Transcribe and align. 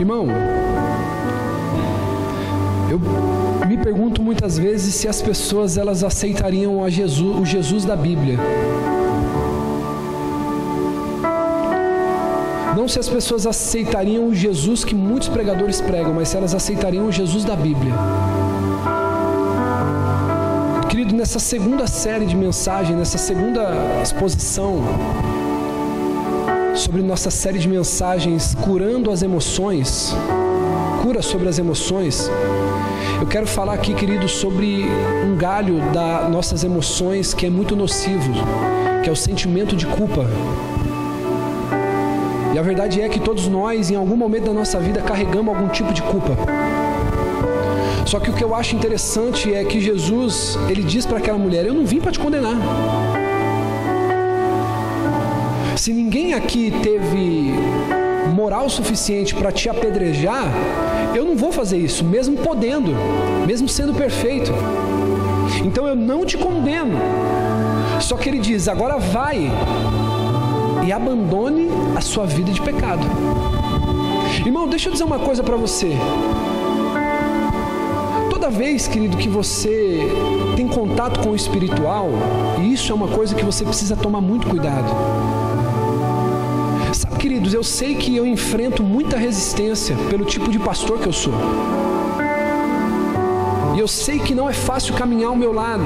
Irmão, 0.00 0.26
eu 2.90 2.98
me 3.68 3.76
pergunto 3.76 4.22
muitas 4.22 4.56
vezes 4.56 4.94
se 4.94 5.06
as 5.06 5.20
pessoas 5.20 5.76
elas 5.76 6.02
aceitariam 6.02 6.82
a 6.82 6.88
Jesus, 6.88 7.38
o 7.38 7.44
Jesus 7.44 7.84
da 7.84 7.94
Bíblia. 7.94 8.38
Não 12.74 12.88
se 12.88 12.98
as 12.98 13.10
pessoas 13.10 13.46
aceitariam 13.46 14.28
o 14.28 14.34
Jesus 14.34 14.84
que 14.84 14.94
muitos 14.94 15.28
pregadores 15.28 15.82
pregam, 15.82 16.14
mas 16.14 16.30
se 16.30 16.36
elas 16.38 16.54
aceitariam 16.54 17.06
o 17.06 17.12
Jesus 17.12 17.44
da 17.44 17.54
Bíblia. 17.54 17.92
Querido, 20.88 21.14
nessa 21.14 21.38
segunda 21.38 21.86
série 21.86 22.24
de 22.24 22.34
mensagens, 22.34 22.96
nessa 22.96 23.18
segunda 23.18 23.70
exposição 24.02 24.82
sobre 26.80 27.02
nossa 27.02 27.30
série 27.30 27.58
de 27.58 27.68
mensagens 27.68 28.54
Curando 28.54 29.10
as 29.10 29.22
Emoções, 29.22 30.14
cura 31.02 31.20
sobre 31.20 31.46
as 31.46 31.58
emoções, 31.58 32.30
eu 33.20 33.26
quero 33.26 33.46
falar 33.46 33.74
aqui, 33.74 33.92
querido, 33.92 34.26
sobre 34.26 34.86
um 35.26 35.36
galho 35.36 35.78
das 35.92 36.30
nossas 36.30 36.64
emoções 36.64 37.34
que 37.34 37.44
é 37.44 37.50
muito 37.50 37.76
nocivo, 37.76 38.32
que 39.02 39.10
é 39.10 39.12
o 39.12 39.16
sentimento 39.16 39.76
de 39.76 39.84
culpa. 39.84 40.24
E 42.54 42.58
a 42.58 42.62
verdade 42.62 43.02
é 43.02 43.10
que 43.10 43.20
todos 43.20 43.46
nós, 43.46 43.90
em 43.90 43.96
algum 43.96 44.16
momento 44.16 44.46
da 44.46 44.54
nossa 44.54 44.80
vida, 44.80 45.02
carregamos 45.02 45.54
algum 45.54 45.68
tipo 45.68 45.92
de 45.92 46.00
culpa. 46.00 46.34
Só 48.06 48.18
que 48.18 48.30
o 48.30 48.32
que 48.32 48.42
eu 48.42 48.54
acho 48.54 48.74
interessante 48.74 49.52
é 49.52 49.62
que 49.64 49.78
Jesus, 49.80 50.58
ele 50.66 50.82
diz 50.82 51.04
para 51.04 51.18
aquela 51.18 51.36
mulher: 51.36 51.66
Eu 51.66 51.74
não 51.74 51.84
vim 51.84 52.00
para 52.00 52.10
te 52.10 52.18
condenar. 52.18 52.56
Se 55.80 55.94
ninguém 55.94 56.34
aqui 56.34 56.70
teve 56.82 57.54
moral 58.34 58.68
suficiente 58.68 59.34
para 59.34 59.50
te 59.50 59.66
apedrejar, 59.66 60.44
eu 61.14 61.24
não 61.24 61.34
vou 61.34 61.50
fazer 61.50 61.78
isso, 61.78 62.04
mesmo 62.04 62.36
podendo, 62.36 62.92
mesmo 63.46 63.66
sendo 63.66 63.94
perfeito. 63.94 64.52
Então 65.64 65.86
eu 65.86 65.96
não 65.96 66.26
te 66.26 66.36
condeno. 66.36 66.98
Só 67.98 68.18
que 68.18 68.28
ele 68.28 68.38
diz: 68.38 68.68
agora 68.68 68.98
vai 68.98 69.50
e 70.86 70.92
abandone 70.92 71.70
a 71.96 72.02
sua 72.02 72.26
vida 72.26 72.52
de 72.52 72.60
pecado. 72.60 73.06
Irmão, 74.44 74.68
deixa 74.68 74.90
eu 74.90 74.92
dizer 74.92 75.04
uma 75.04 75.20
coisa 75.20 75.42
para 75.42 75.56
você. 75.56 75.96
Toda 78.28 78.50
vez, 78.50 78.86
querido, 78.86 79.16
que 79.16 79.30
você 79.30 79.98
tem 80.56 80.68
contato 80.68 81.20
com 81.20 81.30
o 81.30 81.34
espiritual, 81.34 82.10
isso 82.70 82.92
é 82.92 82.94
uma 82.94 83.08
coisa 83.08 83.34
que 83.34 83.46
você 83.46 83.64
precisa 83.64 83.96
tomar 83.96 84.20
muito 84.20 84.46
cuidado. 84.46 85.39
Queridos, 87.20 87.52
eu 87.52 87.62
sei 87.62 87.94
que 87.96 88.16
eu 88.16 88.26
enfrento 88.26 88.82
muita 88.82 89.18
resistência 89.18 89.94
pelo 90.08 90.24
tipo 90.24 90.50
de 90.50 90.58
pastor 90.58 90.98
que 90.98 91.06
eu 91.06 91.12
sou. 91.12 91.34
E 93.76 93.78
eu 93.78 93.86
sei 93.86 94.18
que 94.18 94.34
não 94.34 94.48
é 94.48 94.54
fácil 94.54 94.94
caminhar 94.94 95.28
ao 95.28 95.36
meu 95.36 95.52
lado 95.52 95.84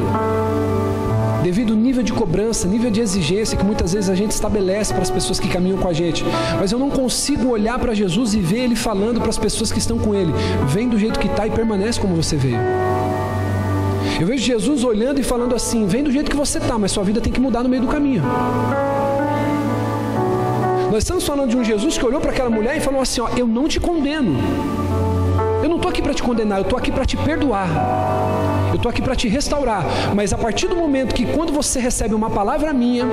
devido 1.42 1.72
ao 1.72 1.76
nível 1.76 2.04
de 2.04 2.12
cobrança, 2.12 2.68
nível 2.68 2.88
de 2.88 3.00
exigência 3.00 3.58
que 3.58 3.64
muitas 3.64 3.92
vezes 3.92 4.08
a 4.08 4.14
gente 4.14 4.30
estabelece 4.30 4.94
para 4.94 5.02
as 5.02 5.10
pessoas 5.10 5.40
que 5.40 5.48
caminham 5.48 5.76
com 5.76 5.88
a 5.88 5.92
gente. 5.92 6.24
Mas 6.56 6.70
eu 6.70 6.78
não 6.78 6.88
consigo 6.88 7.48
olhar 7.48 7.80
para 7.80 7.92
Jesus 7.94 8.32
e 8.32 8.38
ver 8.38 8.60
Ele 8.60 8.76
falando 8.76 9.20
para 9.20 9.28
as 9.28 9.36
pessoas 9.36 9.72
que 9.72 9.80
estão 9.80 9.98
com 9.98 10.14
Ele: 10.14 10.32
vem 10.68 10.88
do 10.88 10.96
jeito 10.96 11.18
que 11.18 11.26
está 11.26 11.48
e 11.48 11.50
permanece 11.50 11.98
como 11.98 12.14
você 12.14 12.36
veio. 12.36 12.60
Eu 14.20 14.26
vejo 14.28 14.44
Jesus 14.44 14.84
olhando 14.84 15.18
e 15.18 15.24
falando 15.24 15.56
assim: 15.56 15.84
vem 15.84 16.04
do 16.04 16.12
jeito 16.12 16.30
que 16.30 16.36
você 16.36 16.58
está, 16.58 16.78
mas 16.78 16.92
sua 16.92 17.02
vida 17.02 17.20
tem 17.20 17.32
que 17.32 17.40
mudar 17.40 17.64
no 17.64 17.68
meio 17.68 17.82
do 17.82 17.88
caminho. 17.88 18.22
Nós 20.90 20.98
estamos 20.98 21.24
falando 21.24 21.50
de 21.50 21.56
um 21.56 21.64
Jesus 21.64 21.98
que 21.98 22.04
olhou 22.04 22.20
para 22.20 22.30
aquela 22.30 22.50
mulher 22.50 22.76
e 22.76 22.80
falou 22.80 23.00
assim: 23.00 23.20
ó, 23.20 23.28
eu 23.36 23.46
não 23.46 23.68
te 23.68 23.80
condeno. 23.80 24.36
Eu 25.62 25.68
não 25.68 25.76
estou 25.76 25.90
aqui 25.90 26.02
para 26.02 26.12
te 26.12 26.22
condenar, 26.22 26.58
eu 26.58 26.62
estou 26.62 26.78
aqui 26.78 26.92
para 26.92 27.04
te 27.04 27.16
perdoar. 27.16 27.68
Eu 28.70 28.76
estou 28.76 28.90
aqui 28.90 29.00
para 29.00 29.16
te 29.16 29.28
restaurar. 29.28 29.84
Mas 30.14 30.32
a 30.32 30.36
partir 30.36 30.68
do 30.68 30.76
momento 30.76 31.14
que 31.14 31.24
quando 31.24 31.52
você 31.52 31.80
recebe 31.80 32.14
uma 32.14 32.28
palavra 32.28 32.72
minha, 32.72 33.06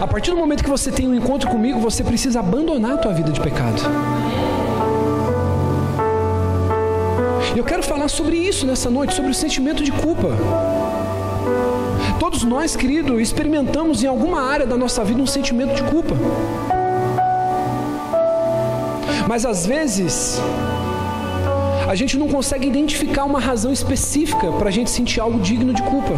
a 0.00 0.06
partir 0.06 0.32
do 0.32 0.36
momento 0.36 0.62
que 0.62 0.68
você 0.68 0.90
tem 0.90 1.08
um 1.08 1.14
encontro 1.14 1.48
comigo, 1.48 1.78
você 1.80 2.04
precisa 2.04 2.40
abandonar 2.40 2.94
a 2.94 2.98
tua 2.98 3.12
vida 3.12 3.30
de 3.30 3.40
pecado. 3.40 3.80
Eu 7.56 7.64
quero 7.64 7.82
falar 7.82 8.08
sobre 8.08 8.36
isso 8.36 8.66
nessa 8.66 8.90
noite, 8.90 9.14
sobre 9.14 9.30
o 9.30 9.34
sentimento 9.34 9.82
de 9.82 9.92
culpa. 9.92 10.28
Todos 12.18 12.44
nós, 12.44 12.74
querido, 12.74 13.20
experimentamos 13.20 14.02
em 14.02 14.06
alguma 14.06 14.42
área 14.42 14.66
da 14.66 14.76
nossa 14.76 15.04
vida 15.04 15.20
um 15.20 15.26
sentimento 15.26 15.74
de 15.74 15.82
culpa. 15.90 16.14
Mas 19.28 19.46
às 19.46 19.66
vezes 19.66 20.40
a 21.88 21.94
gente 21.94 22.16
não 22.16 22.28
consegue 22.28 22.66
identificar 22.66 23.24
uma 23.24 23.40
razão 23.40 23.72
específica 23.72 24.50
para 24.52 24.68
a 24.68 24.72
gente 24.72 24.90
sentir 24.90 25.20
algo 25.20 25.38
digno 25.40 25.72
de 25.74 25.82
culpa. 25.82 26.14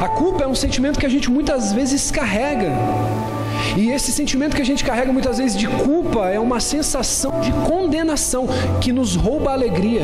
A 0.00 0.08
culpa 0.08 0.44
é 0.44 0.46
um 0.46 0.54
sentimento 0.54 0.98
que 0.98 1.06
a 1.06 1.08
gente 1.08 1.30
muitas 1.30 1.72
vezes 1.72 2.10
carrega. 2.10 2.72
E 3.76 3.90
esse 3.90 4.12
sentimento 4.12 4.54
que 4.54 4.62
a 4.62 4.64
gente 4.64 4.84
carrega 4.84 5.12
muitas 5.12 5.38
vezes 5.38 5.56
de 5.56 5.66
culpa 5.66 6.28
é 6.28 6.38
uma 6.38 6.60
sensação 6.60 7.40
de 7.40 7.52
condenação 7.68 8.46
que 8.80 8.92
nos 8.92 9.16
rouba 9.16 9.50
a 9.50 9.54
alegria. 9.54 10.02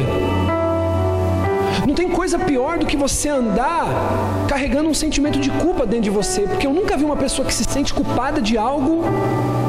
Não 1.86 1.94
tem 1.94 2.08
coisa 2.08 2.38
pior 2.38 2.78
do 2.78 2.86
que 2.86 2.96
você 2.96 3.28
andar 3.28 3.86
carregando 4.48 4.88
um 4.88 4.94
sentimento 4.94 5.38
de 5.38 5.50
culpa 5.50 5.86
dentro 5.86 6.04
de 6.04 6.10
você, 6.10 6.42
porque 6.42 6.66
eu 6.66 6.72
nunca 6.72 6.96
vi 6.96 7.04
uma 7.04 7.16
pessoa 7.16 7.46
que 7.46 7.54
se 7.54 7.64
sente 7.64 7.94
culpada 7.94 8.40
de 8.40 8.58
algo, 8.58 9.02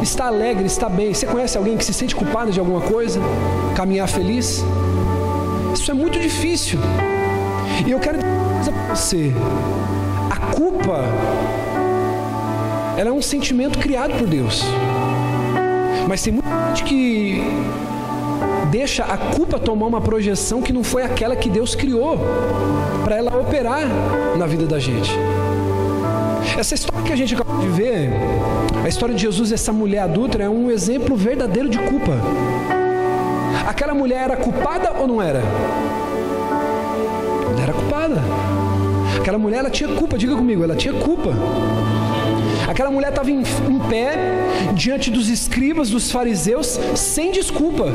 está 0.02 0.28
alegre, 0.28 0.66
está 0.66 0.90
bem. 0.90 1.14
Você 1.14 1.26
conhece 1.26 1.58
alguém 1.58 1.78
que 1.78 1.86
se 1.86 1.94
sente 1.94 2.16
culpada 2.16 2.52
de 2.52 2.60
alguma 2.60 2.82
coisa? 2.82 3.20
Caminhar 3.76 4.08
feliz? 4.08 4.64
Isso 5.74 5.92
é 5.92 5.94
muito 5.94 6.20
difícil. 6.20 6.80
E 7.86 7.92
eu 7.92 8.00
quero 8.00 8.18
dizer 8.18 8.30
uma 8.30 8.54
coisa 8.54 8.72
para 8.72 8.96
você. 8.96 9.34
A 10.30 10.54
culpa 10.54 11.06
ela 12.98 13.10
é 13.10 13.14
um 13.14 13.22
sentimento 13.22 13.80
criado 13.80 14.14
por 14.18 14.28
Deus. 14.28 14.64
Mas 16.08 16.22
tem 16.22 16.34
muita 16.34 16.50
gente 16.68 16.84
que 16.84 17.42
deixa 18.70 19.04
a 19.04 19.18
culpa 19.18 19.60
tomar 19.60 19.88
uma 19.88 20.02
projeção 20.02 20.62
que 20.62 20.72
não 20.72 20.84
foi 20.84 21.04
aquela 21.04 21.36
que 21.36 21.50
Deus 21.50 21.74
criou 21.74 22.20
para 23.04 23.16
ela 23.16 23.36
operar 23.38 23.82
na 24.38 24.46
vida 24.46 24.66
da 24.66 24.80
gente. 24.80 25.12
Essa 26.58 26.76
história 26.76 27.02
que 27.04 27.14
a 27.14 27.16
gente 27.16 27.34
acabou 27.34 27.60
de 27.60 27.68
ver, 27.70 28.12
a 28.84 28.88
história 28.88 29.14
de 29.14 29.22
Jesus 29.22 29.52
e 29.52 29.54
essa 29.54 29.72
mulher 29.72 30.00
adulta, 30.00 30.42
é 30.42 30.50
um 30.50 30.72
exemplo 30.72 31.16
verdadeiro 31.16 31.70
de 31.70 31.78
culpa. 31.78 32.14
Aquela 33.68 33.94
mulher 33.94 34.24
era 34.24 34.36
culpada 34.36 34.92
ou 35.00 35.08
não 35.08 35.22
era? 35.22 35.42
Ela 37.52 37.62
era 37.62 37.74
culpada. 37.74 38.22
Aquela 39.20 39.38
mulher 39.38 39.60
ela 39.60 39.70
tinha 39.70 39.90
culpa, 39.96 40.18
diga 40.18 40.36
comigo, 40.36 40.64
ela 40.64 40.76
tinha 40.76 40.94
culpa. 40.94 41.32
Aquela 42.68 42.90
mulher 42.90 43.10
estava 43.10 43.30
em, 43.30 43.42
em 43.42 43.80
pé 43.90 44.16
diante 44.74 45.12
dos 45.12 45.30
escribas, 45.30 45.90
dos 45.90 46.12
fariseus, 46.12 46.80
sem 46.96 47.32
desculpa 47.32 47.92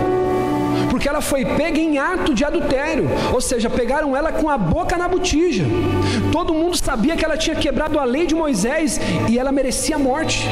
porque 0.90 1.08
ela 1.08 1.20
foi 1.20 1.44
pega 1.44 1.78
em 1.78 1.98
ato 1.98 2.34
de 2.34 2.44
adultério, 2.44 3.08
ou 3.32 3.40
seja, 3.40 3.68
pegaram 3.68 4.16
ela 4.16 4.32
com 4.32 4.48
a 4.48 4.58
boca 4.58 4.96
na 4.96 5.08
botija. 5.08 5.64
Todo 6.32 6.54
mundo 6.54 6.76
sabia 6.76 7.16
que 7.16 7.24
ela 7.24 7.36
tinha 7.36 7.56
quebrado 7.56 7.98
a 7.98 8.04
lei 8.04 8.26
de 8.26 8.34
Moisés 8.34 9.00
e 9.28 9.38
ela 9.38 9.52
merecia 9.52 9.98
morte. 9.98 10.46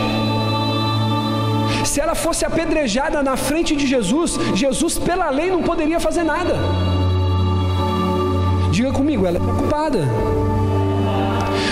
Se 1.84 2.00
ela 2.00 2.14
fosse 2.14 2.44
apedrejada 2.44 3.22
na 3.22 3.36
frente 3.36 3.76
de 3.76 3.86
Jesus, 3.86 4.38
Jesus, 4.54 4.98
pela 4.98 5.30
lei, 5.30 5.50
não 5.50 5.62
poderia 5.62 6.00
fazer 6.00 6.24
nada. 6.24 6.54
Diga 8.70 8.90
comigo, 8.90 9.26
ela 9.26 9.36
é 9.36 9.40
preocupada. 9.40 10.00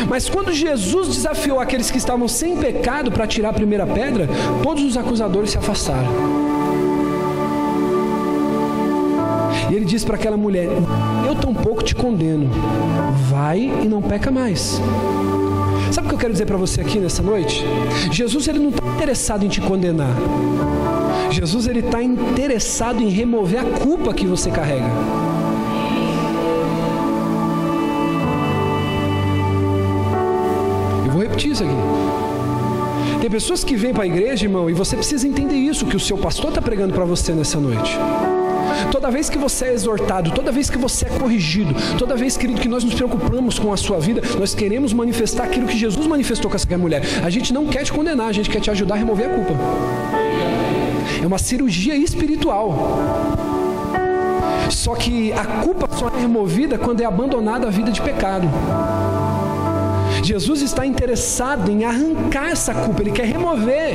Mas 0.09 0.29
quando 0.29 0.53
Jesus 0.53 1.09
desafiou 1.09 1.59
aqueles 1.59 1.91
que 1.91 1.99
estavam 1.99 2.29
sem 2.29 2.57
pecado 2.57 3.11
para 3.11 3.27
tirar 3.27 3.51
a 3.51 3.53
primeira 3.53 3.87
pedra, 3.87 4.29
todos 4.63 4.85
os 4.85 4.97
acusadores 4.97 5.51
se 5.51 5.59
afastaram. 5.59 6.52
E 9.73 9.75
ele 9.75 9.87
diz 9.87 10.05
para 10.05 10.17
aquela 10.17 10.37
mulher: 10.37 10.69
Eu 11.27 11.35
tampouco 11.35 11.83
te 11.83 11.95
condeno, 11.95 12.51
vai 13.31 13.59
e 13.83 13.89
não 13.89 14.03
peca 14.03 14.31
mais. 14.31 14.79
Sabe 15.91 16.07
o 16.07 16.09
que 16.11 16.15
eu 16.15 16.19
quero 16.19 16.33
dizer 16.35 16.45
para 16.45 16.59
você 16.59 16.83
aqui 16.83 16.99
nessa 16.99 17.23
noite? 17.23 17.65
Jesus 18.11 18.49
ele 18.49 18.59
não 18.59 18.69
está 18.69 18.87
interessado 18.87 19.47
em 19.47 19.49
te 19.49 19.63
condenar. 19.63 20.15
Jesus 21.31 21.67
ele 21.67 21.79
está 21.79 22.03
interessado 22.03 23.03
em 23.03 23.09
remover 23.09 23.61
a 23.61 23.65
culpa 23.79 24.13
que 24.13 24.27
você 24.27 24.51
carrega. 24.51 24.91
Eu 31.07 31.13
vou 31.13 31.23
repetir 31.23 31.53
isso 31.53 31.65
aqui. 31.65 31.73
Tem 33.23 33.31
pessoas 33.31 33.65
que 33.65 33.75
vêm 33.75 33.95
para 33.95 34.03
a 34.03 34.07
igreja, 34.07 34.45
irmão, 34.45 34.69
e 34.69 34.75
você 34.75 34.97
precisa 34.97 35.27
entender 35.27 35.57
isso 35.57 35.87
que 35.87 35.97
o 35.97 36.01
seu 36.01 36.19
pastor 36.19 36.51
está 36.51 36.61
pregando 36.61 36.93
para 36.93 37.07
você 37.07 37.33
nessa 37.33 37.59
noite. 37.59 37.99
Toda 38.91 39.11
vez 39.11 39.29
que 39.29 39.39
você 39.39 39.67
é 39.67 39.73
exortado, 39.73 40.31
toda 40.31 40.53
vez 40.53 40.69
que 40.69 40.79
você 40.79 41.07
é 41.07 41.09
corrigido, 41.09 41.75
toda 41.99 42.17
vez, 42.17 42.37
querido, 42.37 42.61
que 42.61 42.69
nós 42.69 42.85
nos 42.85 42.95
preocupamos 42.95 43.59
com 43.59 43.73
a 43.73 43.77
sua 43.77 43.99
vida, 43.99 44.23
nós 44.39 44.55
queremos 44.55 44.93
manifestar 44.93 45.45
aquilo 45.45 45.67
que 45.67 45.79
Jesus 45.79 46.07
manifestou 46.07 46.51
com 46.51 46.57
essa 46.57 46.79
mulher. 46.79 47.03
A 47.25 47.31
gente 47.31 47.53
não 47.53 47.67
quer 47.67 47.85
te 47.85 47.93
condenar, 47.93 48.29
a 48.29 48.33
gente 48.33 48.51
quer 48.51 48.61
te 48.61 48.71
ajudar 48.71 48.95
a 48.95 48.99
remover 48.99 49.27
a 49.27 49.35
culpa. 49.35 49.55
é 51.23 51.27
uma 51.27 51.39
cirurgia 51.39 51.95
espiritual. 51.97 52.99
Só 54.71 54.95
que 54.95 55.33
a 55.33 55.45
culpa 55.45 55.89
só 55.97 56.09
é 56.09 56.21
removida 56.21 56.79
quando 56.79 57.01
é 57.01 57.05
abandonada 57.05 57.69
a 57.69 57.71
vida 57.71 57.91
de 57.91 58.01
pecado. 58.01 58.49
Jesus 60.23 60.63
está 60.63 60.87
interessado 60.87 61.71
em 61.71 61.85
arrancar 61.85 62.51
essa 62.51 62.73
culpa, 62.73 63.03
ele 63.03 63.11
quer 63.11 63.27
remover. 63.27 63.95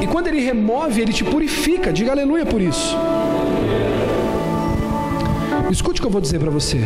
E 0.00 0.06
quando 0.06 0.28
ele 0.28 0.40
remove, 0.40 1.00
ele 1.00 1.12
te 1.12 1.24
purifica. 1.24 1.92
Diga 1.92 2.12
aleluia 2.12 2.46
por 2.46 2.60
isso. 2.60 2.96
Escute 5.70 6.00
o 6.00 6.02
que 6.02 6.06
eu 6.08 6.12
vou 6.12 6.20
dizer 6.20 6.38
para 6.40 6.50
você. 6.50 6.80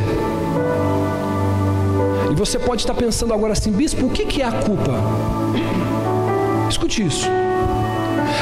E 2.31 2.35
você 2.35 2.59
pode 2.59 2.83
estar 2.83 2.95
pensando 2.95 3.33
agora 3.33 3.53
assim, 3.53 3.71
bispo, 3.71 4.07
o 4.07 4.11
que 4.11 4.43
é 4.43 4.45
a 4.45 4.53
culpa? 4.53 4.93
Escute 6.69 7.07
isso. 7.07 7.29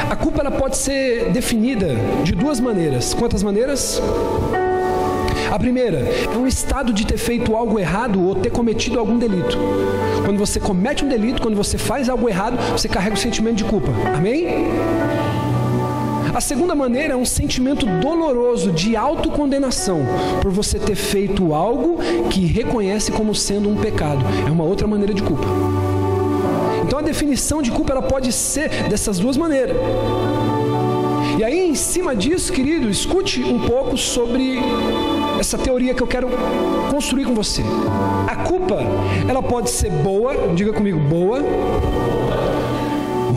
A 0.09 0.15
culpa 0.15 0.41
ela 0.41 0.51
pode 0.51 0.77
ser 0.77 1.29
definida 1.31 1.95
de 2.23 2.33
duas 2.33 2.59
maneiras. 2.59 3.13
Quantas 3.13 3.43
maneiras? 3.43 4.01
A 5.53 5.59
primeira 5.59 5.99
é 5.99 6.35
um 6.35 6.47
estado 6.47 6.91
de 6.91 7.05
ter 7.05 7.19
feito 7.19 7.55
algo 7.55 7.77
errado 7.77 8.19
ou 8.19 8.33
ter 8.33 8.49
cometido 8.49 8.97
algum 8.97 9.19
delito. 9.19 9.55
Quando 10.25 10.39
você 10.39 10.59
comete 10.59 11.05
um 11.05 11.07
delito, 11.07 11.43
quando 11.43 11.55
você 11.55 11.77
faz 11.77 12.09
algo 12.09 12.27
errado, 12.27 12.57
você 12.71 12.89
carrega 12.89 13.13
o 13.13 13.19
sentimento 13.19 13.57
de 13.57 13.63
culpa. 13.63 13.89
Amém? 14.17 14.47
A 16.33 16.41
segunda 16.41 16.73
maneira 16.73 17.13
é 17.13 17.15
um 17.15 17.23
sentimento 17.23 17.85
doloroso 17.85 18.71
de 18.71 18.95
autocondenação 18.95 19.99
por 20.41 20.49
você 20.49 20.79
ter 20.79 20.95
feito 20.95 21.53
algo 21.53 21.99
que 22.31 22.47
reconhece 22.47 23.11
como 23.11 23.35
sendo 23.35 23.69
um 23.69 23.75
pecado. 23.75 24.25
É 24.47 24.49
uma 24.49 24.63
outra 24.63 24.87
maneira 24.87 25.13
de 25.13 25.21
culpa. 25.21 25.45
Então 26.83 26.97
a 26.97 27.03
definição 27.03 27.61
de 27.61 27.69
culpa 27.69 27.91
ela 27.91 28.01
pode 28.01 28.31
ser 28.31 28.89
dessas 28.89 29.19
duas 29.19 29.37
maneiras. 29.37 29.77
E 31.37 31.43
aí, 31.43 31.67
em 31.67 31.73
cima 31.73 32.15
disso, 32.15 32.53
querido, 32.53 32.89
escute 32.89 33.43
um 33.43 33.59
pouco 33.67 33.97
sobre 33.97 34.59
essa 35.43 35.57
teoria 35.57 35.93
que 35.93 36.01
eu 36.01 36.07
quero 36.07 36.29
construir 36.89 37.25
com 37.25 37.35
você. 37.35 37.61
A 38.25 38.35
culpa, 38.37 38.79
ela 39.27 39.43
pode 39.43 39.69
ser 39.69 39.91
boa, 39.91 40.33
diga 40.55 40.71
comigo, 40.71 40.97
boa, 40.97 41.41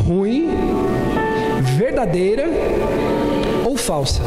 ruim, 0.06 0.48
verdadeira 1.76 2.44
ou 3.64 3.76
falsa. 3.76 4.22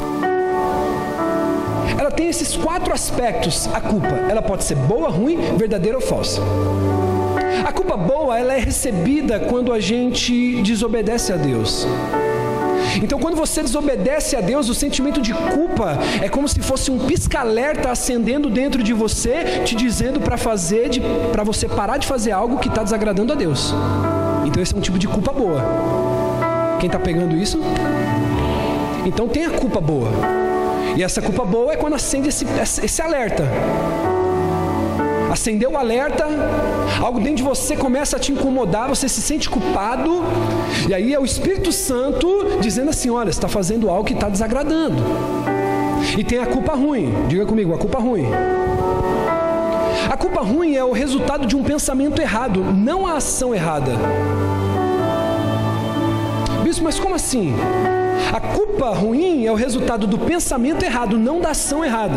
Ela 1.97 2.11
tem 2.11 2.27
esses 2.27 2.57
quatro 2.57 2.93
aspectos, 2.93 3.69
a 3.73 3.79
culpa. 3.79 4.13
Ela 4.29 4.41
pode 4.41 4.65
ser 4.65 4.75
boa, 4.75 5.09
ruim, 5.09 5.37
verdadeira 5.55 5.97
ou 5.97 6.03
falsa. 6.03 6.41
A 7.65 7.71
culpa 7.71 7.95
boa, 7.95 8.37
ela 8.37 8.53
é 8.53 8.59
recebida 8.59 9.39
quando 9.39 9.71
a 9.71 9.79
gente 9.79 10.61
desobedece 10.63 11.31
a 11.31 11.37
Deus. 11.37 11.87
Então, 13.01 13.19
quando 13.19 13.35
você 13.35 13.61
desobedece 13.61 14.35
a 14.35 14.41
Deus, 14.41 14.69
o 14.69 14.73
sentimento 14.73 15.21
de 15.21 15.33
culpa 15.33 15.97
é 16.21 16.29
como 16.29 16.47
se 16.47 16.59
fosse 16.59 16.91
um 16.91 16.99
pisca-alerta 16.99 17.89
acendendo 17.89 18.49
dentro 18.49 18.83
de 18.83 18.93
você, 18.93 19.61
te 19.63 19.75
dizendo 19.75 20.19
para 20.19 20.37
fazer, 20.37 20.89
para 21.31 21.43
você 21.43 21.67
parar 21.67 21.97
de 21.97 22.07
fazer 22.07 22.31
algo 22.31 22.57
que 22.57 22.67
está 22.67 22.83
desagradando 22.83 23.33
a 23.33 23.35
Deus. 23.35 23.73
Então, 24.45 24.61
esse 24.61 24.73
é 24.73 24.77
um 24.77 24.81
tipo 24.81 24.99
de 24.99 25.07
culpa 25.07 25.31
boa. 25.31 25.63
Quem 26.79 26.87
está 26.87 26.99
pegando 26.99 27.35
isso? 27.35 27.59
Então, 29.05 29.27
tem 29.27 29.45
a 29.45 29.51
culpa 29.51 29.79
boa. 29.79 30.09
E 30.95 31.03
essa 31.03 31.21
culpa 31.21 31.45
boa 31.45 31.73
é 31.73 31.75
quando 31.75 31.93
acende 31.95 32.29
esse, 32.29 32.45
esse 32.83 33.01
alerta 33.01 33.43
acendeu 35.31 35.71
o 35.71 35.77
alerta, 35.77 36.25
algo 37.01 37.19
dentro 37.19 37.37
de 37.37 37.43
você 37.43 37.75
começa 37.75 38.17
a 38.17 38.19
te 38.19 38.31
incomodar, 38.31 38.87
você 38.87 39.07
se 39.07 39.21
sente 39.21 39.49
culpado, 39.49 40.23
e 40.87 40.93
aí 40.93 41.13
é 41.13 41.19
o 41.19 41.25
Espírito 41.25 41.71
Santo 41.71 42.57
dizendo 42.59 42.89
assim: 42.89 43.09
olha, 43.09 43.31
você 43.31 43.37
está 43.37 43.47
fazendo 43.47 43.89
algo 43.89 44.03
que 44.03 44.13
está 44.13 44.29
desagradando. 44.29 45.01
E 46.17 46.23
tem 46.23 46.39
a 46.39 46.45
culpa 46.45 46.73
ruim, 46.73 47.13
diga 47.27 47.45
comigo, 47.45 47.73
a 47.73 47.77
culpa 47.77 47.99
ruim. 47.99 48.25
A 50.09 50.17
culpa 50.17 50.41
ruim 50.41 50.75
é 50.75 50.83
o 50.83 50.91
resultado 50.91 51.45
de 51.45 51.55
um 51.55 51.63
pensamento 51.63 52.21
errado, 52.21 52.63
não 52.63 53.05
a 53.05 53.17
ação 53.17 53.53
errada. 53.53 53.91
Bispo, 56.63 56.83
mas 56.83 56.99
como 56.99 57.15
assim? 57.15 57.53
A 58.33 58.39
culpa 58.39 58.89
ruim 58.89 59.45
é 59.45 59.51
o 59.51 59.55
resultado 59.55 60.05
do 60.05 60.17
pensamento 60.17 60.83
errado, 60.83 61.17
não 61.17 61.39
da 61.39 61.49
ação 61.49 61.83
errada. 61.83 62.15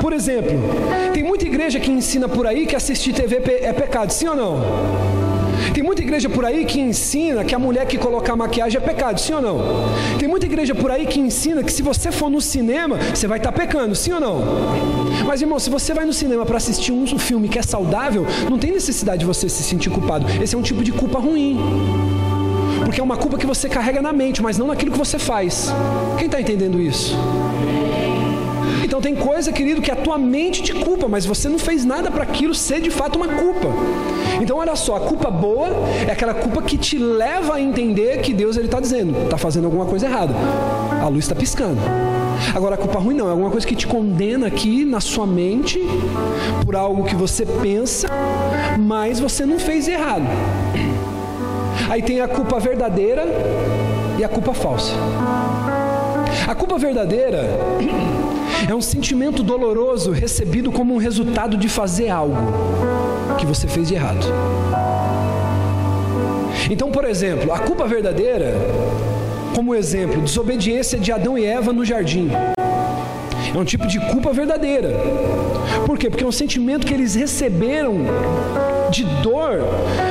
Por 0.00 0.12
exemplo, 0.12 0.52
tem 1.12 1.22
muita 1.22 1.46
igreja 1.46 1.80
que 1.80 1.90
ensina 1.90 2.28
por 2.28 2.46
aí 2.46 2.66
que 2.66 2.76
assistir 2.76 3.12
TV 3.14 3.36
é 3.62 3.72
pecado, 3.72 4.12
sim 4.12 4.28
ou 4.28 4.36
não? 4.36 5.14
Tem 5.72 5.82
muita 5.82 6.02
igreja 6.02 6.28
por 6.28 6.44
aí 6.44 6.64
que 6.64 6.80
ensina 6.80 7.44
que 7.44 7.54
a 7.54 7.58
mulher 7.58 7.86
que 7.86 7.96
colocar 7.96 8.36
maquiagem 8.36 8.80
é 8.80 8.80
pecado, 8.80 9.18
sim 9.18 9.32
ou 9.32 9.40
não? 9.40 9.58
Tem 10.18 10.28
muita 10.28 10.46
igreja 10.46 10.74
por 10.74 10.90
aí 10.90 11.06
que 11.06 11.18
ensina 11.18 11.62
que 11.62 11.72
se 11.72 11.82
você 11.82 12.12
for 12.12 12.30
no 12.30 12.40
cinema, 12.40 12.96
você 13.14 13.26
vai 13.26 13.38
estar 13.38 13.50
tá 13.50 13.58
pecando, 13.58 13.94
sim 13.94 14.12
ou 14.12 14.20
não? 14.20 14.40
Mas 15.26 15.40
irmão, 15.40 15.58
se 15.58 15.70
você 15.70 15.94
vai 15.94 16.04
no 16.04 16.12
cinema 16.12 16.44
para 16.44 16.58
assistir 16.58 16.92
um 16.92 17.18
filme 17.18 17.48
que 17.48 17.58
é 17.58 17.62
saudável, 17.62 18.26
não 18.50 18.58
tem 18.58 18.72
necessidade 18.72 19.20
de 19.20 19.26
você 19.26 19.48
se 19.48 19.62
sentir 19.62 19.90
culpado. 19.90 20.26
Esse 20.42 20.54
é 20.54 20.58
um 20.58 20.62
tipo 20.62 20.84
de 20.84 20.92
culpa 20.92 21.18
ruim. 21.18 21.58
Porque 22.94 23.00
é 23.00 23.04
uma 23.04 23.16
culpa 23.16 23.36
que 23.36 23.44
você 23.44 23.68
carrega 23.68 24.00
na 24.00 24.12
mente, 24.12 24.40
mas 24.40 24.56
não 24.56 24.68
naquilo 24.68 24.92
que 24.92 24.98
você 24.98 25.18
faz. 25.18 25.74
Quem 26.16 26.26
está 26.26 26.40
entendendo 26.40 26.80
isso? 26.80 27.18
Então 28.84 29.00
tem 29.00 29.16
coisa, 29.16 29.50
querido, 29.50 29.82
que 29.82 29.90
a 29.90 29.96
tua 29.96 30.16
mente 30.16 30.62
te 30.62 30.72
culpa, 30.72 31.08
mas 31.08 31.26
você 31.26 31.48
não 31.48 31.58
fez 31.58 31.84
nada 31.84 32.08
para 32.08 32.22
aquilo 32.22 32.54
ser 32.54 32.80
de 32.80 32.90
fato 32.90 33.16
uma 33.16 33.26
culpa. 33.26 33.66
Então 34.40 34.58
olha 34.58 34.76
só, 34.76 34.94
a 34.94 35.00
culpa 35.00 35.28
boa 35.28 35.70
é 36.06 36.12
aquela 36.12 36.34
culpa 36.34 36.62
que 36.62 36.78
te 36.78 36.96
leva 36.96 37.56
a 37.56 37.60
entender 37.60 38.20
que 38.20 38.32
Deus 38.32 38.56
ele 38.56 38.66
está 38.66 38.78
dizendo, 38.78 39.24
está 39.24 39.36
fazendo 39.36 39.64
alguma 39.64 39.86
coisa 39.86 40.06
errada. 40.06 40.32
A 41.02 41.08
luz 41.08 41.24
está 41.24 41.34
piscando. 41.34 41.80
Agora 42.54 42.76
a 42.76 42.78
culpa 42.78 43.00
ruim 43.00 43.16
não, 43.16 43.26
é 43.26 43.30
alguma 43.32 43.50
coisa 43.50 43.66
que 43.66 43.74
te 43.74 43.88
condena 43.88 44.46
aqui 44.46 44.84
na 44.84 45.00
sua 45.00 45.26
mente 45.26 45.80
por 46.64 46.76
algo 46.76 47.02
que 47.02 47.16
você 47.16 47.44
pensa, 47.44 48.06
mas 48.78 49.18
você 49.18 49.44
não 49.44 49.58
fez 49.58 49.88
errado. 49.88 50.28
Aí 51.88 52.02
tem 52.02 52.20
a 52.20 52.28
culpa 52.28 52.58
verdadeira 52.58 53.24
e 54.18 54.24
a 54.24 54.28
culpa 54.28 54.54
falsa. 54.54 54.92
A 56.46 56.54
culpa 56.54 56.78
verdadeira 56.78 57.48
é 58.68 58.74
um 58.74 58.80
sentimento 58.80 59.42
doloroso 59.42 60.10
recebido 60.10 60.70
como 60.72 60.94
um 60.94 60.98
resultado 60.98 61.56
de 61.56 61.68
fazer 61.68 62.10
algo 62.10 62.36
que 63.38 63.46
você 63.46 63.66
fez 63.66 63.88
de 63.88 63.94
errado. 63.94 64.26
Então, 66.70 66.90
por 66.90 67.04
exemplo, 67.04 67.52
a 67.52 67.58
culpa 67.58 67.86
verdadeira, 67.86 68.54
como 69.54 69.74
exemplo, 69.74 70.22
desobediência 70.22 70.98
de 70.98 71.12
Adão 71.12 71.36
e 71.38 71.44
Eva 71.44 71.72
no 71.72 71.84
jardim. 71.84 72.30
É 73.54 73.58
um 73.58 73.64
tipo 73.64 73.86
de 73.86 74.00
culpa 74.00 74.32
verdadeira. 74.32 74.90
Por 75.86 75.98
quê? 75.98 76.10
Porque 76.10 76.24
é 76.24 76.26
um 76.26 76.32
sentimento 76.32 76.86
que 76.86 76.94
eles 76.94 77.14
receberam 77.14 77.98
de 78.94 79.04
dor 79.22 79.60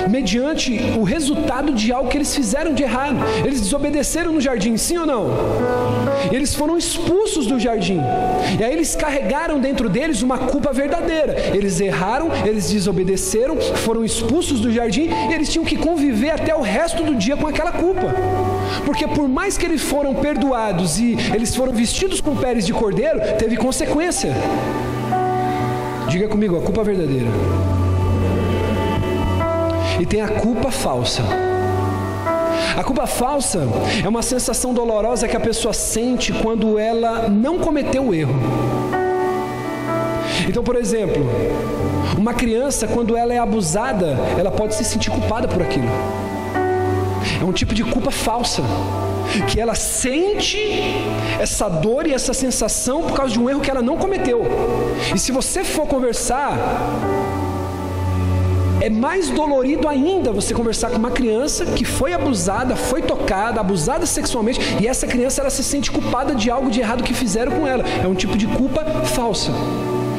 mediante 0.09 0.77
o 0.97 1.03
resultado 1.03 1.73
de 1.73 1.91
algo 1.91 2.09
que 2.09 2.17
eles 2.17 2.35
fizeram 2.35 2.73
de 2.73 2.83
errado. 2.83 3.17
Eles 3.45 3.61
desobedeceram 3.61 4.31
no 4.31 4.41
jardim, 4.41 4.75
sim 4.77 4.97
ou 4.97 5.05
não? 5.05 5.29
Eles 6.31 6.53
foram 6.53 6.77
expulsos 6.77 7.47
do 7.47 7.59
jardim. 7.59 7.99
E 8.59 8.63
aí 8.63 8.73
eles 8.73 8.95
carregaram 8.95 9.59
dentro 9.59 9.87
deles 9.89 10.21
uma 10.21 10.37
culpa 10.37 10.73
verdadeira. 10.73 11.35
Eles 11.53 11.79
erraram, 11.79 12.29
eles 12.45 12.71
desobedeceram, 12.71 13.57
foram 13.57 14.03
expulsos 14.03 14.59
do 14.59 14.71
jardim 14.71 15.09
e 15.29 15.33
eles 15.33 15.49
tinham 15.49 15.65
que 15.65 15.77
conviver 15.77 16.31
até 16.31 16.53
o 16.55 16.61
resto 16.61 17.03
do 17.03 17.15
dia 17.15 17.37
com 17.37 17.47
aquela 17.47 17.71
culpa. 17.71 18.13
Porque 18.85 19.07
por 19.07 19.27
mais 19.27 19.57
que 19.57 19.65
eles 19.65 19.81
foram 19.81 20.13
perdoados 20.15 20.99
e 20.99 21.17
eles 21.33 21.55
foram 21.55 21.71
vestidos 21.71 22.19
com 22.19 22.35
peles 22.35 22.65
de 22.65 22.73
cordeiro, 22.73 23.19
teve 23.37 23.55
consequência. 23.55 24.33
Diga 26.09 26.27
comigo, 26.27 26.57
a 26.57 26.61
culpa 26.61 26.83
verdadeira. 26.83 27.27
E 29.99 30.05
tem 30.05 30.21
a 30.21 30.27
culpa 30.27 30.71
falsa. 30.71 31.23
A 32.75 32.83
culpa 32.83 33.05
falsa 33.05 33.67
é 34.03 34.07
uma 34.07 34.21
sensação 34.21 34.73
dolorosa 34.73 35.27
que 35.27 35.37
a 35.37 35.39
pessoa 35.39 35.73
sente 35.73 36.33
quando 36.33 36.79
ela 36.79 37.29
não 37.29 37.59
cometeu 37.59 38.07
o 38.07 38.13
erro. 38.13 38.33
Então, 40.47 40.63
por 40.63 40.75
exemplo, 40.75 41.23
uma 42.17 42.33
criança, 42.33 42.87
quando 42.87 43.15
ela 43.15 43.33
é 43.33 43.37
abusada, 43.37 44.17
ela 44.37 44.51
pode 44.51 44.75
se 44.75 44.83
sentir 44.83 45.11
culpada 45.11 45.47
por 45.47 45.61
aquilo. 45.61 45.87
É 47.39 47.45
um 47.45 47.51
tipo 47.51 47.73
de 47.73 47.83
culpa 47.83 48.11
falsa. 48.11 48.61
Que 49.47 49.59
ela 49.59 49.73
sente 49.73 50.59
essa 51.39 51.69
dor 51.69 52.05
e 52.05 52.13
essa 52.13 52.33
sensação 52.33 53.03
por 53.03 53.15
causa 53.15 53.33
de 53.33 53.39
um 53.39 53.49
erro 53.49 53.61
que 53.61 53.71
ela 53.71 53.81
não 53.81 53.97
cometeu. 53.97 54.43
E 55.13 55.17
se 55.17 55.31
você 55.31 55.63
for 55.63 55.87
conversar 55.87 56.57
é 58.83 58.89
mais 58.89 59.29
dolorido 59.29 59.87
ainda 59.87 60.33
você 60.33 60.53
conversar 60.53 60.89
com 60.89 60.97
uma 60.97 61.09
criança 61.09 61.65
que 61.65 61.85
foi 61.85 62.11
abusada, 62.11 62.75
foi 62.75 63.01
tocada, 63.01 63.61
abusada 63.61 64.05
sexualmente, 64.05 64.59
e 64.81 64.87
essa 64.87 65.07
criança 65.07 65.39
ela 65.39 65.49
se 65.49 65.63
sente 65.63 65.89
culpada 65.89 66.35
de 66.35 66.51
algo 66.51 66.69
de 66.69 66.81
errado 66.81 67.01
que 67.01 67.13
fizeram 67.13 67.53
com 67.53 67.65
ela. 67.65 67.85
É 68.03 68.05
um 68.05 68.13
tipo 68.13 68.37
de 68.37 68.45
culpa 68.45 68.83
falsa. 69.05 69.51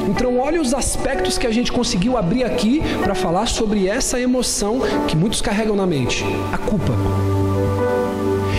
Então, 0.09 0.39
olhe 0.39 0.59
os 0.59 0.73
aspectos 0.73 1.37
que 1.37 1.47
a 1.47 1.51
gente 1.51 1.71
conseguiu 1.71 2.17
abrir 2.17 2.43
aqui 2.43 2.81
para 3.03 3.15
falar 3.15 3.47
sobre 3.47 3.87
essa 3.87 4.19
emoção 4.19 4.81
que 5.09 5.15
muitos 5.15 5.43
carregam 5.43 5.77
na 5.77 5.87
mente: 5.87 6.25
a 6.51 6.57
culpa. 6.57 6.93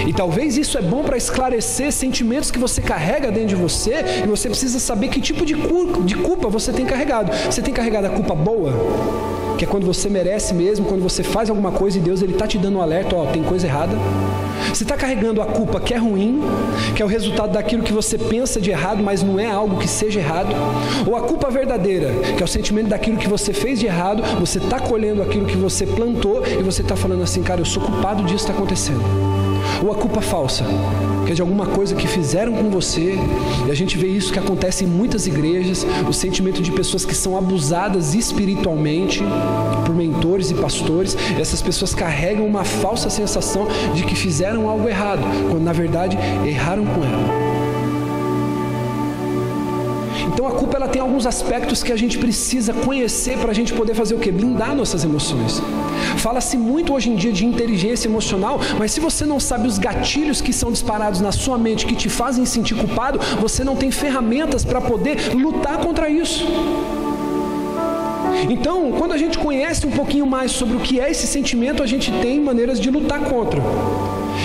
E 0.06 0.14
talvez 0.14 0.56
isso 0.56 0.78
é 0.78 0.84
bom 0.84 1.04
para 1.04 1.18
esclarecer 1.18 1.92
sentimentos 1.92 2.52
que 2.52 2.60
você 2.60 2.80
carrega 2.80 3.32
dentro 3.32 3.50
de 3.50 3.56
você 3.56 4.06
e 4.24 4.28
você 4.28 4.50
precisa 4.50 4.78
saber 4.78 5.08
que 5.08 5.20
tipo 5.20 5.44
de 5.44 5.56
culpa 6.16 6.48
você 6.48 6.72
tem 6.72 6.86
carregado. 6.86 7.32
Você 7.50 7.60
tem 7.60 7.74
carregado 7.74 8.06
a 8.06 8.12
culpa 8.12 8.36
boa? 8.36 9.35
Que 9.58 9.66
é 9.66 9.68
quando 9.68 9.86
você 9.86 10.10
merece 10.10 10.54
mesmo, 10.54 10.86
quando 10.86 11.02
você 11.02 11.24
faz 11.24 11.50
alguma 11.50 11.72
coisa 11.72 11.98
e 11.98 12.02
Deus 12.02 12.22
ele 12.22 12.34
está 12.34 12.48
te 12.48 12.58
dando 12.58 12.78
um 12.78 12.82
alerta, 12.82 13.16
ó, 13.16 13.26
tem 13.28 13.44
coisa 13.44 13.68
errada. 13.68 13.96
Você 14.74 14.84
está 14.84 14.98
carregando 14.98 15.42
a 15.42 15.46
culpa 15.46 15.80
que 15.80 15.94
é 15.94 15.98
ruim, 15.98 16.42
que 16.96 17.02
é 17.02 17.06
o 17.06 17.08
resultado 17.08 17.54
daquilo 17.54 17.84
que 17.84 17.94
você 17.94 18.18
pensa 18.18 18.60
de 18.60 18.72
errado, 18.72 19.02
mas 19.04 19.24
não 19.24 19.40
é 19.40 19.46
algo 19.46 19.78
que 19.78 19.88
seja 19.88 20.20
errado, 20.20 20.50
ou 21.08 21.16
a 21.16 21.22
culpa 21.22 21.50
verdadeira, 21.50 22.12
que 22.36 22.42
é 22.42 22.46
o 22.46 22.48
sentimento 22.48 22.90
daquilo 22.90 23.18
que 23.18 23.28
você 23.28 23.54
fez 23.54 23.80
de 23.80 23.86
errado, 23.86 24.22
você 24.40 24.58
está 24.58 24.80
colhendo 24.80 25.22
aquilo 25.22 25.46
que 25.46 25.58
você 25.58 25.86
plantou 25.86 26.44
e 26.46 26.64
você 26.64 26.82
está 26.82 26.96
falando 26.96 27.24
assim, 27.24 27.42
cara, 27.42 27.62
eu 27.62 27.66
sou 27.66 27.82
culpado 27.82 28.24
disso 28.24 28.46
está 28.46 28.54
acontecendo. 28.54 29.45
Ou 29.84 29.92
a 29.92 29.96
culpa 29.96 30.22
falsa, 30.22 30.66
que 31.26 31.32
é 31.32 31.36
de 31.36 31.42
alguma 31.42 31.66
coisa 31.66 31.96
que 31.96 32.08
fizeram 32.08 32.54
com 32.54 32.70
você, 32.70 33.18
e 33.68 33.72
a 33.72 33.74
gente 33.74 33.98
vê 33.98 34.08
isso 34.08 34.32
que 34.32 34.40
acontece 34.40 34.84
em 34.84 34.88
muitas 34.88 35.28
igrejas, 35.28 35.86
o 36.08 36.14
sentimento 36.14 36.62
de 36.62 36.72
pessoas 36.72 37.06
que 37.06 37.16
são 37.16 37.38
abusadas 37.38 38.14
espiritualmente 38.14 39.24
por 39.86 39.96
mentores 39.96 40.52
e 40.52 40.54
pastores, 40.54 41.18
e 41.38 41.42
essas 41.42 41.62
pessoas 41.62 41.94
carregam 41.94 42.46
uma 42.46 42.64
falsa 42.64 43.10
sensação 43.10 43.68
de 43.94 44.04
que 44.04 44.16
fizeram 44.16 44.70
algo 44.70 44.88
errado, 44.88 45.24
quando 45.50 45.64
na 45.64 45.74
verdade 45.74 46.18
erraram 46.46 46.86
com 46.86 47.04
ela. 47.04 47.65
Então 50.28 50.48
a 50.48 50.52
culpa 50.52 50.78
ela 50.78 50.88
tem 50.88 51.02
alguns 51.02 51.26
aspectos 51.26 51.84
que 51.84 51.92
a 51.92 51.96
gente 51.96 52.18
precisa 52.18 52.74
conhecer 52.74 53.38
para 53.38 53.52
a 53.52 53.54
gente 53.54 53.74
poder 53.74 53.94
fazer 53.94 54.16
o 54.16 54.20
que? 54.20 54.32
Blindar 54.32 54.76
nossas 54.76 55.04
emoções. 55.04 55.62
Fala-se 56.18 56.58
muito 56.58 56.94
hoje 56.94 57.10
em 57.10 57.16
dia 57.16 57.32
de 57.32 57.46
inteligência 57.46 58.08
emocional, 58.08 58.60
mas 58.78 58.92
se 58.92 59.00
você 59.00 59.26
não 59.26 59.40
sabe 59.40 59.68
os 59.68 59.78
gatilhos 59.78 60.42
que 60.42 60.54
são 60.54 60.72
disparados 60.72 61.22
na 61.22 61.32
sua 61.32 61.58
mente 61.58 61.86
que 61.86 61.96
te 61.96 62.10
fazem 62.10 62.46
sentir 62.46 62.76
culpado, 62.76 63.20
você 63.40 63.64
não 63.64 63.76
tem 63.76 63.92
ferramentas 63.92 64.64
para 64.64 64.82
poder 64.82 65.36
lutar 65.36 65.78
contra 65.78 66.10
isso. 66.10 66.46
Então, 68.50 68.92
quando 68.98 69.14
a 69.14 69.18
gente 69.18 69.38
conhece 69.38 69.88
um 69.88 69.92
pouquinho 69.92 70.26
mais 70.26 70.52
sobre 70.52 70.76
o 70.78 70.80
que 70.80 71.00
é 71.00 71.10
esse 71.10 71.26
sentimento, 71.26 71.82
a 71.82 71.88
gente 71.88 72.12
tem 72.12 72.40
maneiras 72.40 72.80
de 72.80 72.90
lutar 72.90 73.20
contra. 73.22 73.62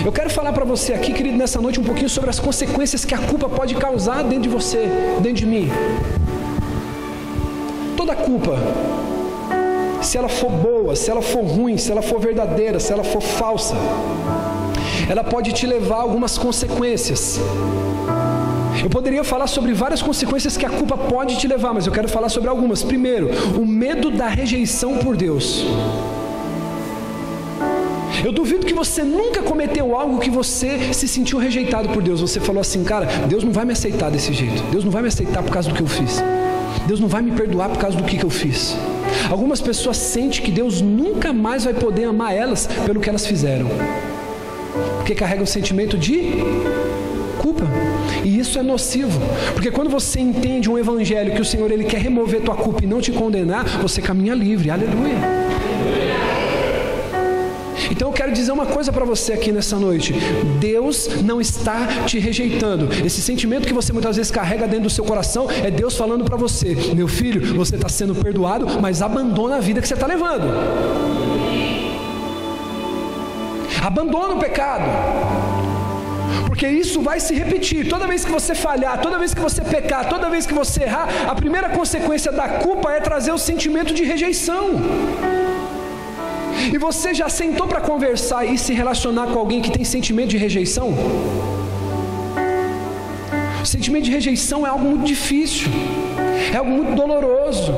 Eu 0.04 0.11
quero 0.11 0.30
falar 0.30 0.52
para 0.52 0.64
você 0.64 0.95
aqui, 0.95 1.12
querido, 1.12 1.37
nessa 1.37 1.61
noite 1.61 1.78
um 1.78 1.85
pouquinho 1.85 2.09
sobre 2.09 2.30
as 2.30 2.40
consequências 2.40 3.04
que 3.04 3.14
a 3.14 3.19
culpa 3.19 3.49
pode 3.49 3.75
causar 3.75 4.23
dentro 4.23 4.45
de 4.45 4.49
você, 4.49 4.88
dentro 5.21 5.35
de 5.35 5.47
mim. 5.47 5.69
Toda 7.99 8.16
culpa, 8.16 8.57
se 10.00 10.16
ela 10.16 10.28
for 10.28 10.50
boa, 10.50 10.97
se 10.97 11.11
ela 11.11 11.21
for 11.21 11.45
ruim, 11.45 11.76
se 11.76 11.92
ela 11.92 12.00
for 12.00 12.19
verdadeira, 12.19 12.80
se 12.80 12.90
ela 12.90 13.04
for 13.04 13.21
falsa, 13.21 13.75
ela 15.09 15.23
pode 15.23 15.52
te 15.52 15.66
levar 15.66 15.97
a 15.97 16.02
algumas 16.02 16.38
consequências. 16.38 17.38
Eu 18.83 18.88
poderia 18.88 19.23
falar 19.23 19.49
sobre 19.49 19.75
várias 19.75 20.00
consequências 20.00 20.57
que 20.57 20.64
a 20.64 20.71
culpa 20.71 20.97
pode 20.97 21.37
te 21.37 21.47
levar, 21.47 21.75
mas 21.75 21.87
eu 21.87 21.92
quero 21.92 22.09
falar 22.09 22.30
sobre 22.30 22.49
algumas. 22.49 22.83
Primeiro, 22.83 23.28
o 23.61 23.66
medo 23.66 24.11
da 24.11 24.28
rejeição 24.28 24.97
por 24.97 25.14
Deus. 25.14 25.66
Eu 28.25 28.33
duvido 28.33 28.67
que 28.67 28.75
você 28.75 29.03
nunca 29.03 29.43
cometeu 29.43 29.97
algo 29.97 30.19
que 30.19 30.31
você 30.31 30.93
se 30.93 31.09
sentiu 31.09 31.39
rejeitado 31.39 31.89
por 31.89 32.03
Deus. 32.03 32.21
Você 32.21 32.39
falou 32.41 32.61
assim, 32.61 32.85
cara, 32.85 33.07
Deus 33.27 33.43
não 33.43 33.53
vai 33.53 33.65
me 33.65 33.73
aceitar 33.73 34.11
desse 34.11 34.33
jeito. 34.33 34.62
Deus 34.71 34.85
não 34.85 34.91
vai 34.91 35.03
me 35.03 35.09
aceitar 35.09 35.43
por 35.43 35.53
causa 35.53 35.69
do 35.69 35.75
que 35.75 35.83
eu 35.83 35.87
fiz. 35.87 36.23
Deus 36.87 37.00
não 37.00 37.09
vai 37.09 37.23
me 37.23 37.33
perdoar 37.33 37.71
por 37.71 37.79
causa 37.79 37.97
do 37.97 38.05
que, 38.05 38.23
eu 38.23 38.31
fiz. 38.31 38.77
Algumas 39.31 39.61
pessoas 39.61 39.97
sentem 39.97 40.43
que 40.43 40.50
Deus 40.50 40.81
nunca 40.81 41.33
mais 41.33 41.65
vai 41.65 41.75
poder 41.75 42.05
amar 42.05 42.35
elas 42.35 42.69
pelo 42.87 43.00
que 43.00 43.09
elas 43.09 43.27
fizeram. 43.27 43.67
Porque 44.97 45.15
carregam 45.15 45.45
o 45.45 45.47
sentimento 45.47 45.97
de 45.97 46.35
culpa. 47.39 47.65
E 48.25 48.39
isso 48.39 48.59
é 48.59 48.62
nocivo, 48.62 49.19
porque 49.55 49.71
quando 49.71 49.89
você 49.89 50.21
entende 50.21 50.69
um 50.69 50.79
evangelho 50.79 51.35
que 51.35 51.41
o 51.41 51.45
Senhor 51.45 51.71
ele 51.71 51.85
quer 51.85 52.00
remover 52.00 52.43
tua 52.43 52.55
culpa 52.55 52.85
e 52.85 52.87
não 52.87 53.00
te 53.00 53.12
condenar, 53.12 53.65
você 53.81 54.03
caminha 54.03 54.35
livre. 54.35 54.71
Aleluia. 54.71 55.50
Então 57.91 58.09
eu 58.09 58.13
quero 58.13 58.33
dizer 58.33 58.53
uma 58.53 58.67
coisa 58.67 58.93
para 58.93 59.05
você 59.05 59.33
aqui 59.33 59.51
nessa 59.51 59.79
noite: 59.79 60.15
Deus 60.61 61.09
não 61.23 61.41
está 61.41 62.05
te 62.07 62.19
rejeitando. 62.19 62.89
Esse 63.05 63.21
sentimento 63.21 63.67
que 63.67 63.75
você 63.75 63.93
muitas 63.93 64.17
vezes 64.17 64.31
carrega 64.31 64.67
dentro 64.67 64.85
do 64.85 64.91
seu 64.91 65.05
coração 65.05 65.51
é 65.51 65.71
Deus 65.71 65.97
falando 65.97 66.25
para 66.25 66.37
você: 66.37 66.75
meu 66.95 67.09
filho, 67.09 67.55
você 67.57 67.75
está 67.75 67.89
sendo 67.89 68.15
perdoado, 68.15 68.81
mas 68.81 69.03
abandona 69.03 69.57
a 69.57 69.61
vida 69.61 69.81
que 69.81 69.89
você 69.89 69.95
está 69.95 70.07
levando. 70.07 70.45
Abandona 73.83 74.35
o 74.35 74.39
pecado. 74.39 74.85
Porque 76.47 76.69
isso 76.69 77.01
vai 77.01 77.19
se 77.19 77.35
repetir. 77.35 77.89
Toda 77.89 78.07
vez 78.07 78.25
que 78.25 78.31
você 78.31 78.55
falhar, 78.55 79.01
toda 79.01 79.19
vez 79.19 79.33
que 79.33 79.41
você 79.41 79.63
pecar, 79.63 80.09
toda 80.09 80.29
vez 80.29 80.47
que 80.47 80.53
você 80.53 80.83
errar, 80.83 81.09
a 81.27 81.35
primeira 81.35 81.71
consequência 81.71 82.31
da 82.31 82.49
culpa 82.49 82.93
é 82.93 83.01
trazer 83.01 83.33
o 83.33 83.39
sentimento 83.39 83.95
de 83.95 84.05
rejeição. 84.05 84.65
E 86.73 86.76
você 86.79 87.14
já 87.14 87.29
sentou 87.29 87.67
para 87.67 87.81
conversar 87.81 88.45
e 88.45 88.59
se 88.59 88.73
relacionar 88.73 89.29
com 89.29 89.38
alguém 89.38 89.61
que 89.62 89.71
tem 89.71 89.85
sentimento 89.85 90.31
de 90.31 90.37
rejeição? 90.37 90.95
Sentimento 93.64 94.05
de 94.05 94.11
rejeição 94.11 94.67
é 94.67 94.71
algo 94.71 94.85
muito 94.85 95.05
difícil, 95.05 95.69
é 96.52 96.57
algo 96.57 96.71
muito 96.71 96.95
doloroso. 96.95 97.73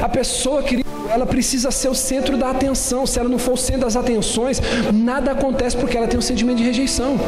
A 0.00 0.08
pessoa, 0.08 0.62
querido, 0.62 0.88
ela 1.10 1.26
precisa 1.26 1.70
ser 1.70 1.88
o 1.88 1.94
centro 1.94 2.36
da 2.36 2.50
atenção. 2.50 3.06
Se 3.06 3.18
ela 3.18 3.28
não 3.28 3.38
for 3.38 3.52
o 3.52 3.56
centro 3.56 3.82
das 3.82 3.96
atenções, 3.96 4.60
nada 4.92 5.32
acontece 5.32 5.76
porque 5.76 5.96
ela 5.96 6.06
tem 6.06 6.18
um 6.18 6.22
sentimento 6.22 6.58
de 6.58 6.64
rejeição. 6.64 7.18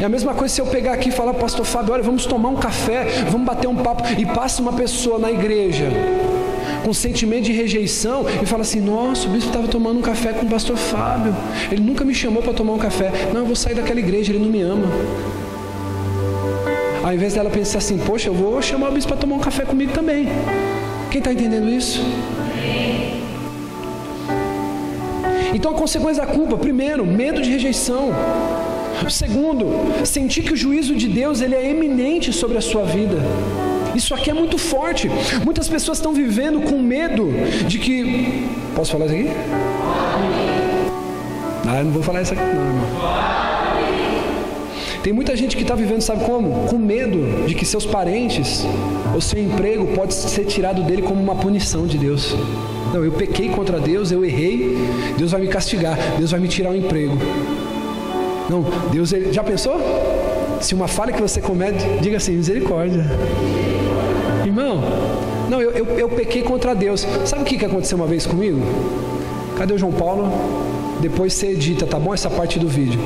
É 0.00 0.04
a 0.04 0.08
mesma 0.08 0.34
coisa 0.34 0.54
se 0.54 0.60
eu 0.60 0.66
pegar 0.66 0.94
aqui 0.94 1.08
e 1.08 1.12
falar, 1.12 1.34
pastor 1.34 1.64
Fábio, 1.64 1.94
olha, 1.94 2.02
vamos 2.02 2.26
tomar 2.26 2.48
um 2.48 2.56
café, 2.56 3.04
vamos 3.30 3.46
bater 3.46 3.68
um 3.68 3.76
papo, 3.76 4.02
e 4.18 4.26
passa 4.26 4.60
uma 4.60 4.72
pessoa 4.72 5.18
na 5.18 5.30
igreja 5.30 5.88
com 6.82 6.92
sentimento 6.92 7.44
de 7.44 7.52
rejeição 7.52 8.26
e 8.42 8.46
fala 8.46 8.62
assim: 8.62 8.80
Nossa, 8.80 9.28
o 9.28 9.30
bispo 9.30 9.48
estava 9.48 9.68
tomando 9.68 9.98
um 9.98 10.02
café 10.02 10.32
com 10.32 10.46
o 10.46 10.48
pastor 10.48 10.76
Fábio, 10.76 11.34
ele 11.70 11.82
nunca 11.82 12.04
me 12.04 12.14
chamou 12.14 12.42
para 12.42 12.52
tomar 12.52 12.72
um 12.74 12.78
café. 12.78 13.10
Não, 13.32 13.40
eu 13.40 13.46
vou 13.46 13.56
sair 13.56 13.74
daquela 13.74 14.00
igreja, 14.00 14.32
ele 14.32 14.40
não 14.40 14.50
me 14.50 14.60
ama. 14.60 14.86
Ao 17.02 17.12
invés 17.12 17.34
dela 17.34 17.50
pensar 17.50 17.78
assim: 17.78 17.98
Poxa, 17.98 18.28
eu 18.28 18.34
vou 18.34 18.60
chamar 18.60 18.90
o 18.90 18.92
bispo 18.92 19.08
para 19.08 19.20
tomar 19.20 19.36
um 19.36 19.40
café 19.40 19.64
comigo 19.64 19.92
também. 19.92 20.28
Quem 21.10 21.18
está 21.18 21.32
entendendo 21.32 21.68
isso? 21.68 22.00
Então 25.54 25.72
a 25.72 25.74
consequência 25.74 26.24
da 26.24 26.32
culpa, 26.32 26.56
primeiro, 26.56 27.04
medo 27.04 27.42
de 27.42 27.50
rejeição. 27.50 28.10
Segundo, 29.10 29.66
sentir 30.06 30.42
que 30.42 30.52
o 30.52 30.56
juízo 30.56 30.94
de 30.94 31.08
Deus 31.08 31.40
ele 31.40 31.54
é 31.54 31.68
eminente 31.68 32.32
sobre 32.32 32.56
a 32.56 32.60
sua 32.60 32.84
vida. 32.84 33.18
Isso 33.94 34.14
aqui 34.14 34.30
é 34.30 34.34
muito 34.34 34.58
forte. 34.58 35.10
Muitas 35.44 35.68
pessoas 35.68 35.98
estão 35.98 36.12
vivendo 36.12 36.60
com 36.62 36.80
medo 36.80 37.28
de 37.66 37.78
que. 37.78 38.46
Posso 38.74 38.92
falar 38.92 39.06
isso 39.06 39.14
aqui? 39.14 39.28
Ah, 41.68 41.78
eu 41.78 41.84
não 41.84 41.92
vou 41.92 42.02
falar 42.02 42.22
isso 42.22 42.32
aqui, 42.32 42.42
não, 42.42 42.66
irmão. 42.66 43.42
Tem 45.02 45.12
muita 45.12 45.36
gente 45.36 45.56
que 45.56 45.62
está 45.62 45.74
vivendo, 45.74 46.00
sabe 46.00 46.24
como? 46.24 46.68
Com 46.68 46.78
medo 46.78 47.44
de 47.46 47.54
que 47.54 47.66
seus 47.66 47.84
parentes 47.84 48.64
ou 49.12 49.20
seu 49.20 49.42
emprego 49.42 49.88
pode 49.96 50.14
ser 50.14 50.44
tirado 50.44 50.82
dele 50.82 51.02
como 51.02 51.20
uma 51.20 51.34
punição 51.34 51.86
de 51.86 51.98
Deus. 51.98 52.36
Não, 52.94 53.02
eu 53.04 53.10
pequei 53.10 53.48
contra 53.48 53.80
Deus, 53.80 54.12
eu 54.12 54.24
errei, 54.24 54.76
Deus 55.18 55.32
vai 55.32 55.40
me 55.40 55.48
castigar, 55.48 55.98
Deus 56.18 56.30
vai 56.30 56.38
me 56.38 56.46
tirar 56.46 56.70
o 56.70 56.76
emprego. 56.76 57.16
Não, 58.48 58.64
Deus, 58.92 59.12
ele, 59.12 59.32
já 59.32 59.42
pensou? 59.42 59.80
Se 60.60 60.74
uma 60.74 60.86
falha 60.86 61.12
que 61.12 61.20
você 61.20 61.40
comete, 61.40 61.84
diga 62.00 62.18
assim: 62.18 62.36
misericórdia. 62.36 63.04
Irmão, 64.52 64.82
não, 65.48 65.62
eu, 65.62 65.70
eu, 65.70 65.86
eu 65.98 66.08
pequei 66.10 66.42
contra 66.42 66.74
Deus. 66.74 67.06
Sabe 67.24 67.40
o 67.40 67.44
que, 67.46 67.56
que 67.56 67.64
aconteceu 67.64 67.96
uma 67.96 68.06
vez 68.06 68.26
comigo? 68.26 68.60
Cadê 69.56 69.72
o 69.72 69.78
João 69.78 69.92
Paulo? 69.92 70.30
Depois 71.00 71.32
você 71.32 71.52
edita, 71.52 71.86
tá 71.86 71.98
bom? 71.98 72.12
Essa 72.12 72.28
parte 72.28 72.58
do 72.58 72.68
vídeo. 72.68 73.00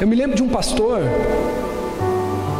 Eu 0.00 0.08
me 0.08 0.16
lembro 0.16 0.34
de 0.34 0.42
um 0.42 0.48
pastor 0.48 1.02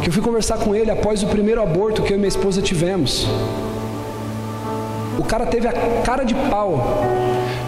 que 0.03 0.09
eu 0.09 0.13
fui 0.13 0.21
conversar 0.21 0.59
com 0.59 0.75
ele 0.75 0.91
após 0.91 1.23
o 1.23 1.27
primeiro 1.27 1.63
aborto 1.63 2.03
que 2.03 2.13
eu 2.13 2.15
e 2.15 2.19
minha 2.19 2.27
esposa 2.27 2.61
tivemos. 2.61 3.25
O 5.17 5.23
cara 5.23 5.47
teve 5.47 5.67
a 5.67 5.73
cara 6.03 6.23
de 6.23 6.35
pau 6.35 7.03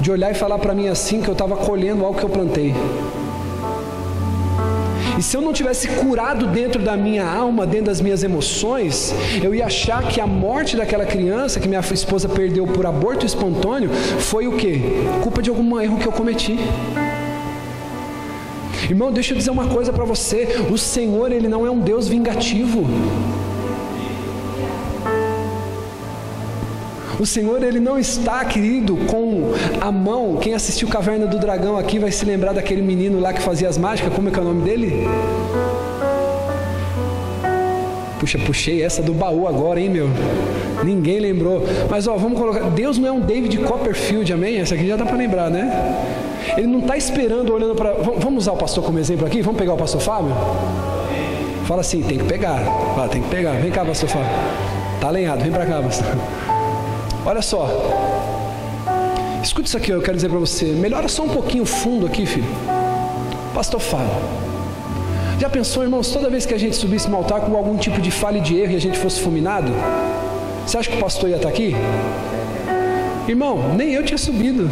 de 0.02 0.12
olhar 0.12 0.30
e 0.30 0.36
falar 0.36 0.60
para 0.60 0.76
mim 0.76 0.88
assim 0.88 1.20
que 1.20 1.30
eu 1.30 1.34
estava 1.34 1.56
colhendo 1.56 2.06
algo 2.06 2.20
que 2.20 2.26
eu 2.26 2.30
plantei. 2.30 2.76
Se 5.24 5.38
eu 5.38 5.42
não 5.42 5.54
tivesse 5.54 5.88
curado 5.88 6.48
dentro 6.48 6.84
da 6.84 6.98
minha 6.98 7.26
alma, 7.26 7.66
dentro 7.66 7.86
das 7.86 8.02
minhas 8.02 8.24
emoções, 8.24 9.16
eu 9.42 9.56
ia 9.56 9.66
achar 9.66 10.06
que 10.10 10.20
a 10.20 10.28
morte 10.28 10.76
daquela 10.76 11.06
criança 11.06 11.62
que 11.62 11.68
minha 11.68 11.80
esposa 11.80 12.28
perdeu 12.28 12.68
por 12.68 12.86
aborto 12.86 13.26
espontâneo 13.26 13.90
foi 14.20 14.48
o 14.48 14.58
quê? 14.58 14.82
Culpa 15.24 15.42
de 15.42 15.50
algum 15.50 15.80
erro 15.80 15.98
que 15.98 16.06
eu 16.06 16.12
cometi. 16.12 16.60
Irmão, 18.90 19.14
deixa 19.14 19.34
eu 19.34 19.38
dizer 19.38 19.50
uma 19.50 19.68
coisa 19.68 19.94
para 19.94 20.04
você: 20.04 20.68
o 20.70 20.78
Senhor, 20.78 21.32
Ele 21.32 21.48
não 21.48 21.66
é 21.66 21.72
um 21.72 21.80
Deus 21.80 22.10
vingativo. 22.10 22.86
O 27.20 27.26
Senhor, 27.26 27.62
Ele 27.64 27.80
não 27.80 27.98
está, 27.98 28.44
querido, 28.44 28.98
com 29.08 29.54
a 29.80 29.92
mão. 29.92 30.38
Quem 30.38 30.54
assistiu 30.54 30.88
Caverna 30.88 31.28
do 31.28 31.38
Dragão 31.38 31.78
aqui 31.78 32.00
vai 32.00 32.12
se 32.12 32.26
lembrar 32.26 32.54
daquele 32.54 32.82
menino 32.82 33.20
lá 33.20 33.32
que 33.34 33.42
fazia 33.42 33.70
as 33.70 33.78
mágicas. 33.78 34.14
Como 34.14 34.30
é 34.30 34.32
que 34.32 34.40
é 34.40 34.42
o 34.42 34.46
nome 34.46 34.64
dele? 34.64 35.08
Puxa, 38.20 38.40
puxei 38.40 38.82
essa 38.82 39.02
do 39.02 39.14
baú 39.14 39.48
agora, 39.48 39.80
hein, 39.80 39.90
meu? 39.90 40.10
Ninguém 40.84 41.20
lembrou. 41.20 41.64
Mas, 41.90 42.08
ó, 42.08 42.16
vamos 42.16 42.40
colocar. 42.40 42.70
Deus 42.70 42.98
não 42.98 43.08
é 43.08 43.12
um 43.12 43.20
David 43.20 43.58
Copperfield, 43.60 44.32
amém? 44.32 44.60
Essa 44.60 44.76
aqui 44.76 44.88
já 44.88 44.96
dá 44.96 45.06
para 45.06 45.18
lembrar, 45.18 45.50
né? 45.50 45.94
Ele 46.58 46.68
não 46.68 46.80
está 46.80 46.98
esperando, 46.98 47.54
olhando 47.54 47.76
para. 47.76 47.94
Vamos 47.94 48.44
usar 48.44 48.54
o 48.54 48.58
pastor 48.58 48.84
como 48.84 48.98
exemplo 48.98 49.26
aqui? 49.26 49.42
Vamos 49.42 49.60
pegar 49.60 49.74
o 49.74 49.78
pastor 49.78 50.02
Fábio? 50.02 50.34
Fala 51.66 51.82
assim, 51.82 52.02
tem 52.02 52.18
que 52.18 52.26
pegar. 52.26 52.60
Fala, 52.96 53.08
tem 53.08 53.22
que 53.22 53.30
pegar. 53.30 53.54
Vem 53.54 53.72
cá, 53.72 53.86
pastor 53.86 54.10
Fábio. 54.10 54.30
Tá 55.00 55.10
alinhado, 55.10 55.44
vem 55.44 55.52
para 55.52 55.66
cá, 55.66 55.82
pastor. 55.82 56.08
Olha 57.26 57.42
só. 57.42 57.70
Escuta 59.42 59.68
isso 59.68 59.78
aqui, 59.78 59.92
eu 59.92 60.02
quero 60.02 60.16
dizer 60.16 60.30
para 60.30 60.40
você. 60.40 60.66
Melhora 60.66 61.08
só 61.08 61.24
um 61.24 61.30
pouquinho 61.30 61.64
o 61.64 61.66
fundo 61.66 62.06
aqui, 62.06 62.26
filho. 62.26 62.48
Pastor 63.54 63.80
Fábio. 63.80 64.08
Já 65.40 65.50
pensou, 65.50 65.84
irmãos, 65.84 66.10
toda 66.12 66.30
vez 66.30 66.46
que 66.46 66.54
a 66.54 66.58
gente 66.58 66.76
subisse 66.76 67.10
no 67.10 67.18
altar 67.18 67.42
com 67.42 67.56
algum 67.56 67.78
tipo 67.78 68.00
de 68.00 68.12
falha 68.12 68.40
de 68.40 68.58
erro 68.58 68.74
e 68.74 68.76
a 68.76 68.82
gente 68.82 68.98
fosse 68.98 69.20
fulminado? 69.20 69.72
Você 70.66 70.78
acha 70.78 70.90
que 70.90 70.98
o 70.98 71.00
pastor 71.00 71.30
ia 71.30 71.36
estar 71.36 71.50
aqui? 71.50 71.76
Irmão, 73.28 73.74
nem 73.76 73.94
eu 73.94 74.04
tinha 74.04 74.18
subido. 74.18 74.70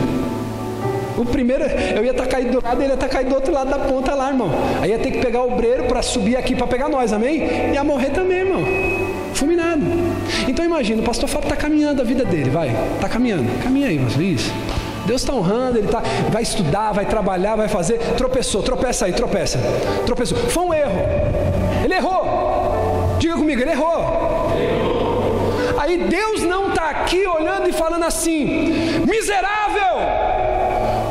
O 1.17 1.25
primeiro, 1.25 1.65
eu 1.65 2.03
ia 2.03 2.11
estar 2.11 2.25
caído 2.25 2.51
do 2.53 2.65
lado, 2.65 2.81
ele 2.81 2.89
ia 2.89 2.93
estar 2.93 3.09
caído 3.09 3.29
do 3.29 3.35
outro 3.35 3.53
lado 3.53 3.69
da 3.69 3.79
ponta 3.79 4.15
lá, 4.15 4.29
irmão. 4.29 4.49
Aí 4.81 4.91
ia 4.91 4.99
ter 4.99 5.11
que 5.11 5.19
pegar 5.19 5.41
o 5.41 5.53
obreiro 5.53 5.83
para 5.83 6.01
subir 6.01 6.35
aqui 6.35 6.55
para 6.55 6.67
pegar 6.67 6.89
nós, 6.89 7.13
amém? 7.13 7.71
Ia 7.73 7.83
morrer 7.83 8.09
também, 8.11 8.39
irmão. 8.39 8.90
Fulminado. 9.41 9.81
Então 10.47 10.63
imagina, 10.63 11.01
o 11.01 11.03
pastor 11.03 11.27
Fábio 11.27 11.47
está 11.47 11.55
caminhando 11.55 11.99
a 11.99 12.05
vida 12.05 12.23
dele, 12.23 12.51
vai. 12.51 12.69
Está 12.93 13.09
caminhando. 13.09 13.49
Caminha 13.63 13.87
aí, 13.87 13.97
mas 13.97 14.15
isso. 14.15 14.53
Deus 15.07 15.21
está 15.21 15.33
honrando, 15.33 15.79
ele 15.79 15.87
tá, 15.87 16.03
vai 16.29 16.43
estudar, 16.43 16.91
vai 16.91 17.07
trabalhar, 17.07 17.55
vai 17.55 17.67
fazer. 17.67 17.97
Tropeçou, 18.15 18.61
tropeça 18.61 19.05
aí, 19.05 19.13
tropeça. 19.13 19.57
Tropeçou. 20.05 20.37
Foi 20.37 20.63
um 20.63 20.71
erro. 20.71 20.99
Ele 21.83 21.95
errou. 21.95 23.15
Diga 23.17 23.33
comigo, 23.33 23.59
ele 23.59 23.71
errou. 23.71 24.51
Aí 25.79 25.97
Deus 25.97 26.43
não 26.43 26.69
está 26.69 26.91
aqui 26.91 27.25
olhando 27.25 27.67
e 27.67 27.73
falando 27.73 28.03
assim: 28.03 28.45
miserável, 29.09 30.05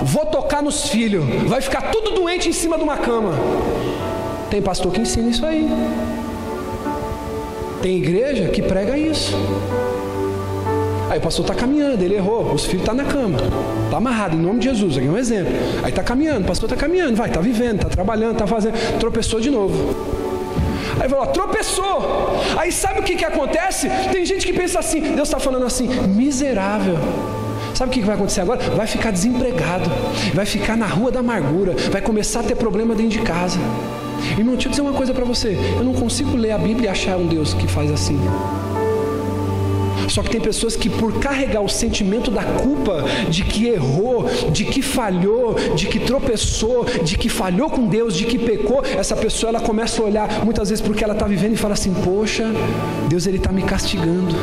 vou 0.02 0.26
tocar 0.26 0.62
nos 0.62 0.88
filhos, 0.88 1.24
vai 1.48 1.60
ficar 1.60 1.90
tudo 1.90 2.12
doente 2.12 2.48
em 2.48 2.52
cima 2.52 2.76
de 2.76 2.84
uma 2.84 2.96
cama. 2.96 3.32
Tem 4.48 4.62
pastor 4.62 4.92
que 4.92 5.00
ensina 5.00 5.30
isso 5.30 5.44
aí. 5.44 5.68
Tem 7.82 7.96
igreja 7.96 8.48
que 8.48 8.60
prega 8.60 8.96
isso. 8.98 9.34
Aí 11.10 11.18
o 11.18 11.20
pastor 11.20 11.44
está 11.44 11.54
caminhando, 11.54 12.02
ele 12.04 12.14
errou, 12.14 12.52
os 12.52 12.64
filhos 12.64 12.82
estão 12.82 12.96
tá 12.96 13.02
na 13.02 13.10
cama, 13.10 13.38
está 13.84 13.96
amarrado, 13.96 14.36
em 14.36 14.38
nome 14.38 14.60
de 14.60 14.66
Jesus, 14.66 14.96
aqui 14.96 15.08
é 15.08 15.10
um 15.10 15.18
exemplo. 15.18 15.52
Aí 15.82 15.90
está 15.90 16.04
caminhando, 16.04 16.44
o 16.44 16.46
pastor 16.46 16.70
está 16.70 16.80
caminhando, 16.80 17.16
vai, 17.16 17.28
está 17.28 17.40
vivendo, 17.40 17.76
está 17.76 17.88
trabalhando, 17.88 18.34
está 18.34 18.46
fazendo, 18.46 18.74
tropeçou 19.00 19.40
de 19.40 19.50
novo. 19.50 19.74
Aí 21.00 21.08
falou, 21.08 21.26
tropeçou. 21.26 22.40
Aí 22.56 22.70
sabe 22.70 23.00
o 23.00 23.02
que, 23.02 23.16
que 23.16 23.24
acontece? 23.24 23.88
Tem 24.12 24.24
gente 24.24 24.46
que 24.46 24.52
pensa 24.52 24.78
assim, 24.78 25.00
Deus 25.00 25.26
está 25.26 25.40
falando 25.40 25.66
assim, 25.66 25.88
miserável. 26.06 26.96
Sabe 27.74 27.90
o 27.90 27.92
que 27.92 28.00
vai 28.02 28.14
acontecer 28.14 28.42
agora? 28.42 28.60
Vai 28.76 28.86
ficar 28.86 29.10
desempregado, 29.10 29.90
vai 30.32 30.46
ficar 30.46 30.76
na 30.76 30.86
rua 30.86 31.10
da 31.10 31.20
amargura, 31.20 31.74
vai 31.90 32.02
começar 32.02 32.40
a 32.40 32.42
ter 32.44 32.54
problema 32.54 32.94
dentro 32.94 33.18
de 33.18 33.20
casa. 33.20 33.58
Irmão, 34.38 34.54
deixa 34.54 34.68
eu 34.68 34.70
dizer 34.70 34.82
uma 34.82 34.92
coisa 34.92 35.12
para 35.12 35.24
você: 35.24 35.56
eu 35.76 35.84
não 35.84 35.94
consigo 35.94 36.36
ler 36.36 36.52
a 36.52 36.58
Bíblia 36.58 36.86
e 36.86 36.88
achar 36.88 37.16
um 37.16 37.26
Deus 37.26 37.54
que 37.54 37.66
faz 37.66 37.90
assim. 37.90 38.18
Só 40.10 40.22
que 40.22 40.30
tem 40.30 40.40
pessoas 40.40 40.74
que, 40.74 40.90
por 40.90 41.20
carregar 41.20 41.60
o 41.60 41.68
sentimento 41.68 42.32
da 42.32 42.42
culpa, 42.42 43.04
de 43.28 43.44
que 43.44 43.68
errou, 43.68 44.26
de 44.50 44.64
que 44.64 44.82
falhou, 44.82 45.54
de 45.76 45.86
que 45.86 46.00
tropeçou, 46.00 46.84
de 47.04 47.16
que 47.16 47.28
falhou 47.28 47.70
com 47.70 47.86
Deus, 47.86 48.16
de 48.16 48.24
que 48.24 48.36
pecou, 48.36 48.82
essa 48.84 49.14
pessoa 49.14 49.50
ela 49.50 49.60
começa 49.60 50.02
a 50.02 50.04
olhar 50.04 50.44
muitas 50.44 50.68
vezes 50.68 50.84
porque 50.84 51.04
ela 51.04 51.14
está 51.14 51.26
vivendo 51.26 51.52
e 51.52 51.56
fala 51.56 51.74
assim: 51.74 51.94
Poxa, 51.94 52.44
Deus 53.08 53.26
ele 53.26 53.36
está 53.36 53.52
me 53.52 53.62
castigando. 53.62 54.34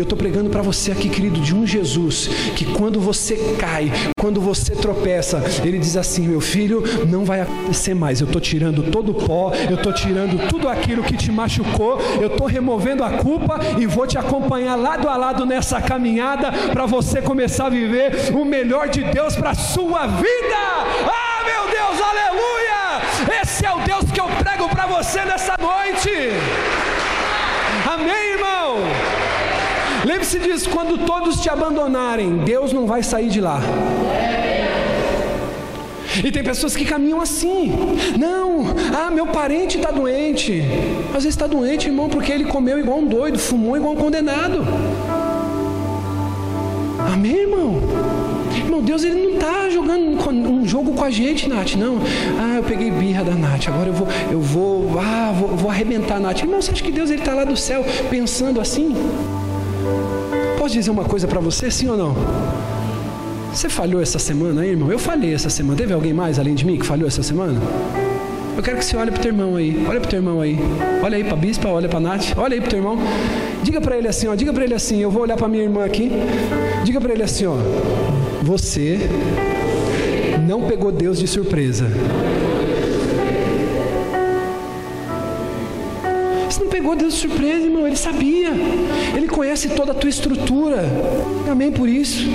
Eu 0.00 0.04
estou 0.04 0.16
pregando 0.16 0.48
para 0.48 0.62
você 0.62 0.90
aqui, 0.90 1.10
querido, 1.10 1.38
de 1.42 1.54
um 1.54 1.66
Jesus 1.66 2.26
que 2.56 2.64
quando 2.64 2.98
você 2.98 3.36
cai, 3.58 3.92
quando 4.18 4.40
você 4.40 4.74
tropeça, 4.74 5.44
ele 5.62 5.78
diz 5.78 5.94
assim: 5.94 6.26
meu 6.26 6.40
filho, 6.40 6.82
não 7.06 7.22
vai 7.22 7.42
acontecer 7.42 7.92
mais. 7.92 8.18
Eu 8.18 8.26
estou 8.26 8.40
tirando 8.40 8.90
todo 8.90 9.10
o 9.10 9.14
pó, 9.14 9.52
eu 9.68 9.76
estou 9.76 9.92
tirando 9.92 10.48
tudo 10.48 10.70
aquilo 10.70 11.02
que 11.02 11.18
te 11.18 11.30
machucou, 11.30 12.00
eu 12.18 12.28
estou 12.28 12.46
removendo 12.46 13.04
a 13.04 13.10
culpa 13.10 13.60
e 13.78 13.84
vou 13.84 14.06
te 14.06 14.16
acompanhar 14.16 14.74
lado 14.74 15.06
a 15.06 15.18
lado 15.18 15.44
nessa 15.44 15.82
caminhada 15.82 16.50
para 16.72 16.86
você 16.86 17.20
começar 17.20 17.66
a 17.66 17.68
viver 17.68 18.32
o 18.32 18.42
melhor 18.42 18.88
de 18.88 19.04
Deus 19.04 19.36
para 19.36 19.50
a 19.50 19.54
sua 19.54 20.06
vida. 20.06 20.56
Ah, 20.56 21.42
meu 21.44 21.66
Deus, 21.70 22.00
aleluia! 22.00 23.42
Esse 23.42 23.66
é 23.66 23.70
o 23.70 23.80
Deus 23.80 24.10
que 24.10 24.18
eu 24.18 24.28
prego 24.42 24.66
para 24.70 24.86
você 24.86 25.26
nessa 25.26 25.56
noite. 25.60 26.10
Amém, 27.86 28.32
irmão? 28.32 28.78
Lembre-se 30.20 30.38
disso: 30.38 30.68
quando 30.68 30.98
todos 31.06 31.40
te 31.40 31.48
abandonarem, 31.48 32.38
Deus 32.44 32.74
não 32.74 32.86
vai 32.86 33.02
sair 33.02 33.30
de 33.30 33.40
lá. 33.40 33.58
E 36.22 36.30
tem 36.30 36.42
pessoas 36.42 36.76
que 36.76 36.84
caminham 36.84 37.22
assim. 37.22 37.72
Não, 38.18 38.66
ah, 38.94 39.10
meu 39.10 39.28
parente 39.28 39.78
está 39.78 39.90
doente. 39.90 40.62
Às 41.08 41.24
vezes 41.24 41.28
está 41.28 41.46
doente, 41.46 41.86
irmão, 41.86 42.10
porque 42.10 42.30
ele 42.30 42.44
comeu 42.44 42.78
igual 42.78 42.98
um 42.98 43.06
doido, 43.06 43.38
fumou 43.38 43.78
igual 43.78 43.94
um 43.94 43.96
condenado. 43.96 44.58
Amém, 47.10 47.36
irmão? 47.36 47.80
Irmão, 48.54 48.82
Deus 48.82 49.02
ele 49.04 49.22
não 49.22 49.34
está 49.36 49.70
jogando 49.70 50.50
um 50.50 50.66
jogo 50.66 50.92
com 50.92 51.04
a 51.04 51.10
gente, 51.10 51.48
Nath. 51.48 51.76
Não. 51.76 51.96
Ah, 52.38 52.56
eu 52.56 52.62
peguei 52.62 52.90
birra 52.90 53.24
da 53.24 53.34
Nath. 53.34 53.68
Agora 53.68 53.88
eu 53.88 53.94
vou, 53.94 54.08
eu 54.30 54.40
vou, 54.40 55.00
ah, 55.00 55.32
vou, 55.34 55.48
vou 55.56 55.70
arrebentar 55.70 56.16
a 56.16 56.20
Nath. 56.20 56.40
Irmão, 56.40 56.60
você 56.60 56.72
acha 56.72 56.84
que 56.84 56.92
Deus 56.92 57.08
ele 57.08 57.22
está 57.22 57.32
lá 57.32 57.44
do 57.44 57.56
céu 57.56 57.82
pensando 58.10 58.60
assim? 58.60 58.94
Posso 60.58 60.74
dizer 60.74 60.90
uma 60.90 61.04
coisa 61.04 61.26
para 61.26 61.40
você, 61.40 61.70
sim 61.70 61.88
ou 61.88 61.96
não? 61.96 62.14
Você 63.52 63.68
falhou 63.68 64.00
essa 64.00 64.18
semana 64.18 64.62
aí, 64.62 64.70
irmão? 64.70 64.92
Eu 64.92 64.98
falhei 64.98 65.34
essa 65.34 65.50
semana. 65.50 65.76
Teve 65.76 65.92
alguém 65.92 66.12
mais 66.12 66.38
além 66.38 66.54
de 66.54 66.64
mim 66.64 66.78
que 66.78 66.86
falhou 66.86 67.08
essa 67.08 67.22
semana? 67.22 67.60
Eu 68.56 68.62
quero 68.62 68.78
que 68.78 68.84
você 68.84 68.96
olhe 68.96 69.10
para 69.10 69.18
o 69.18 69.22
teu 69.22 69.32
irmão 69.32 69.56
aí. 69.56 69.84
Olha 69.88 70.00
para 70.00 70.06
o 70.06 70.10
teu 70.10 70.18
irmão 70.18 70.40
aí. 70.40 70.58
Olha 71.02 71.16
aí 71.16 71.24
para 71.24 71.32
a 71.32 71.36
bispa, 71.36 71.68
olha 71.68 71.88
para 71.88 71.98
a 71.98 72.00
Nath. 72.00 72.36
Olha 72.36 72.54
aí 72.54 72.60
para 72.60 72.68
o 72.68 72.70
teu 72.70 72.78
irmão. 72.78 72.98
Diga 73.62 73.80
para 73.80 73.96
ele 73.96 74.06
assim, 74.06 74.28
ó. 74.28 74.34
Diga 74.34 74.52
para 74.52 74.64
ele 74.64 74.74
assim. 74.74 75.00
Eu 75.00 75.10
vou 75.10 75.22
olhar 75.22 75.36
para 75.36 75.48
minha 75.48 75.62
irmã 75.62 75.84
aqui. 75.84 76.12
Diga 76.84 77.00
para 77.00 77.12
ele 77.12 77.22
assim, 77.22 77.46
ó. 77.46 77.56
Você 78.42 78.98
não 80.46 80.62
pegou 80.62 80.92
Deus 80.92 81.18
de 81.18 81.26
surpresa. 81.26 81.86
Pegou 86.80 86.96
Deus 86.96 87.12
de 87.12 87.20
surpresa, 87.20 87.64
irmão. 87.66 87.86
Ele 87.86 87.96
sabia. 87.96 88.50
Ele 89.14 89.28
conhece 89.28 89.68
toda 89.68 89.92
a 89.92 89.94
tua 89.94 90.08
estrutura. 90.08 90.82
Amém 91.50 91.70
por 91.70 91.88
isso. 91.88 92.26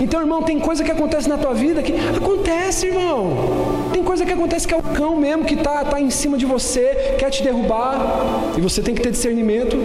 Então, 0.00 0.20
irmão, 0.20 0.42
tem 0.42 0.60
coisa 0.60 0.84
que 0.84 0.90
acontece 0.90 1.28
na 1.28 1.38
tua 1.38 1.54
vida 1.54 1.82
que 1.82 1.92
acontece, 2.14 2.86
irmão. 2.86 3.88
Tem 3.92 4.04
coisa 4.04 4.26
que 4.26 4.32
acontece 4.32 4.68
que 4.68 4.74
é 4.74 4.76
o 4.76 4.82
cão 4.82 5.16
mesmo 5.16 5.44
que 5.44 5.54
está 5.54 5.84
tá 5.84 5.98
em 6.00 6.10
cima 6.10 6.36
de 6.36 6.44
você, 6.44 7.16
quer 7.18 7.30
te 7.30 7.42
derrubar, 7.42 8.52
e 8.56 8.60
você 8.60 8.82
tem 8.82 8.94
que 8.94 9.00
ter 9.00 9.10
discernimento. 9.10 9.76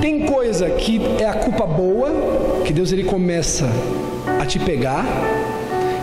Tem 0.00 0.26
coisa 0.26 0.68
que 0.70 1.00
é 1.20 1.26
a 1.26 1.34
culpa 1.34 1.64
boa, 1.64 2.10
que 2.64 2.72
Deus 2.72 2.90
ele 2.92 3.04
começa 3.04 3.70
a 4.40 4.44
te 4.44 4.58
pegar, 4.58 5.06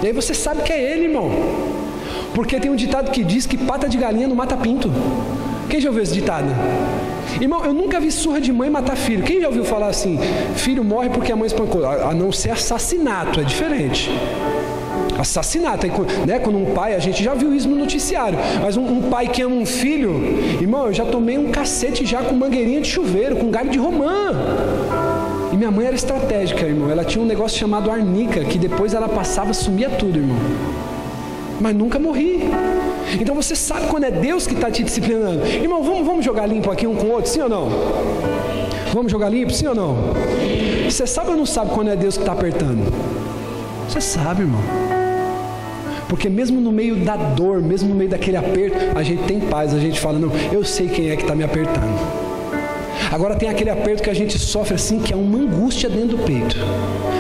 e 0.02 0.08
aí 0.08 0.14
você 0.14 0.34
sabe 0.34 0.64
que 0.64 0.72
é 0.72 0.82
ele, 0.94 1.04
irmão. 1.04 1.30
Porque 2.34 2.60
tem 2.60 2.72
um 2.72 2.76
ditado 2.76 3.12
que 3.12 3.24
diz 3.24 3.46
que 3.46 3.58
pata 3.58 3.88
de 3.88 3.98
galinha 3.98 4.28
não 4.28 4.36
mata 4.36 4.56
pinto. 4.56 4.92
Quem 5.70 5.80
já 5.80 5.90
ouviu 5.90 6.04
esse 6.04 6.14
ditado? 6.14 6.48
Irmão, 7.40 7.64
eu 7.64 7.74
nunca 7.74 8.00
vi 8.00 8.12
surra 8.12 8.42
de 8.42 8.52
mãe 8.52 8.70
matar 8.70 8.98
filho. 8.98 9.24
Quem 9.24 9.40
já 9.40 9.48
ouviu 9.48 9.64
falar 9.64 9.88
assim? 9.88 10.20
Filho 10.56 10.84
morre 10.84 11.10
porque 11.10 11.32
a 11.32 11.36
mãe 11.36 11.48
espancou. 11.48 11.86
A 11.86 12.14
não 12.14 12.32
ser 12.32 12.52
assassinato, 12.52 13.40
é 13.40 13.44
diferente. 13.44 14.10
Assassinato, 15.18 15.86
né? 16.26 16.40
Quando 16.40 16.58
um 16.58 16.74
pai, 16.74 16.96
a 16.96 17.00
gente 17.00 17.24
já 17.24 17.34
viu 17.34 17.54
isso 17.54 17.68
no 17.68 17.76
noticiário, 17.76 18.40
mas 18.62 18.78
um, 18.78 18.84
um, 18.84 19.02
pai 19.10 19.28
que 19.28 19.42
ama 19.42 19.56
um 19.56 19.66
filho, 19.66 20.12
irmão, 20.60 20.88
eu 20.88 20.94
já 20.94 21.06
tomei 21.06 21.38
um 21.38 21.52
cacete 21.52 22.06
já 22.06 22.22
com 22.22 22.34
mangueirinha 22.34 22.82
de 22.82 22.88
chuveiro, 22.88 23.36
com 23.36 23.52
galho 23.52 23.70
de 23.70 23.78
romã. 23.78 24.32
E 25.52 25.58
minha 25.58 25.70
mãe 25.70 25.86
era 25.86 25.96
estratégica, 25.96 26.66
irmão. 26.66 26.90
Ela 26.90 27.04
tinha 27.04 27.22
um 27.22 27.28
negócio 27.28 27.60
chamado 27.60 27.92
arnica, 27.92 28.44
que 28.46 28.58
depois 28.58 28.94
ela 28.94 29.10
passava, 29.10 29.54
sumia 29.54 29.90
tudo, 29.90 30.18
irmão 30.18 30.38
mas 31.60 31.76
nunca 31.76 32.00
morri. 32.00 32.50
Então 33.20 33.36
você 33.36 33.56
sabe 33.56 33.88
quando 33.88 34.06
é 34.06 34.12
Deus 34.12 34.48
que 34.48 34.54
está 34.54 34.70
te 34.70 34.84
disciplinando. 34.84 35.46
Irmão, 35.46 35.84
vamos, 35.84 36.06
vamos 36.06 36.26
jogar 36.26 36.46
limpo 36.46 36.72
aqui 36.72 36.88
um 36.88 36.96
com 36.96 37.08
o 37.08 37.12
outro, 37.12 37.30
sim 37.30 37.42
ou 37.42 37.50
não? 37.50 37.70
Vamos 38.94 39.12
jogar 39.12 39.30
limpo, 39.30 39.52
sim 39.52 39.68
ou 39.68 39.76
não? 39.76 39.96
Você 40.90 41.06
sabe 41.06 41.32
ou 41.32 41.38
não 41.38 41.46
sabe 41.46 41.72
quando 41.72 41.90
é 41.90 41.96
Deus 41.96 42.16
que 42.16 42.24
está 42.24 42.34
apertando? 42.34 42.92
Você 43.88 44.02
sabe, 44.02 44.42
irmão. 44.42 44.62
Porque 46.08 46.28
mesmo 46.28 46.60
no 46.60 46.72
meio 46.72 46.96
da 46.96 47.16
dor, 47.16 47.62
mesmo 47.62 47.90
no 47.90 47.96
meio 47.96 48.10
daquele 48.10 48.38
aperto, 48.38 48.98
a 48.98 49.04
gente 49.04 49.24
tem 49.24 49.40
paz, 49.40 49.74
a 49.74 49.80
gente 49.80 50.00
fala, 50.00 50.18
não, 50.18 50.32
eu 50.52 50.64
sei 50.66 50.88
quem 50.88 51.12
é 51.12 51.16
que 51.16 51.22
está 51.22 51.36
me 51.36 51.44
apertando. 51.44 52.00
Agora 53.12 53.36
tem 53.36 53.48
aquele 53.48 53.70
aperto 53.70 54.04
que 54.04 54.10
a 54.10 54.14
gente 54.14 54.38
sofre 54.38 54.76
assim, 54.76 55.00
que 55.00 55.14
é 55.14 55.16
uma 55.16 55.38
angústia 55.38 55.90
dentro 55.90 56.18
do 56.18 56.24
peito. 56.24 56.56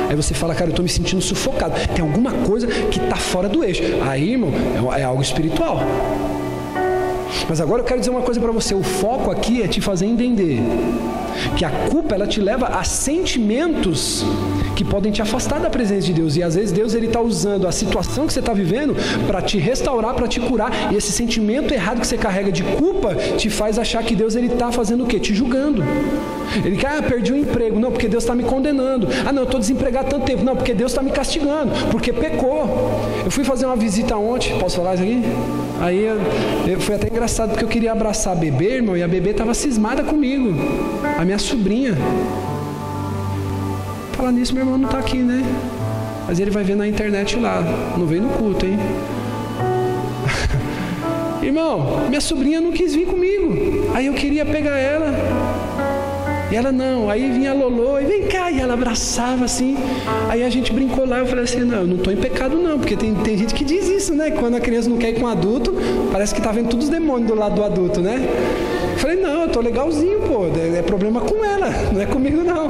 Aí 0.09 0.15
você 0.15 0.33
fala, 0.33 0.55
cara, 0.55 0.65
eu 0.65 0.71
estou 0.71 0.83
me 0.83 0.89
sentindo 0.89 1.21
sufocado. 1.21 1.75
Tem 1.95 2.03
alguma 2.03 2.31
coisa 2.31 2.65
que 2.65 2.99
está 2.99 3.15
fora 3.15 3.47
do 3.47 3.63
eixo. 3.63 3.83
Aí, 4.01 4.31
irmão, 4.31 4.51
é 4.97 5.03
algo 5.03 5.21
espiritual. 5.21 5.83
Mas 7.47 7.61
agora 7.61 7.81
eu 7.81 7.85
quero 7.85 7.99
dizer 7.99 8.09
uma 8.09 8.21
coisa 8.21 8.39
para 8.39 8.51
você: 8.51 8.73
o 8.73 8.81
foco 8.81 9.29
aqui 9.29 9.61
é 9.61 9.67
te 9.67 9.79
fazer 9.79 10.07
entender 10.07 10.59
que 11.55 11.63
a 11.63 11.69
culpa 11.89 12.15
ela 12.15 12.27
te 12.27 12.41
leva 12.41 12.67
a 12.67 12.83
sentimentos 12.83 14.25
que 14.75 14.83
podem 14.83 15.11
te 15.11 15.21
afastar 15.21 15.59
da 15.59 15.69
presença 15.69 16.07
de 16.07 16.13
Deus. 16.13 16.35
E 16.37 16.43
às 16.43 16.55
vezes 16.55 16.71
Deus 16.71 16.93
ele 16.93 17.05
está 17.07 17.21
usando 17.21 17.67
a 17.67 17.71
situação 17.71 18.25
que 18.25 18.33
você 18.33 18.39
está 18.39 18.53
vivendo 18.53 18.95
para 19.27 19.41
te 19.41 19.57
restaurar, 19.57 20.15
para 20.15 20.27
te 20.27 20.39
curar. 20.39 20.91
E 20.91 20.95
esse 20.95 21.11
sentimento 21.11 21.73
errado 21.73 21.99
que 21.99 22.07
você 22.07 22.17
carrega 22.17 22.51
de 22.51 22.63
culpa 22.63 23.15
te 23.37 23.49
faz 23.49 23.77
achar 23.77 24.03
que 24.03 24.15
Deus 24.15 24.35
ele 24.35 24.47
está 24.47 24.71
fazendo 24.71 25.03
o 25.03 25.07
quê? 25.07 25.19
Te 25.19 25.33
julgando. 25.33 25.83
Ele 26.63 26.75
quer, 26.75 26.97
ah, 26.97 27.01
perdi 27.01 27.33
o 27.33 27.37
emprego. 27.37 27.79
Não, 27.79 27.91
porque 27.91 28.07
Deus 28.07 28.23
está 28.23 28.35
me 28.35 28.43
condenando. 28.43 29.07
Ah, 29.25 29.31
não, 29.31 29.43
eu 29.43 29.45
estou 29.45 29.59
desempregado 29.59 30.09
tanto 30.09 30.25
tempo. 30.25 30.43
Não, 30.43 30.55
porque 30.55 30.73
Deus 30.73 30.91
está 30.91 31.01
me 31.01 31.11
castigando. 31.11 31.71
Porque 31.91 32.11
pecou. 32.11 32.99
Eu 33.23 33.31
fui 33.31 33.43
fazer 33.43 33.65
uma 33.65 33.75
visita 33.75 34.15
ontem. 34.17 34.57
Posso 34.59 34.77
falar 34.77 34.95
isso 34.95 35.03
aqui? 35.03 35.21
Aí 35.81 36.03
eu, 36.03 36.17
eu, 36.67 36.81
foi 36.81 36.95
até 36.95 37.07
engraçado 37.07 37.51
porque 37.51 37.63
eu 37.63 37.69
queria 37.69 37.91
abraçar 37.91 38.33
a 38.33 38.35
bebê, 38.35 38.75
irmão, 38.75 38.97
e 38.97 39.03
a 39.03 39.07
bebê 39.07 39.31
estava 39.31 39.53
cismada 39.53 40.03
comigo. 40.03 40.53
A 41.17 41.23
minha 41.23 41.39
sobrinha. 41.39 41.95
Falar 44.13 44.33
nisso, 44.33 44.53
meu 44.53 44.63
irmão 44.63 44.77
não 44.77 44.87
está 44.87 44.99
aqui, 44.99 45.19
né? 45.19 45.43
Mas 46.27 46.39
ele 46.39 46.51
vai 46.51 46.63
ver 46.63 46.75
na 46.75 46.87
internet 46.87 47.39
lá. 47.39 47.61
Não 47.97 48.05
veio 48.05 48.23
no 48.23 48.29
culto, 48.29 48.65
hein? 48.65 48.77
Irmão, 51.41 52.07
minha 52.09 52.19
sobrinha 52.19 52.59
não 52.59 52.71
quis 52.71 52.93
vir 52.93 53.07
comigo. 53.07 53.93
Aí 53.95 54.07
eu 54.07 54.13
queria 54.13 54.45
pegar 54.45 54.77
ela. 54.77 55.13
E 56.51 56.55
ela 56.55 56.71
não, 56.71 57.11
aí 57.11 57.29
vinha 57.29 57.51
a 57.51 57.53
Lolô 57.53 57.99
e 57.99 58.05
vem 58.05 58.23
cá, 58.23 58.49
e 58.49 58.59
ela 58.59 58.73
abraçava 58.73 59.45
assim. 59.45 59.77
Aí 60.27 60.43
a 60.43 60.49
gente 60.49 60.73
brincou 60.73 61.07
lá, 61.07 61.19
eu 61.19 61.27
falei 61.27 61.43
assim, 61.43 61.59
não, 61.59 61.81
eu 61.81 61.87
não 61.87 61.95
estou 61.97 62.11
em 62.11 62.17
pecado 62.17 62.57
não, 62.57 62.79
porque 62.79 62.95
tem, 62.95 63.13
tem 63.13 63.37
gente 63.37 63.53
que 63.53 63.63
diz 63.63 63.87
isso, 63.87 64.15
né? 64.15 64.31
Quando 64.31 64.55
a 64.55 64.59
criança 64.59 64.89
não 64.89 64.97
quer 64.97 65.09
ir 65.09 65.19
com 65.19 65.25
o 65.25 65.27
adulto, 65.27 65.75
parece 66.11 66.33
que 66.33 66.39
está 66.39 66.51
vendo 66.51 66.69
todos 66.69 66.85
os 66.85 66.91
demônios 66.91 67.27
do 67.27 67.35
lado 67.35 67.53
do 67.53 67.63
adulto, 67.63 68.01
né? 68.01 68.27
Eu 68.93 68.97
falei, 68.97 69.17
não, 69.17 69.41
eu 69.41 69.45
estou 69.45 69.61
legalzinho, 69.61 70.21
pô, 70.21 70.45
é, 70.45 70.79
é 70.79 70.81
problema 70.81 71.21
com 71.21 71.45
ela, 71.45 71.69
não 71.93 72.01
é 72.01 72.07
comigo 72.07 72.43
não. 72.43 72.67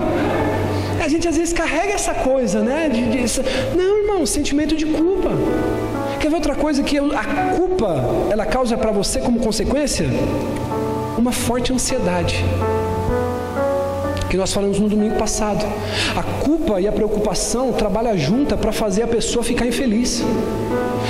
A 1.02 1.08
gente 1.08 1.26
às 1.26 1.38
vezes 1.38 1.54
carrega 1.54 1.94
essa 1.94 2.13
coisa, 2.13 2.60
né? 2.60 2.89
De, 2.89 3.10
de, 3.10 3.78
não, 3.78 4.02
irmão, 4.02 4.26
sentimento 4.26 4.76
de 4.76 4.86
culpa. 4.86 5.30
Quer 6.20 6.28
ver 6.28 6.36
outra 6.36 6.54
coisa 6.54 6.84
que 6.84 6.98
a 6.98 7.56
culpa 7.56 8.04
ela 8.30 8.46
causa 8.46 8.78
para 8.78 8.92
você 8.92 9.22
como 9.22 9.39
consequência? 9.39 10.06
Uma 11.18 11.32
forte 11.32 11.72
ansiedade 11.72 12.44
que 14.30 14.38
nós 14.38 14.54
falamos 14.54 14.80
no 14.80 14.88
domingo 14.88 15.15
passado. 15.15 15.65
A 16.15 16.24
culpa 16.44 16.80
e 16.80 16.88
a 16.88 16.92
preocupação 16.92 17.74
trabalham 17.74 18.18
junta 18.18 18.56
para 18.56 18.72
fazer 18.72 19.02
a 19.02 19.08
pessoa 19.08 19.44
ficar 19.44 19.65
infeliz. 19.65 20.24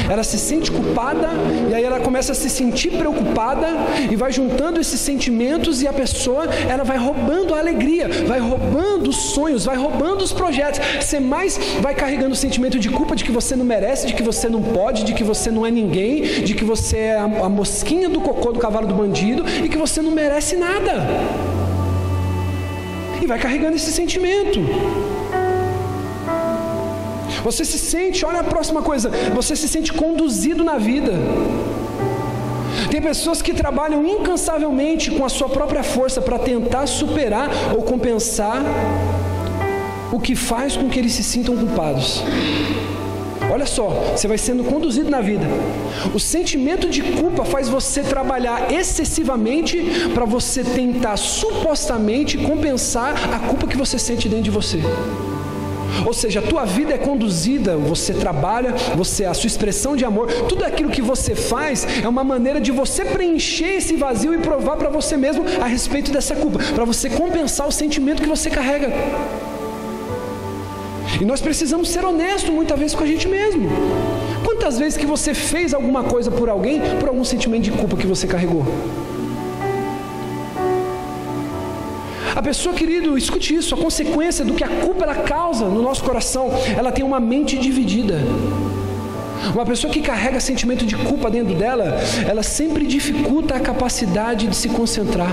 Ela 0.09 0.23
se 0.23 0.39
sente 0.39 0.71
culpada 0.71 1.29
e 1.69 1.73
aí 1.73 1.83
ela 1.83 1.99
começa 1.99 2.31
a 2.31 2.35
se 2.35 2.49
sentir 2.49 2.91
preocupada 2.91 3.67
e 4.09 4.15
vai 4.15 4.31
juntando 4.31 4.79
esses 4.79 4.99
sentimentos 4.99 5.81
e 5.81 5.87
a 5.87 5.93
pessoa 5.93 6.45
ela 6.67 6.83
vai 6.83 6.97
roubando 6.97 7.53
a 7.53 7.59
alegria, 7.59 8.07
vai 8.25 8.39
roubando 8.39 9.09
os 9.09 9.17
sonhos, 9.17 9.65
vai 9.65 9.75
roubando 9.75 10.21
os 10.23 10.31
projetos. 10.31 10.79
Você 10.99 11.19
mais 11.19 11.59
vai 11.81 11.93
carregando 11.93 12.33
o 12.33 12.37
sentimento 12.37 12.79
de 12.79 12.89
culpa 12.89 13.15
de 13.15 13.23
que 13.23 13.31
você 13.31 13.55
não 13.55 13.65
merece, 13.65 14.07
de 14.07 14.13
que 14.13 14.23
você 14.23 14.47
não 14.47 14.61
pode, 14.61 15.03
de 15.03 15.13
que 15.13 15.23
você 15.23 15.51
não 15.51 15.65
é 15.65 15.71
ninguém, 15.71 16.21
de 16.43 16.53
que 16.53 16.63
você 16.63 16.97
é 16.97 17.19
a 17.19 17.49
mosquinha 17.49 18.07
do 18.07 18.21
cocô 18.21 18.51
do 18.51 18.59
cavalo 18.59 18.87
do 18.87 18.93
bandido 18.93 19.43
e 19.63 19.67
que 19.67 19.77
você 19.77 20.01
não 20.01 20.11
merece 20.11 20.55
nada 20.55 21.48
e 23.21 23.25
vai 23.25 23.39
carregando 23.39 23.75
esse 23.75 23.91
sentimento. 23.91 24.59
Você 27.43 27.63
se 27.63 27.79
sente, 27.79 28.25
olha 28.25 28.41
a 28.41 28.43
próxima 28.43 28.81
coisa, 28.81 29.09
você 29.33 29.55
se 29.55 29.67
sente 29.67 29.93
conduzido 29.93 30.63
na 30.63 30.77
vida. 30.77 31.13
Tem 32.91 33.01
pessoas 33.01 33.41
que 33.41 33.53
trabalham 33.53 34.05
incansavelmente 34.05 35.11
com 35.11 35.23
a 35.23 35.29
sua 35.29 35.49
própria 35.49 35.83
força 35.83 36.21
para 36.21 36.39
tentar 36.39 36.87
superar 36.87 37.49
ou 37.75 37.83
compensar 37.83 38.61
o 40.11 40.19
que 40.19 40.35
faz 40.35 40.75
com 40.75 40.89
que 40.89 40.97
eles 40.97 41.13
se 41.13 41.23
sintam 41.23 41.55
culpados. 41.55 42.23
Olha 43.51 43.65
só, 43.65 43.89
você 44.15 44.27
vai 44.27 44.37
sendo 44.37 44.63
conduzido 44.63 45.09
na 45.09 45.21
vida. 45.21 45.45
O 46.13 46.19
sentimento 46.19 46.87
de 46.87 47.01
culpa 47.01 47.43
faz 47.43 47.67
você 47.67 48.03
trabalhar 48.03 48.71
excessivamente 48.71 50.09
para 50.13 50.23
você 50.23 50.63
tentar 50.63 51.17
supostamente 51.17 52.37
compensar 52.37 53.15
a 53.33 53.39
culpa 53.39 53.67
que 53.67 53.75
você 53.75 53.97
sente 53.97 54.29
dentro 54.29 54.43
de 54.43 54.51
você. 54.51 54.79
Ou 56.05 56.13
seja, 56.13 56.39
a 56.39 56.43
tua 56.43 56.65
vida 56.65 56.93
é 56.93 56.97
conduzida, 56.97 57.75
você 57.75 58.13
trabalha, 58.13 58.73
você 58.95 59.25
a 59.25 59.33
sua 59.33 59.47
expressão 59.47 59.95
de 59.95 60.05
amor, 60.05 60.31
tudo 60.47 60.63
aquilo 60.63 60.89
que 60.89 61.01
você 61.01 61.33
faz 61.33 61.85
é 62.03 62.07
uma 62.07 62.23
maneira 62.23 62.61
de 62.61 62.71
você 62.71 63.03
preencher 63.03 63.77
esse 63.77 63.95
vazio 63.95 64.33
e 64.33 64.37
provar 64.37 64.77
para 64.77 64.89
você 64.89 65.17
mesmo 65.17 65.43
a 65.61 65.65
respeito 65.65 66.11
dessa 66.11 66.35
culpa, 66.35 66.59
para 66.75 66.85
você 66.85 67.09
compensar 67.09 67.67
o 67.67 67.71
sentimento 67.71 68.21
que 68.21 68.29
você 68.29 68.49
carrega. 68.49 68.93
E 71.21 71.25
nós 71.25 71.41
precisamos 71.41 71.89
ser 71.89 72.05
honestos 72.05 72.49
muitas 72.49 72.79
vezes 72.79 72.95
com 72.95 73.03
a 73.03 73.07
gente 73.07 73.27
mesmo. 73.27 73.69
Quantas 74.45 74.79
vezes 74.79 74.97
que 74.97 75.05
você 75.05 75.33
fez 75.33 75.73
alguma 75.73 76.03
coisa 76.03 76.31
por 76.31 76.49
alguém 76.49 76.79
por 76.99 77.09
algum 77.09 77.23
sentimento 77.23 77.63
de 77.63 77.71
culpa 77.71 77.97
que 77.97 78.07
você 78.07 78.25
carregou? 78.25 78.65
A 82.35 82.41
pessoa, 82.41 82.73
querido, 82.73 83.17
escute 83.17 83.53
isso, 83.53 83.75
a 83.75 83.77
consequência 83.77 84.45
do 84.45 84.53
que 84.53 84.63
a 84.63 84.69
culpa 84.69 85.03
ela 85.03 85.15
causa 85.15 85.65
no 85.65 85.81
nosso 85.81 86.03
coração, 86.03 86.49
ela 86.77 86.89
tem 86.89 87.03
uma 87.03 87.19
mente 87.19 87.57
dividida. 87.57 88.19
Uma 89.53 89.65
pessoa 89.65 89.91
que 89.91 90.01
carrega 90.01 90.39
sentimento 90.39 90.85
de 90.85 90.95
culpa 90.95 91.29
dentro 91.29 91.53
dela, 91.55 91.97
ela 92.27 92.43
sempre 92.43 92.85
dificulta 92.85 93.55
a 93.55 93.59
capacidade 93.59 94.47
de 94.47 94.55
se 94.55 94.69
concentrar. 94.69 95.31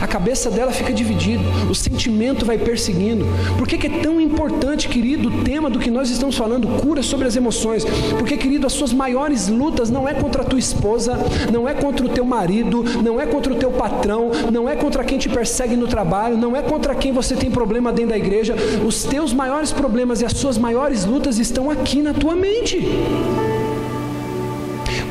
A 0.00 0.06
cabeça 0.06 0.50
dela 0.50 0.70
fica 0.70 0.92
dividida, 0.92 1.42
o 1.68 1.74
sentimento 1.74 2.44
vai 2.44 2.56
perseguindo. 2.56 3.26
Por 3.56 3.66
que, 3.66 3.76
que, 3.76 3.86
é 3.88 3.98
tão 4.00 4.20
importante, 4.20 4.88
querido, 4.88 5.28
o 5.28 5.42
tema 5.42 5.68
do 5.68 5.78
que 5.78 5.90
nós 5.90 6.08
estamos 6.10 6.36
falando, 6.36 6.68
cura 6.80 7.02
sobre 7.02 7.26
as 7.26 7.34
emoções? 7.34 7.84
Porque, 8.18 8.36
querido, 8.36 8.66
as 8.66 8.72
suas 8.72 8.92
maiores 8.92 9.48
lutas 9.48 9.90
não 9.90 10.08
é 10.08 10.14
contra 10.14 10.42
a 10.42 10.44
tua 10.44 10.58
esposa, 10.58 11.18
não 11.52 11.68
é 11.68 11.74
contra 11.74 12.06
o 12.06 12.08
teu 12.08 12.24
marido, 12.24 12.84
não 13.02 13.20
é 13.20 13.26
contra 13.26 13.52
o 13.52 13.56
teu 13.56 13.72
patrão, 13.72 14.30
não 14.52 14.68
é 14.68 14.76
contra 14.76 15.02
quem 15.02 15.18
te 15.18 15.28
persegue 15.28 15.76
no 15.76 15.88
trabalho, 15.88 16.36
não 16.36 16.54
é 16.54 16.62
contra 16.62 16.94
quem 16.94 17.12
você 17.12 17.34
tem 17.34 17.50
problema 17.50 17.92
dentro 17.92 18.10
da 18.10 18.18
igreja. 18.18 18.54
Os 18.86 19.02
teus 19.02 19.32
maiores 19.32 19.72
problemas 19.72 20.20
e 20.20 20.24
as 20.24 20.32
suas 20.32 20.56
maiores 20.56 21.04
lutas 21.04 21.38
estão 21.38 21.70
aqui 21.70 22.02
na 22.02 22.14
tua 22.14 22.36
mente. 22.36 22.78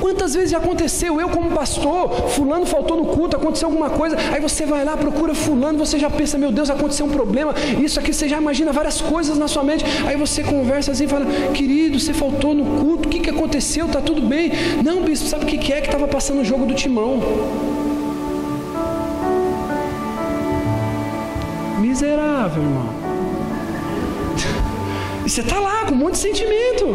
Quantas 0.07 0.33
vezes 0.35 0.51
já 0.51 0.57
aconteceu, 0.57 1.19
eu 1.19 1.27
como 1.27 1.51
pastor, 1.51 2.29
fulano 2.29 2.65
faltou 2.65 2.95
no 2.95 3.07
culto, 3.07 3.35
aconteceu 3.35 3.67
alguma 3.67 3.89
coisa, 3.89 4.15
aí 4.31 4.39
você 4.39 4.65
vai 4.65 4.85
lá, 4.85 4.95
procura 4.95 5.35
fulano, 5.35 5.77
você 5.77 5.99
já 5.99 6.09
pensa, 6.09 6.37
meu 6.37 6.49
Deus, 6.49 6.69
aconteceu 6.69 7.05
um 7.05 7.09
problema, 7.09 7.53
isso 7.83 7.99
aqui, 7.99 8.13
você 8.13 8.29
já 8.29 8.37
imagina 8.37 8.71
várias 8.71 9.01
coisas 9.01 9.37
na 9.37 9.49
sua 9.49 9.65
mente, 9.65 9.83
aí 10.07 10.15
você 10.15 10.45
conversa 10.45 10.93
assim, 10.93 11.09
fala, 11.09 11.25
querido, 11.53 11.99
você 11.99 12.13
faltou 12.13 12.53
no 12.53 12.79
culto, 12.79 13.09
o 13.09 13.11
que, 13.11 13.19
que 13.19 13.29
aconteceu? 13.29 13.87
Está 13.87 13.99
tudo 13.99 14.21
bem? 14.21 14.49
Não, 14.81 15.01
bispo, 15.01 15.27
sabe 15.27 15.43
o 15.43 15.47
que, 15.47 15.57
que 15.57 15.73
é 15.73 15.81
que 15.81 15.87
estava 15.87 16.07
passando 16.07 16.39
o 16.39 16.45
jogo 16.45 16.65
do 16.65 16.73
timão? 16.73 17.21
Miserável, 21.81 22.63
irmão. 22.63 22.89
E 25.25 25.29
você 25.29 25.41
está 25.41 25.59
lá 25.59 25.83
com 25.83 25.93
um 25.93 25.97
monte 25.97 26.13
de 26.13 26.19
sentimento. 26.19 26.85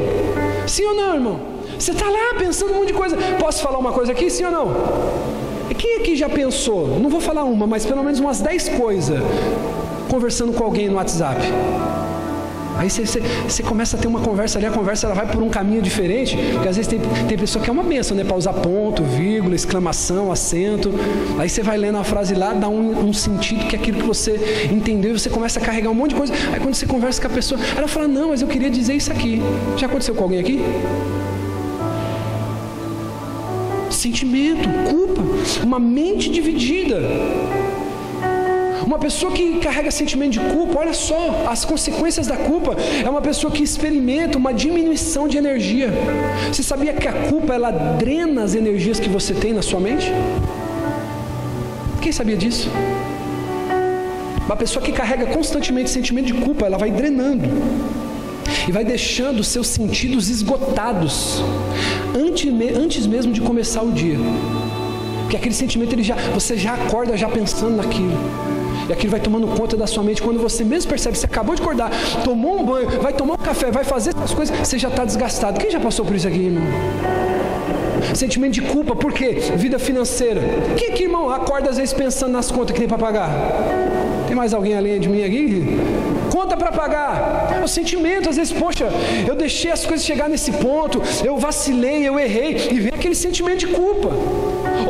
Sim 0.66 0.87
ou 0.87 0.94
não, 0.94 1.14
irmão? 1.14 1.51
Você 1.82 1.90
está 1.90 2.08
lá 2.08 2.36
pensando 2.38 2.72
um 2.72 2.76
monte 2.76 2.88
de 2.88 2.94
coisa. 2.94 3.16
Posso 3.40 3.60
falar 3.60 3.76
uma 3.76 3.90
coisa 3.90 4.12
aqui, 4.12 4.30
sim 4.30 4.44
ou 4.44 4.52
não? 4.52 4.68
Quem 5.76 5.96
aqui 5.96 6.14
já 6.14 6.28
pensou? 6.28 6.86
Não 7.00 7.10
vou 7.10 7.20
falar 7.20 7.42
uma, 7.42 7.66
mas 7.66 7.84
pelo 7.84 8.04
menos 8.04 8.20
umas 8.20 8.40
10 8.40 8.68
coisas 8.68 9.20
conversando 10.08 10.52
com 10.52 10.62
alguém 10.62 10.88
no 10.88 10.94
WhatsApp. 10.94 11.40
Aí 12.78 12.88
você, 12.88 13.62
começa 13.64 13.96
a 13.96 14.00
ter 14.00 14.06
uma 14.06 14.20
conversa 14.20 14.60
ali, 14.60 14.66
a 14.66 14.70
conversa 14.70 15.08
ela 15.08 15.14
vai 15.16 15.26
por 15.26 15.42
um 15.42 15.48
caminho 15.48 15.82
diferente, 15.82 16.36
porque 16.52 16.68
às 16.68 16.76
vezes 16.76 16.86
tem, 16.86 17.00
tem 17.26 17.36
pessoa 17.36 17.60
que 17.60 17.68
é 17.68 17.72
uma 17.72 17.82
benção, 17.82 18.16
né? 18.16 18.22
Para 18.22 18.36
usar 18.36 18.52
ponto, 18.52 19.02
vírgula, 19.02 19.56
exclamação, 19.56 20.30
acento. 20.30 20.92
Aí 21.36 21.48
você 21.48 21.64
vai 21.64 21.76
lendo 21.76 21.98
a 21.98 22.04
frase 22.04 22.32
lá, 22.32 22.52
dá 22.54 22.68
um, 22.68 23.08
um, 23.08 23.12
sentido 23.12 23.66
que 23.66 23.74
é 23.74 23.78
aquilo 23.80 23.98
que 23.98 24.06
você 24.06 24.68
entendeu, 24.70 25.16
e 25.16 25.18
você 25.18 25.28
começa 25.28 25.58
a 25.58 25.62
carregar 25.62 25.90
um 25.90 25.94
monte 25.94 26.10
de 26.10 26.16
coisa. 26.16 26.32
Aí 26.52 26.60
quando 26.60 26.76
você 26.76 26.86
conversa 26.86 27.20
com 27.20 27.26
a 27.26 27.30
pessoa, 27.30 27.60
ela 27.76 27.88
fala, 27.88 28.06
não, 28.06 28.28
mas 28.28 28.40
eu 28.40 28.46
queria 28.46 28.70
dizer 28.70 28.94
isso 28.94 29.10
aqui. 29.10 29.42
Já 29.76 29.88
aconteceu 29.88 30.14
com 30.14 30.22
alguém 30.22 30.38
aqui? 30.38 30.60
Sentimento, 34.02 34.68
culpa, 34.90 35.22
uma 35.62 35.78
mente 35.78 36.28
dividida. 36.28 36.98
Uma 38.84 38.98
pessoa 38.98 39.30
que 39.32 39.60
carrega 39.60 39.90
sentimento 39.92 40.32
de 40.32 40.40
culpa, 40.54 40.80
olha 40.80 40.92
só, 40.92 41.44
as 41.48 41.64
consequências 41.64 42.26
da 42.26 42.36
culpa 42.36 42.76
é 43.04 43.08
uma 43.08 43.22
pessoa 43.22 43.50
que 43.52 43.62
experimenta 43.62 44.36
uma 44.36 44.52
diminuição 44.52 45.28
de 45.28 45.36
energia. 45.38 45.88
Você 46.52 46.64
sabia 46.64 46.92
que 46.92 47.06
a 47.06 47.12
culpa 47.30 47.54
ela 47.54 47.70
drena 47.70 48.42
as 48.42 48.56
energias 48.56 48.98
que 48.98 49.08
você 49.08 49.32
tem 49.32 49.52
na 49.52 49.62
sua 49.62 49.78
mente? 49.78 50.12
Quem 52.02 52.10
sabia 52.10 52.36
disso? 52.36 52.68
A 54.48 54.56
pessoa 54.56 54.84
que 54.84 54.92
carrega 54.92 55.26
constantemente 55.26 55.88
sentimento 55.88 56.26
de 56.26 56.34
culpa, 56.34 56.66
ela 56.66 56.76
vai 56.76 56.90
drenando 56.90 57.48
e 58.68 58.72
vai 58.72 58.85
deixando 58.85 59.42
seus 59.42 59.66
sentidos 59.66 60.28
esgotados 60.28 61.42
antes 62.76 63.07
mesmo 63.07 63.33
de 63.33 63.40
começar 63.40 63.83
o 63.83 63.92
dia. 63.92 64.18
Porque 65.22 65.37
aquele 65.37 65.55
sentimento 65.55 65.94
ele 65.94 66.02
já, 66.02 66.14
você 66.35 66.57
já 66.57 66.74
acorda 66.74 67.16
já 67.16 67.28
pensando 67.28 67.76
naquilo. 67.76 68.12
E 68.88 68.92
aquilo 68.92 69.12
vai 69.12 69.20
tomando 69.20 69.46
conta 69.46 69.76
da 69.76 69.87
sua 69.87 70.02
mente. 70.02 70.20
Quando 70.20 70.40
você 70.40 70.64
mesmo 70.64 70.90
percebe, 70.90 71.16
você 71.16 71.26
acabou 71.26 71.55
de 71.55 71.62
acordar, 71.62 71.90
tomou 72.24 72.61
um 72.61 72.64
banho, 72.64 73.00
vai 73.00 73.12
tomar 73.12 73.35
um 73.35 73.38
café, 73.38 73.70
vai 73.70 73.85
fazer 73.85 74.11
essas 74.11 74.35
coisas, 74.35 74.57
você 74.59 74.78
já 74.78 74.88
está 74.88 75.05
desgastado. 75.05 75.59
Quem 75.59 75.70
já 75.70 75.81
passou 75.81 76.05
por 76.05 76.14
isso 76.16 76.28
aqui, 76.28 76.38
irmão? 76.38 76.64
Sentimento 78.14 78.55
de 78.55 78.62
culpa, 78.62 78.94
por 78.94 79.12
quê? 79.12 79.37
Vida 79.57 79.78
financeira. 79.78 80.42
Quem 80.76 80.92
que, 80.92 81.05
irmão, 81.05 81.31
acorda 81.31 81.70
às 81.70 81.76
vezes 81.76 81.94
pensando 81.94 82.33
nas 82.33 82.50
contas 82.50 82.72
que 82.72 82.81
tem 82.81 82.88
para 82.88 82.98
pagar? 82.98 83.31
Tem 84.26 84.37
mais 84.37 84.52
alguém 84.52 84.74
além 84.74 85.00
de 85.00 85.09
mim 85.09 85.22
aqui? 85.22 85.78
Conta 86.31 86.57
para 86.57 86.72
pagar. 86.72 87.31
O 87.62 87.68
sentimento, 87.68 88.29
às 88.29 88.37
vezes, 88.37 88.53
poxa, 88.53 88.88
eu 89.27 89.37
deixei 89.37 89.70
as 89.70 89.87
coisas 89.87 90.05
chegar 90.05 90.29
nesse 90.29 90.51
ponto, 90.51 91.01
eu 91.25 91.38
vacilei, 91.38 92.07
eu 92.07 92.18
errei, 92.18 92.70
e 92.72 92.81
vem 92.81 92.92
aquele 92.92 93.14
sentimento 93.14 93.61
de 93.61 93.68
culpa. 93.68 94.09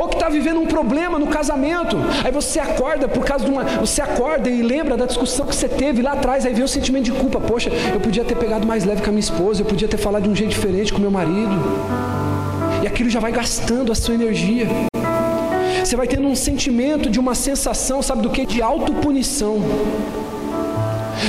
Ou 0.00 0.08
que 0.08 0.14
está 0.14 0.30
vivendo 0.30 0.58
um 0.58 0.66
problema 0.66 1.18
no 1.18 1.26
casamento, 1.26 1.98
aí 2.24 2.32
você 2.32 2.58
acorda 2.58 3.06
por 3.06 3.24
causa 3.24 3.44
de 3.44 3.50
uma. 3.50 3.64
Você 3.64 4.00
acorda 4.00 4.48
e 4.48 4.62
lembra 4.62 4.96
da 4.96 5.04
discussão 5.04 5.46
que 5.46 5.54
você 5.54 5.68
teve 5.68 6.00
lá 6.00 6.12
atrás, 6.12 6.46
aí 6.46 6.54
vem 6.54 6.64
o 6.64 6.68
sentimento 6.68 7.04
de 7.04 7.12
culpa. 7.12 7.38
Poxa, 7.40 7.70
eu 7.92 8.00
podia 8.00 8.24
ter 8.24 8.36
pegado 8.36 8.66
mais 8.66 8.84
leve 8.84 9.02
com 9.02 9.10
a 9.10 9.12
minha 9.12 9.20
esposa, 9.20 9.60
eu 9.60 9.66
podia 9.66 9.86
ter 9.86 9.98
falado 9.98 10.22
de 10.22 10.30
um 10.30 10.34
jeito 10.34 10.50
diferente 10.50 10.92
com 10.92 10.98
meu 10.98 11.10
marido. 11.10 11.54
E 12.82 12.86
aquilo 12.86 13.10
já 13.10 13.20
vai 13.20 13.32
gastando 13.32 13.92
a 13.92 13.94
sua 13.94 14.14
energia. 14.14 14.66
Você 15.84 15.94
vai 15.94 16.06
tendo 16.06 16.26
um 16.26 16.34
sentimento 16.34 17.10
de 17.10 17.20
uma 17.20 17.34
sensação, 17.34 18.00
sabe 18.00 18.22
do 18.22 18.30
que? 18.30 18.46
De 18.46 18.62
autopunição. 18.62 19.60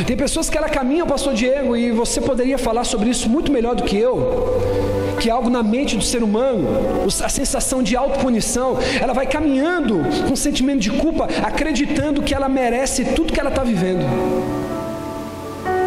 Tem 0.05 0.17
pessoas 0.17 0.49
que 0.49 0.57
ela 0.57 0.67
caminham, 0.67 1.05
pastor 1.05 1.33
Diego, 1.33 1.77
e 1.77 1.91
você 1.91 2.19
poderia 2.19 2.57
falar 2.57 2.83
sobre 2.83 3.09
isso 3.09 3.29
muito 3.29 3.51
melhor 3.51 3.75
do 3.75 3.83
que 3.83 3.97
eu. 3.97 4.59
Que 5.19 5.29
é 5.29 5.31
algo 5.31 5.49
na 5.49 5.61
mente 5.61 5.95
do 5.95 6.03
ser 6.03 6.23
humano, 6.23 6.67
a 7.23 7.29
sensação 7.29 7.83
de 7.83 7.95
autopunição, 7.95 8.77
ela 8.99 9.13
vai 9.13 9.25
caminhando 9.25 10.01
com 10.27 10.35
sentimento 10.35 10.79
de 10.79 10.91
culpa, 10.91 11.27
acreditando 11.43 12.21
que 12.21 12.33
ela 12.33 12.49
merece 12.49 13.05
tudo 13.05 13.31
que 13.31 13.39
ela 13.39 13.49
está 13.49 13.63
vivendo. 13.63 14.03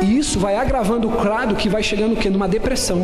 E 0.02 0.16
isso 0.16 0.38
vai 0.38 0.56
agravando 0.56 1.08
o 1.08 1.12
claro 1.12 1.56
que 1.56 1.68
vai 1.68 1.82
chegando 1.82 2.12
o 2.12 2.16
quê? 2.16 2.30
Numa 2.30 2.48
depressão. 2.48 3.02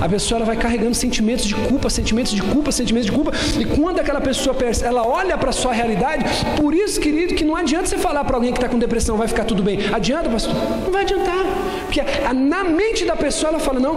A 0.00 0.08
pessoa 0.08 0.38
ela 0.38 0.46
vai 0.46 0.56
carregando 0.56 0.94
sentimentos 0.94 1.44
de 1.44 1.54
culpa, 1.54 1.90
sentimentos 1.90 2.32
de 2.32 2.42
culpa, 2.42 2.70
sentimentos 2.72 3.06
de 3.06 3.12
culpa. 3.12 3.32
E 3.58 3.64
quando 3.64 4.00
aquela 4.00 4.20
pessoa 4.20 4.56
ela 4.82 5.06
olha 5.06 5.36
para 5.36 5.50
a 5.50 5.52
sua 5.52 5.72
realidade, 5.72 6.24
por 6.56 6.74
isso, 6.74 7.00
querido, 7.00 7.34
que 7.34 7.44
não 7.44 7.56
adianta 7.56 7.86
você 7.86 7.98
falar 7.98 8.24
para 8.24 8.36
alguém 8.36 8.52
que 8.52 8.58
está 8.58 8.68
com 8.68 8.78
depressão, 8.78 9.16
vai 9.16 9.28
ficar 9.28 9.44
tudo 9.44 9.62
bem. 9.62 9.78
Adianta, 9.92 10.28
pastor? 10.28 10.54
Não 10.84 10.92
vai 10.92 11.02
adiantar. 11.02 11.44
Porque 11.84 12.02
na 12.34 12.64
mente 12.64 13.04
da 13.04 13.16
pessoa 13.16 13.50
ela 13.50 13.58
fala, 13.58 13.80
não, 13.80 13.94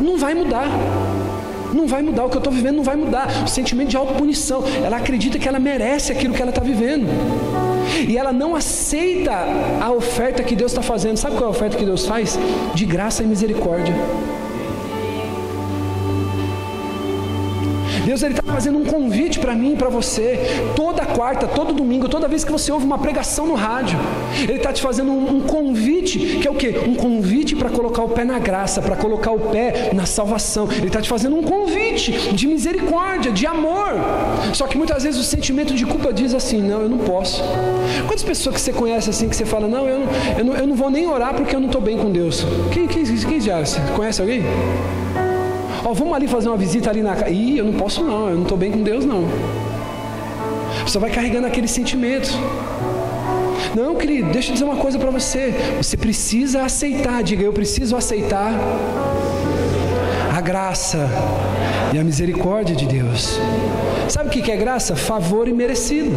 não 0.00 0.16
vai 0.16 0.34
mudar. 0.34 0.66
Não 1.72 1.86
vai 1.86 2.02
mudar, 2.02 2.26
o 2.26 2.28
que 2.28 2.36
eu 2.36 2.40
estou 2.40 2.52
vivendo 2.52 2.76
não 2.76 2.84
vai 2.84 2.96
mudar. 2.96 3.28
O 3.44 3.48
sentimento 3.48 3.88
de 3.88 3.96
autopunição. 3.96 4.62
Ela 4.84 4.98
acredita 4.98 5.38
que 5.38 5.48
ela 5.48 5.58
merece 5.58 6.12
aquilo 6.12 6.34
que 6.34 6.42
ela 6.42 6.50
está 6.50 6.62
vivendo. 6.62 7.08
E 8.08 8.16
ela 8.16 8.32
não 8.32 8.54
aceita 8.54 9.32
a 9.80 9.90
oferta 9.90 10.42
que 10.42 10.54
Deus 10.54 10.72
está 10.72 10.82
fazendo. 10.82 11.16
Sabe 11.16 11.36
qual 11.36 11.44
é 11.44 11.46
a 11.46 11.50
oferta 11.50 11.76
que 11.76 11.84
Deus 11.84 12.06
faz? 12.06 12.38
De 12.74 12.84
graça 12.84 13.22
e 13.22 13.26
misericórdia. 13.26 13.94
Deus 18.04 18.22
ele 18.22 18.34
está 18.34 18.52
fazendo 18.52 18.78
um 18.78 18.84
convite 18.84 19.38
para 19.38 19.54
mim 19.54 19.72
e 19.72 19.76
para 19.76 19.88
você. 19.88 20.38
Toda 20.74 21.04
quarta, 21.04 21.46
todo 21.46 21.72
domingo, 21.72 22.08
toda 22.08 22.28
vez 22.28 22.44
que 22.44 22.52
você 22.52 22.72
ouve 22.72 22.84
uma 22.84 22.98
pregação 22.98 23.46
no 23.46 23.54
rádio, 23.54 23.98
Ele 24.42 24.54
está 24.54 24.72
te 24.72 24.82
fazendo 24.82 25.10
um, 25.10 25.36
um, 25.36 25.40
convite, 25.40 26.18
que 26.18 26.46
é 26.46 26.50
o 26.50 26.54
que? 26.54 26.68
Um 26.86 26.94
convite 26.94 27.54
para 27.54 27.70
colocar 27.70 28.02
o 28.02 28.08
pé 28.08 28.24
na 28.24 28.38
graça, 28.38 28.82
para 28.82 28.96
colocar 28.96 29.30
o 29.30 29.38
pé 29.38 29.90
na 29.92 30.06
salvação. 30.06 30.68
Ele 30.70 30.88
está 30.88 31.00
te 31.00 31.08
fazendo 31.08 31.36
um 31.36 31.42
convite 31.42 32.12
de 32.32 32.46
misericórdia, 32.46 33.30
de 33.30 33.46
amor. 33.46 33.94
Só 34.52 34.66
que 34.66 34.76
muitas 34.76 35.02
vezes 35.02 35.20
o 35.20 35.24
sentimento 35.24 35.74
de 35.74 35.86
culpa 35.86 36.12
diz 36.12 36.34
assim: 36.34 36.60
não, 36.62 36.82
eu 36.82 36.88
não 36.88 36.98
posso. 36.98 37.42
Quantas 38.06 38.22
pessoas 38.22 38.56
que 38.56 38.60
você 38.60 38.72
conhece 38.72 39.10
assim 39.10 39.28
que 39.28 39.36
você 39.36 39.44
fala, 39.44 39.68
não, 39.68 39.88
eu 39.88 40.00
não, 40.00 40.08
eu 40.38 40.44
não, 40.44 40.54
eu 40.54 40.66
não 40.66 40.76
vou 40.76 40.90
nem 40.90 41.06
orar 41.06 41.34
porque 41.34 41.54
eu 41.54 41.60
não 41.60 41.66
estou 41.66 41.80
bem 41.80 41.96
com 41.96 42.10
Deus? 42.10 42.44
Quem, 42.72 42.86
quem, 42.86 43.04
quem 43.04 43.40
já? 43.40 43.62
Conhece 43.94 44.20
alguém? 44.20 44.42
Ó, 45.84 45.90
oh, 45.90 45.94
vamos 45.94 46.14
ali 46.14 46.28
fazer 46.28 46.48
uma 46.48 46.56
visita 46.56 46.90
ali 46.90 47.02
na 47.02 47.14
casa. 47.14 47.30
Ih, 47.30 47.58
eu 47.58 47.64
não 47.64 47.72
posso 47.72 48.04
não, 48.04 48.28
eu 48.28 48.36
não 48.36 48.42
estou 48.42 48.56
bem 48.56 48.70
com 48.70 48.82
Deus 48.82 49.04
não. 49.04 49.24
Você 50.86 50.98
vai 50.98 51.10
carregando 51.10 51.46
aquele 51.46 51.68
sentimento. 51.68 52.30
Não, 53.74 53.96
querido, 53.96 54.30
deixa 54.30 54.50
eu 54.50 54.52
dizer 54.52 54.64
uma 54.64 54.76
coisa 54.76 54.98
para 54.98 55.10
você. 55.10 55.54
Você 55.78 55.96
precisa 55.96 56.62
aceitar, 56.62 57.22
diga 57.22 57.42
eu 57.42 57.52
preciso 57.52 57.96
aceitar 57.96 58.52
a 60.36 60.40
graça 60.40 61.08
e 61.92 61.98
a 61.98 62.04
misericórdia 62.04 62.76
de 62.76 62.86
Deus. 62.86 63.38
Sabe 64.08 64.28
o 64.28 64.30
que 64.30 64.50
é 64.50 64.56
graça? 64.56 64.94
Favor 64.94 65.48
imerecido. 65.48 66.10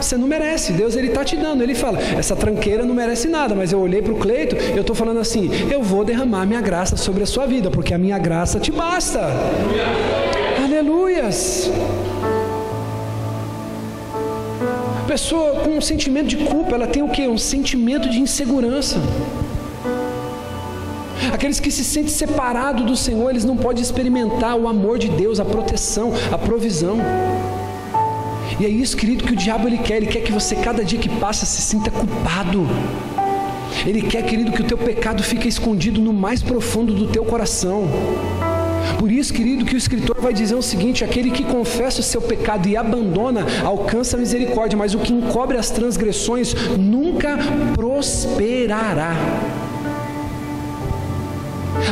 Você 0.00 0.16
não 0.16 0.26
merece, 0.26 0.72
Deus 0.72 0.96
ele 0.96 1.08
está 1.08 1.24
te 1.24 1.36
dando. 1.36 1.62
Ele 1.62 1.74
fala: 1.74 1.98
essa 2.00 2.34
tranqueira 2.36 2.84
não 2.84 2.94
merece 2.94 3.28
nada, 3.28 3.54
mas 3.54 3.72
eu 3.72 3.80
olhei 3.80 4.02
para 4.02 4.12
o 4.12 4.16
Cleito, 4.16 4.56
eu 4.56 4.80
estou 4.80 4.94
falando 4.94 5.20
assim: 5.20 5.50
eu 5.70 5.82
vou 5.82 6.04
derramar 6.04 6.46
minha 6.46 6.60
graça 6.60 6.96
sobre 6.96 7.22
a 7.22 7.26
sua 7.26 7.46
vida, 7.46 7.70
porque 7.70 7.94
a 7.94 7.98
minha 7.98 8.18
graça 8.18 8.58
te 8.58 8.70
basta. 8.70 9.20
Aleluias. 10.64 11.70
Pessoa 15.06 15.60
com 15.60 15.70
um 15.70 15.80
sentimento 15.80 16.28
de 16.28 16.36
culpa, 16.36 16.74
ela 16.74 16.86
tem 16.86 17.02
o 17.02 17.08
que? 17.08 17.26
Um 17.26 17.38
sentimento 17.38 18.08
de 18.08 18.20
insegurança. 18.20 19.00
Aqueles 21.32 21.60
que 21.60 21.70
se 21.70 21.84
sentem 21.84 22.10
separados 22.10 22.84
do 22.84 22.96
Senhor, 22.96 23.30
eles 23.30 23.44
não 23.44 23.56
podem 23.56 23.82
experimentar 23.82 24.56
o 24.56 24.66
amor 24.66 24.98
de 24.98 25.08
Deus, 25.08 25.38
a 25.38 25.44
proteção, 25.44 26.12
a 26.32 26.38
provisão. 26.38 26.98
E 28.58 28.64
é 28.64 28.68
isso, 28.68 28.96
querido, 28.96 29.24
que 29.24 29.32
o 29.32 29.36
diabo 29.36 29.68
ele 29.68 29.78
quer. 29.78 29.98
Ele 29.98 30.06
quer 30.06 30.20
que 30.20 30.32
você, 30.32 30.56
cada 30.56 30.84
dia 30.84 30.98
que 30.98 31.08
passa, 31.08 31.46
se 31.46 31.62
sinta 31.62 31.90
culpado. 31.90 32.66
Ele 33.86 34.02
quer, 34.02 34.22
querido, 34.24 34.52
que 34.52 34.62
o 34.62 34.64
teu 34.64 34.78
pecado 34.78 35.22
fique 35.22 35.46
escondido 35.46 36.00
no 36.00 36.12
mais 36.12 36.42
profundo 36.42 36.94
do 36.94 37.06
teu 37.06 37.24
coração. 37.24 37.88
Por 38.98 39.12
isso, 39.12 39.32
querido, 39.32 39.64
que 39.64 39.74
o 39.74 39.78
escritor 39.78 40.16
vai 40.20 40.32
dizer 40.32 40.54
o 40.54 40.62
seguinte: 40.62 41.04
aquele 41.04 41.30
que 41.30 41.44
confessa 41.44 42.00
o 42.00 42.02
seu 42.02 42.20
pecado 42.20 42.68
e 42.68 42.76
abandona, 42.76 43.46
alcança 43.64 44.16
a 44.16 44.20
misericórdia, 44.20 44.76
mas 44.76 44.94
o 44.94 44.98
que 44.98 45.12
encobre 45.12 45.56
as 45.56 45.70
transgressões 45.70 46.54
nunca 46.76 47.38
prosperará. 47.74 49.14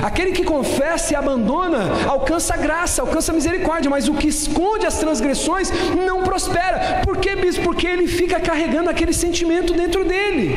Aquele 0.02 0.32
que 0.32 0.44
confessa 0.44 1.12
e 1.12 1.16
abandona 1.16 2.06
alcança 2.06 2.56
graça, 2.56 3.02
alcança 3.02 3.32
misericórdia, 3.32 3.90
mas 3.90 4.08
o 4.08 4.14
que 4.14 4.28
esconde 4.28 4.86
as 4.86 4.98
transgressões 4.98 5.70
não 6.04 6.22
prospera. 6.22 7.00
Por 7.04 7.16
quê, 7.18 7.36
bispo? 7.36 7.62
Porque 7.62 7.86
ele 7.86 8.06
fica 8.06 8.40
carregando 8.40 8.90
aquele 8.90 9.12
sentimento 9.12 9.72
dentro 9.72 10.04
dele. 10.04 10.54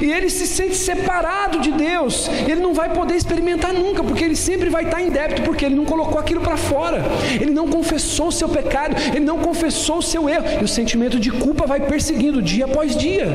E 0.00 0.12
ele 0.12 0.30
se 0.30 0.46
sente 0.46 0.76
separado 0.76 1.60
de 1.60 1.72
Deus. 1.72 2.28
Ele 2.28 2.60
não 2.60 2.74
vai 2.74 2.90
poder 2.90 3.14
experimentar 3.14 3.72
nunca, 3.72 4.02
porque 4.02 4.24
ele 4.24 4.36
sempre 4.36 4.68
vai 4.68 4.84
estar 4.84 5.02
em 5.02 5.10
débito, 5.10 5.42
porque 5.42 5.64
ele 5.64 5.74
não 5.74 5.84
colocou 5.84 6.18
aquilo 6.18 6.40
para 6.40 6.56
fora. 6.56 7.02
Ele 7.40 7.50
não 7.50 7.68
confessou 7.68 8.28
o 8.28 8.32
seu 8.32 8.48
pecado, 8.48 8.96
ele 9.14 9.24
não 9.24 9.38
confessou 9.38 9.98
o 9.98 10.02
seu 10.02 10.28
erro. 10.28 10.44
E 10.60 10.64
o 10.64 10.68
sentimento 10.68 11.18
de 11.18 11.30
culpa 11.30 11.66
vai 11.66 11.80
perseguindo 11.80 12.42
dia 12.42 12.64
após 12.64 12.96
dia. 12.96 13.26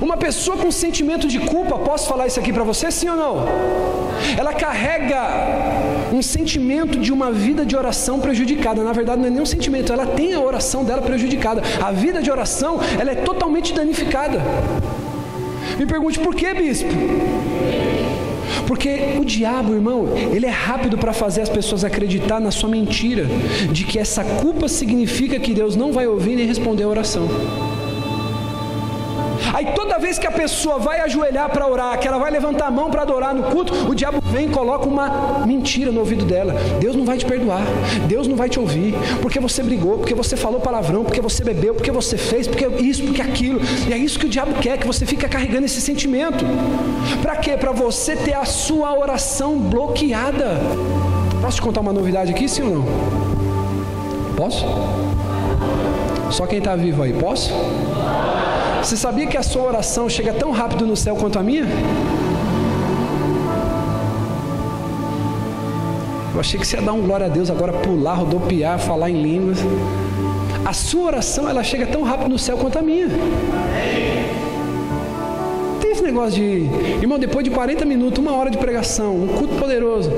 Uma 0.00 0.16
pessoa 0.16 0.56
com 0.56 0.70
sentimento 0.70 1.26
de 1.28 1.38
culpa, 1.40 1.78
posso 1.78 2.08
falar 2.08 2.26
isso 2.26 2.40
aqui 2.40 2.52
para 2.52 2.64
você, 2.64 2.90
sim 2.90 3.08
ou 3.08 3.16
não? 3.16 3.46
Ela 4.38 4.52
carrega 4.52 5.20
um 6.12 6.22
sentimento 6.22 6.98
de 6.98 7.12
uma 7.12 7.30
vida 7.32 7.64
de 7.64 7.76
oração 7.76 8.20
prejudicada. 8.20 8.82
Na 8.82 8.92
verdade, 8.92 9.20
não 9.20 9.28
é 9.28 9.30
nem 9.30 9.42
um 9.42 9.46
sentimento, 9.46 9.92
ela 9.92 10.06
tem 10.06 10.34
a 10.34 10.40
oração 10.40 10.84
dela 10.84 11.02
prejudicada. 11.02 11.62
A 11.82 11.90
vida 11.90 12.22
de 12.22 12.30
oração, 12.30 12.80
ela 12.98 13.10
é 13.10 13.14
totalmente 13.14 13.72
danificada. 13.72 14.40
Me 15.78 15.86
pergunte 15.86 16.18
por 16.18 16.34
que, 16.34 16.52
bispo? 16.54 16.88
Porque 18.66 19.16
o 19.18 19.24
diabo, 19.24 19.74
irmão, 19.74 20.08
ele 20.32 20.46
é 20.46 20.50
rápido 20.50 20.96
para 20.96 21.12
fazer 21.12 21.42
as 21.42 21.48
pessoas 21.48 21.84
acreditar 21.84 22.40
na 22.40 22.50
sua 22.50 22.68
mentira, 22.68 23.26
de 23.70 23.84
que 23.84 23.98
essa 23.98 24.22
culpa 24.22 24.68
significa 24.68 25.38
que 25.38 25.52
Deus 25.52 25.76
não 25.76 25.92
vai 25.92 26.06
ouvir 26.06 26.36
nem 26.36 26.46
responder 26.46 26.84
a 26.84 26.88
oração. 26.88 27.28
Aí 29.52 29.66
toda 29.74 29.98
vez 29.98 30.18
que 30.18 30.26
a 30.26 30.30
pessoa 30.30 30.78
vai 30.78 31.00
ajoelhar 31.00 31.50
para 31.50 31.66
orar, 31.66 31.98
que 31.98 32.08
ela 32.08 32.18
vai 32.18 32.30
levantar 32.30 32.66
a 32.66 32.70
mão 32.70 32.90
para 32.90 33.02
adorar 33.02 33.34
no 33.34 33.44
culto, 33.44 33.74
o 33.88 33.94
diabo 33.94 34.20
vem 34.22 34.46
e 34.46 34.50
coloca 34.50 34.88
uma 34.88 35.44
mentira 35.46 35.92
no 35.92 36.00
ouvido 36.00 36.24
dela. 36.24 36.54
Deus 36.80 36.96
não 36.96 37.04
vai 37.04 37.18
te 37.18 37.26
perdoar, 37.26 37.62
Deus 38.08 38.26
não 38.26 38.34
vai 38.34 38.48
te 38.48 38.58
ouvir, 38.58 38.94
porque 39.20 39.38
você 39.38 39.62
brigou, 39.62 39.98
porque 39.98 40.14
você 40.14 40.36
falou 40.36 40.60
palavrão, 40.60 41.04
porque 41.04 41.20
você 41.20 41.44
bebeu, 41.44 41.74
porque 41.74 41.90
você 41.90 42.16
fez, 42.16 42.48
porque 42.48 42.66
isso, 42.82 43.02
porque 43.02 43.20
aquilo. 43.20 43.60
E 43.86 43.92
é 43.92 43.98
isso 43.98 44.18
que 44.18 44.26
o 44.26 44.28
diabo 44.28 44.54
quer, 44.54 44.78
que 44.78 44.86
você 44.86 45.04
fica 45.04 45.28
carregando 45.28 45.66
esse 45.66 45.80
sentimento. 45.80 46.44
Para 47.20 47.36
quê? 47.36 47.56
Para 47.56 47.72
você 47.72 48.16
ter 48.16 48.34
a 48.34 48.44
sua 48.44 48.98
oração 48.98 49.58
bloqueada. 49.58 50.60
Posso 51.42 51.56
te 51.56 51.62
contar 51.62 51.80
uma 51.80 51.92
novidade 51.92 52.30
aqui, 52.30 52.48
sim 52.48 52.62
ou 52.62 52.70
não? 52.70 52.84
Posso? 54.36 54.64
Só 56.30 56.46
quem 56.46 56.58
está 56.58 56.74
vivo 56.74 57.02
aí, 57.02 57.12
posso? 57.12 57.52
Você 58.82 58.96
sabia 58.96 59.28
que 59.28 59.36
a 59.36 59.44
sua 59.44 59.62
oração 59.62 60.08
chega 60.08 60.32
tão 60.32 60.50
rápido 60.50 60.84
no 60.84 60.96
céu 60.96 61.14
quanto 61.14 61.38
a 61.38 61.42
minha? 61.42 61.64
Eu 66.34 66.40
achei 66.40 66.58
que 66.58 66.66
você 66.66 66.76
ia 66.76 66.82
dar 66.82 66.92
um 66.92 67.02
glória 67.02 67.26
a 67.26 67.28
Deus 67.28 67.48
agora, 67.48 67.72
pular, 67.72 68.14
rodopiar, 68.14 68.80
falar 68.80 69.08
em 69.08 69.22
línguas. 69.22 69.58
A 70.64 70.72
sua 70.72 71.04
oração, 71.04 71.48
ela 71.48 71.62
chega 71.62 71.86
tão 71.86 72.02
rápido 72.02 72.30
no 72.30 72.38
céu 72.38 72.56
quanto 72.56 72.76
a 72.76 72.82
minha. 72.82 73.06
Tem 75.80 75.92
esse 75.92 76.02
negócio 76.02 76.32
de, 76.32 76.68
irmão, 77.00 77.20
depois 77.20 77.44
de 77.44 77.50
40 77.50 77.84
minutos, 77.84 78.18
uma 78.18 78.32
hora 78.32 78.50
de 78.50 78.58
pregação, 78.58 79.14
um 79.14 79.28
culto 79.28 79.54
poderoso, 79.54 80.10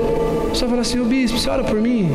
você 0.49 0.67
fala 0.67 0.81
assim, 0.81 0.99
o 0.99 1.05
bispo, 1.05 1.37
você 1.37 1.49
ora 1.51 1.63
por 1.63 1.79
mim? 1.79 2.09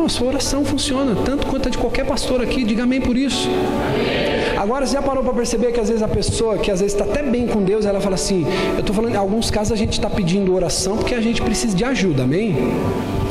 Irmão, 0.00 0.08
sua 0.08 0.28
oração 0.28 0.64
funciona, 0.64 1.14
tanto 1.26 1.46
quanto 1.46 1.68
a 1.68 1.70
de 1.70 1.76
qualquer 1.76 2.06
pastor 2.06 2.40
aqui, 2.40 2.64
diga 2.64 2.84
amém 2.84 3.02
por 3.02 3.18
isso. 3.18 3.50
Agora, 4.56 4.86
você 4.86 4.94
já 4.94 5.02
parou 5.02 5.22
para 5.22 5.34
perceber 5.34 5.72
que 5.72 5.80
às 5.80 5.88
vezes 5.88 6.02
a 6.02 6.08
pessoa 6.08 6.56
que 6.56 6.70
às 6.70 6.80
vezes 6.80 6.94
está 6.94 7.04
até 7.04 7.22
bem 7.22 7.46
com 7.46 7.62
Deus, 7.62 7.84
ela 7.84 8.00
fala 8.00 8.14
assim: 8.14 8.46
Eu 8.74 8.80
estou 8.80 8.96
falando, 8.96 9.12
em 9.12 9.18
alguns 9.18 9.50
casos 9.50 9.72
a 9.74 9.76
gente 9.76 9.92
está 9.92 10.08
pedindo 10.08 10.54
oração 10.54 10.96
porque 10.96 11.14
a 11.14 11.20
gente 11.20 11.42
precisa 11.42 11.76
de 11.76 11.84
ajuda, 11.84 12.22
amém? 12.22 12.56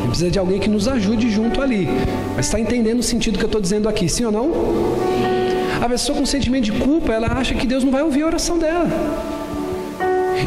Precisa 0.10 0.30
de 0.30 0.38
alguém 0.38 0.60
que 0.60 0.70
nos 0.70 0.88
ajude 0.88 1.28
junto 1.32 1.60
ali. 1.60 1.90
Mas 2.36 2.46
está 2.46 2.60
entendendo 2.60 3.00
o 3.00 3.04
sentido 3.04 3.40
que 3.40 3.46
eu 3.46 3.48
estou 3.48 3.62
dizendo 3.62 3.90
aqui, 3.90 4.08
sim 4.08 4.26
ou 4.26 4.32
não? 4.32 4.52
A 5.82 5.90
pessoa 5.90 6.20
com 6.20 6.26
sentimento 6.28 6.66
de 6.66 6.74
culpa, 6.74 7.12
ela 7.12 7.30
acha 7.30 7.56
que 7.56 7.66
Deus 7.66 7.84
não 7.84 7.92
vai 7.92 8.04
ouvir 8.04 8.22
a 8.22 8.28
oração 8.28 8.60
dela. 8.60 8.88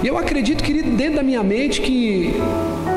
E 0.00 0.06
eu 0.06 0.16
acredito, 0.16 0.62
querido, 0.62 0.88
dentro 0.90 1.16
da 1.16 1.22
minha 1.22 1.42
mente, 1.42 1.80
que 1.80 2.32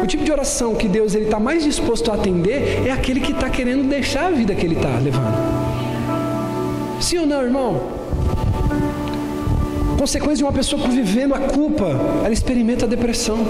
o 0.05 0.07
tipo 0.07 0.23
de 0.23 0.31
oração 0.31 0.75
que 0.75 0.87
Deus 0.87 1.15
está 1.15 1.39
mais 1.39 1.63
disposto 1.63 2.11
a 2.11 2.13
atender 2.13 2.85
é 2.85 2.91
aquele 2.91 3.19
que 3.19 3.31
está 3.31 3.49
querendo 3.49 3.89
deixar 3.89 4.27
a 4.27 4.29
vida 4.29 4.53
que 4.53 4.63
ele 4.63 4.75
está 4.75 4.99
levando. 4.99 5.33
Sim 7.01 7.17
ou 7.17 7.25
não, 7.25 7.41
irmão? 7.41 7.81
Consequência 9.97 10.37
de 10.37 10.43
uma 10.43 10.53
pessoa 10.53 10.87
vivendo 10.87 11.33
a 11.33 11.39
culpa, 11.39 11.85
ela 12.23 12.31
experimenta 12.31 12.85
a 12.85 12.87
depressão. 12.87 13.47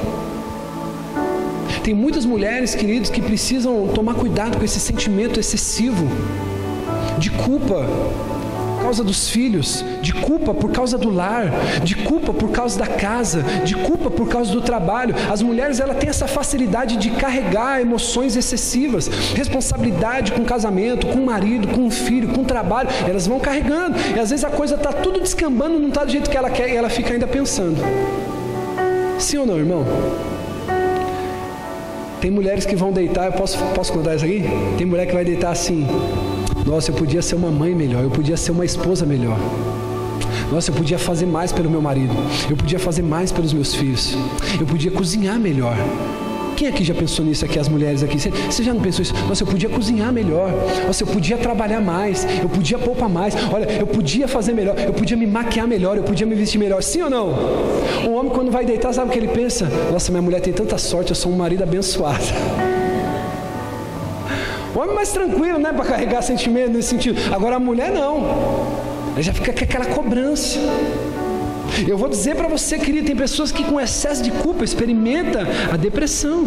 Tem 1.83 1.93
muitas 1.93 2.23
mulheres, 2.25 2.73
queridos, 2.73 3.09
que 3.09 3.21
precisam 3.21 3.89
tomar 3.89 4.13
cuidado 4.13 4.57
com 4.57 4.63
esse 4.63 4.79
sentimento 4.79 5.37
excessivo 5.37 6.07
de 7.17 7.31
culpa 7.31 7.85
causa 8.85 9.03
dos 9.03 9.27
filhos, 9.29 9.83
de 9.99 10.13
culpa 10.13 10.53
por 10.53 10.71
causa 10.71 10.95
do 10.95 11.09
lar, 11.09 11.49
de 11.83 11.95
culpa 11.95 12.31
por 12.31 12.51
causa 12.51 12.77
da 12.77 12.85
casa, 12.85 13.41
de 13.63 13.73
culpa 13.73 14.11
por 14.11 14.29
causa 14.29 14.51
do 14.51 14.61
trabalho. 14.61 15.15
As 15.27 15.41
mulheres 15.41 15.79
ela 15.79 15.95
têm 15.95 16.07
essa 16.07 16.27
facilidade 16.27 16.95
de 16.97 17.09
carregar 17.09 17.81
emoções 17.81 18.35
excessivas, 18.35 19.07
responsabilidade 19.33 20.33
com 20.33 20.43
o 20.43 20.45
casamento, 20.45 21.07
com 21.07 21.19
o 21.19 21.25
marido, 21.25 21.67
com 21.69 21.87
o 21.87 21.89
filho, 21.89 22.27
com 22.27 22.41
o 22.41 22.45
trabalho, 22.45 22.87
elas 23.07 23.25
vão 23.25 23.39
carregando. 23.39 23.97
E 24.15 24.19
às 24.19 24.29
vezes 24.29 24.45
a 24.45 24.51
coisa 24.51 24.75
está 24.75 24.93
tudo 24.93 25.19
descambando, 25.19 25.79
não 25.79 25.89
está 25.89 26.05
do 26.05 26.11
jeito 26.11 26.29
que 26.29 26.37
ela 26.37 26.51
quer 26.51 26.69
e 26.69 26.75
ela 26.75 26.89
fica 26.89 27.11
ainda 27.11 27.25
pensando. 27.25 27.77
Sim 29.17 29.39
ou 29.39 29.45
não, 29.47 29.57
irmão? 29.57 29.83
Tem 32.21 32.29
mulheres 32.29 32.67
que 32.67 32.75
vão 32.75 32.91
deitar, 32.91 33.25
eu 33.25 33.33
posso, 33.33 33.57
posso 33.73 33.91
contar 33.91 34.15
isso 34.15 34.25
aqui? 34.25 34.43
Tem 34.77 34.85
mulher 34.85 35.07
que 35.07 35.13
vai 35.13 35.25
deitar 35.25 35.49
assim, 35.49 35.87
nossa, 36.65 36.91
eu 36.91 36.95
podia 36.95 37.21
ser 37.21 37.35
uma 37.35 37.51
mãe 37.51 37.75
melhor, 37.75 38.03
eu 38.03 38.09
podia 38.09 38.35
ser 38.35 38.51
uma 38.51 38.65
esposa 38.65 39.05
melhor. 39.05 39.37
Nossa, 40.51 40.71
eu 40.71 40.75
podia 40.75 40.97
fazer 40.97 41.25
mais 41.25 41.51
pelo 41.51 41.69
meu 41.69 41.81
marido, 41.81 42.13
eu 42.49 42.57
podia 42.57 42.79
fazer 42.79 43.01
mais 43.01 43.31
pelos 43.31 43.53
meus 43.53 43.75
filhos, 43.75 44.15
eu 44.59 44.65
podia 44.65 44.91
cozinhar 44.91 45.39
melhor. 45.39 45.77
Quem 46.55 46.69
aqui 46.69 46.85
já 46.85 46.93
pensou 46.93 47.25
nisso 47.25 47.43
aqui, 47.43 47.59
as 47.59 47.67
mulheres 47.67 48.01
aqui? 48.01 48.17
Você, 48.17 48.63
já 48.63 48.73
não 48.73 48.79
pensou 48.81 49.01
isso? 49.01 49.13
Nossa, 49.27 49.43
eu 49.43 49.47
podia 49.47 49.67
cozinhar 49.67 50.11
melhor. 50.13 50.49
Nossa, 50.87 51.03
eu 51.03 51.07
podia 51.07 51.37
trabalhar 51.37 51.81
mais. 51.81 52.25
Eu 52.41 52.47
podia 52.47 52.79
poupar 52.79 53.09
mais. 53.09 53.35
Olha, 53.51 53.69
eu 53.73 53.85
podia 53.85 54.25
fazer 54.25 54.53
melhor. 54.53 54.73
Eu 54.79 54.93
podia 54.93 55.17
me 55.17 55.27
maquiar 55.27 55.67
melhor. 55.67 55.97
Eu 55.97 56.03
podia 56.03 56.25
me 56.25 56.33
vestir 56.33 56.57
melhor. 56.57 56.81
Sim 56.81 57.01
ou 57.01 57.09
não? 57.09 57.27
Um 58.07 58.13
homem, 58.13 58.31
quando 58.31 58.51
vai 58.51 58.63
deitar, 58.63 58.93
sabe 58.93 59.09
o 59.09 59.11
que 59.11 59.19
ele 59.19 59.27
pensa? 59.27 59.69
Nossa, 59.91 60.13
minha 60.13 60.21
mulher 60.21 60.39
tem 60.39 60.53
tanta 60.53 60.77
sorte. 60.77 61.09
Eu 61.09 61.15
sou 61.15 61.29
um 61.29 61.35
marido 61.35 61.63
abençoado. 61.63 62.23
O 64.75 64.79
homem 64.79 64.93
mais 64.93 65.09
tranquilo, 65.13 65.57
né, 65.57 65.71
para 65.71 65.85
carregar 65.85 66.21
sentimento 66.21 66.71
nesse 66.71 66.89
sentido. 66.89 67.17
Agora 67.33 67.55
a 67.55 67.59
mulher 67.59 67.93
não. 67.93 68.17
Ela 69.13 69.21
já 69.21 69.33
fica 69.33 69.53
com 69.53 69.63
aquela 69.63 69.85
cobrança. 69.85 70.59
Eu 71.87 71.97
vou 71.97 72.09
dizer 72.09 72.35
para 72.35 72.49
você, 72.49 72.77
querido, 72.77 73.07
tem 73.07 73.15
pessoas 73.15 73.53
que 73.53 73.63
com 73.63 73.79
excesso 73.79 74.21
de 74.21 74.31
culpa 74.31 74.65
experimenta 74.65 75.47
a 75.71 75.77
depressão. 75.77 76.45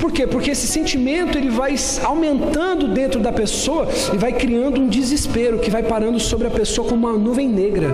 Por 0.00 0.10
quê? 0.10 0.26
Porque 0.26 0.50
esse 0.50 0.66
sentimento 0.66 1.38
ele 1.38 1.50
vai 1.50 1.76
aumentando 2.02 2.88
dentro 2.88 3.20
da 3.20 3.32
pessoa 3.32 3.88
e 4.12 4.16
vai 4.16 4.32
criando 4.32 4.80
um 4.80 4.88
desespero 4.88 5.60
que 5.60 5.70
vai 5.70 5.84
parando 5.84 6.18
sobre 6.18 6.48
a 6.48 6.50
pessoa 6.50 6.88
como 6.88 7.06
uma 7.06 7.16
nuvem 7.16 7.48
negra. 7.48 7.88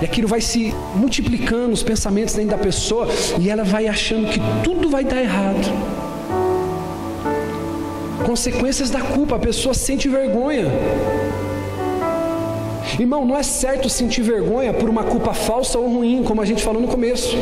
E 0.00 0.04
aquilo 0.04 0.28
vai 0.28 0.40
se 0.40 0.72
multiplicando 0.94 1.72
os 1.72 1.82
pensamentos 1.82 2.34
dentro 2.34 2.50
da 2.50 2.58
pessoa 2.58 3.08
e 3.40 3.50
ela 3.50 3.64
vai 3.64 3.88
achando 3.88 4.28
que 4.28 4.40
tudo 4.62 4.88
vai 4.88 5.02
dar 5.02 5.20
errado 5.20 6.05
consequências 8.26 8.90
da 8.90 9.00
culpa, 9.00 9.36
a 9.36 9.38
pessoa 9.38 9.72
sente 9.72 10.08
vergonha. 10.08 10.66
Irmão, 12.98 13.24
não 13.24 13.36
é 13.36 13.42
certo 13.42 13.88
sentir 13.88 14.22
vergonha 14.22 14.72
por 14.72 14.88
uma 14.88 15.04
culpa 15.04 15.32
falsa 15.32 15.78
ou 15.78 15.86
ruim, 15.88 16.24
como 16.24 16.42
a 16.42 16.44
gente 16.44 16.62
falou 16.62 16.82
no 16.82 16.88
começo. 16.88 17.36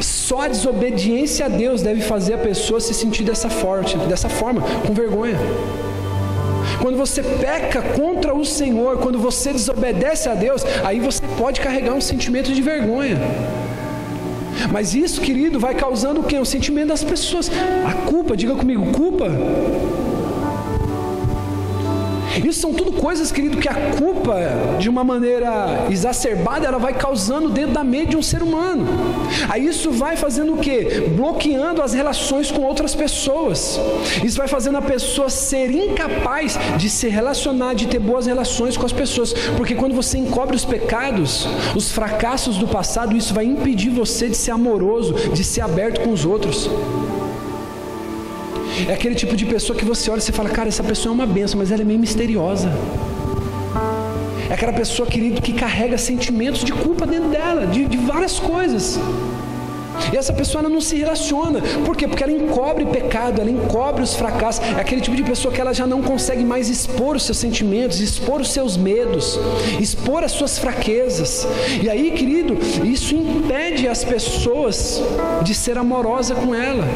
Só 0.00 0.42
a 0.42 0.48
desobediência 0.48 1.46
a 1.46 1.48
Deus 1.48 1.82
deve 1.82 2.00
fazer 2.00 2.34
a 2.34 2.38
pessoa 2.38 2.80
se 2.80 2.94
sentir 2.94 3.24
dessa, 3.24 3.50
forte, 3.50 3.96
dessa 3.98 4.28
forma, 4.28 4.62
com 4.86 4.94
vergonha. 4.94 5.38
Quando 6.80 6.96
você 6.96 7.22
peca 7.22 7.82
contra 7.82 8.34
o 8.34 8.44
Senhor, 8.44 8.98
quando 8.98 9.18
você 9.18 9.52
desobedece 9.52 10.28
a 10.30 10.34
Deus, 10.34 10.64
aí 10.82 10.98
você 10.98 11.20
pode 11.36 11.60
carregar 11.60 11.94
um 11.94 12.00
sentimento 12.00 12.52
de 12.52 12.62
vergonha. 12.62 13.18
Mas 14.72 14.94
isso, 14.94 15.20
querido, 15.20 15.58
vai 15.58 15.74
causando 15.74 16.20
o 16.20 16.24
quê? 16.24 16.38
O 16.38 16.44
sentimento 16.44 16.88
das 16.88 17.04
pessoas. 17.04 17.50
A 17.86 17.92
culpa, 18.08 18.36
diga 18.36 18.54
comigo, 18.54 18.92
culpa. 18.92 19.26
Isso 22.44 22.60
são 22.60 22.72
tudo 22.72 22.92
coisas, 22.92 23.32
querido, 23.32 23.56
que 23.58 23.68
a 23.68 23.74
culpa, 23.98 24.36
de 24.78 24.88
uma 24.88 25.02
maneira 25.02 25.86
exacerbada, 25.90 26.66
ela 26.66 26.78
vai 26.78 26.94
causando 26.94 27.48
dentro 27.48 27.72
da 27.72 27.84
mente 27.84 28.10
de 28.10 28.16
um 28.16 28.22
ser 28.22 28.42
humano. 28.42 28.86
Aí 29.48 29.66
isso 29.66 29.90
vai 29.90 30.16
fazendo 30.16 30.54
o 30.54 30.58
quê? 30.58 31.08
Bloqueando 31.16 31.82
as 31.82 31.92
relações 31.92 32.50
com 32.50 32.62
outras 32.62 32.94
pessoas. 32.94 33.80
Isso 34.24 34.38
vai 34.38 34.48
fazendo 34.48 34.78
a 34.78 34.82
pessoa 34.82 35.28
ser 35.28 35.70
incapaz 35.70 36.58
de 36.76 36.88
se 36.88 37.08
relacionar, 37.08 37.74
de 37.74 37.86
ter 37.86 37.98
boas 37.98 38.26
relações 38.26 38.76
com 38.76 38.86
as 38.86 38.92
pessoas. 38.92 39.32
Porque 39.56 39.74
quando 39.74 39.94
você 39.94 40.18
encobre 40.18 40.56
os 40.56 40.64
pecados, 40.64 41.48
os 41.74 41.90
fracassos 41.90 42.56
do 42.56 42.68
passado, 42.68 43.16
isso 43.16 43.34
vai 43.34 43.44
impedir 43.44 43.90
você 43.90 44.28
de 44.28 44.36
ser 44.36 44.52
amoroso, 44.52 45.14
de 45.32 45.42
ser 45.44 45.62
aberto 45.62 46.00
com 46.00 46.12
os 46.12 46.24
outros. 46.24 46.70
É 48.88 48.94
aquele 48.94 49.14
tipo 49.14 49.36
de 49.36 49.46
pessoa 49.46 49.78
que 49.78 49.84
você 49.84 50.10
olha 50.10 50.18
e 50.18 50.22
você 50.22 50.32
fala, 50.32 50.48
cara, 50.48 50.68
essa 50.68 50.82
pessoa 50.82 51.12
é 51.12 51.14
uma 51.14 51.26
benção, 51.26 51.58
mas 51.58 51.70
ela 51.70 51.82
é 51.82 51.84
meio 51.84 51.98
misteriosa. 51.98 52.70
É 54.48 54.54
aquela 54.54 54.72
pessoa, 54.72 55.08
querido, 55.08 55.40
que 55.40 55.52
carrega 55.52 55.96
sentimentos 55.96 56.64
de 56.64 56.72
culpa 56.72 57.06
dentro 57.06 57.28
dela, 57.28 57.66
de, 57.66 57.84
de 57.86 57.96
várias 57.96 58.38
coisas. 58.38 58.98
E 60.12 60.16
essa 60.16 60.32
pessoa 60.32 60.62
não 60.62 60.80
se 60.80 60.96
relaciona. 60.96 61.60
Por 61.84 61.96
quê? 61.96 62.08
Porque 62.08 62.22
ela 62.22 62.32
encobre 62.32 62.84
pecado, 62.86 63.40
ela 63.40 63.50
encobre 63.50 64.02
os 64.02 64.14
fracassos. 64.14 64.64
É 64.76 64.80
aquele 64.80 65.00
tipo 65.00 65.16
de 65.16 65.22
pessoa 65.22 65.52
que 65.52 65.60
ela 65.60 65.74
já 65.74 65.86
não 65.86 66.02
consegue 66.02 66.44
mais 66.44 66.68
expor 66.68 67.16
os 67.16 67.24
seus 67.24 67.38
sentimentos, 67.38 68.00
expor 68.00 68.40
os 68.40 68.50
seus 68.50 68.76
medos, 68.76 69.38
expor 69.78 70.24
as 70.24 70.32
suas 70.32 70.58
fraquezas. 70.58 71.46
E 71.82 71.88
aí, 71.88 72.10
querido, 72.12 72.58
isso 72.84 73.14
impede 73.14 73.86
as 73.86 74.04
pessoas 74.04 75.02
de 75.42 75.54
ser 75.54 75.76
amorosa 75.78 76.34
com 76.34 76.54
ela. 76.54 76.88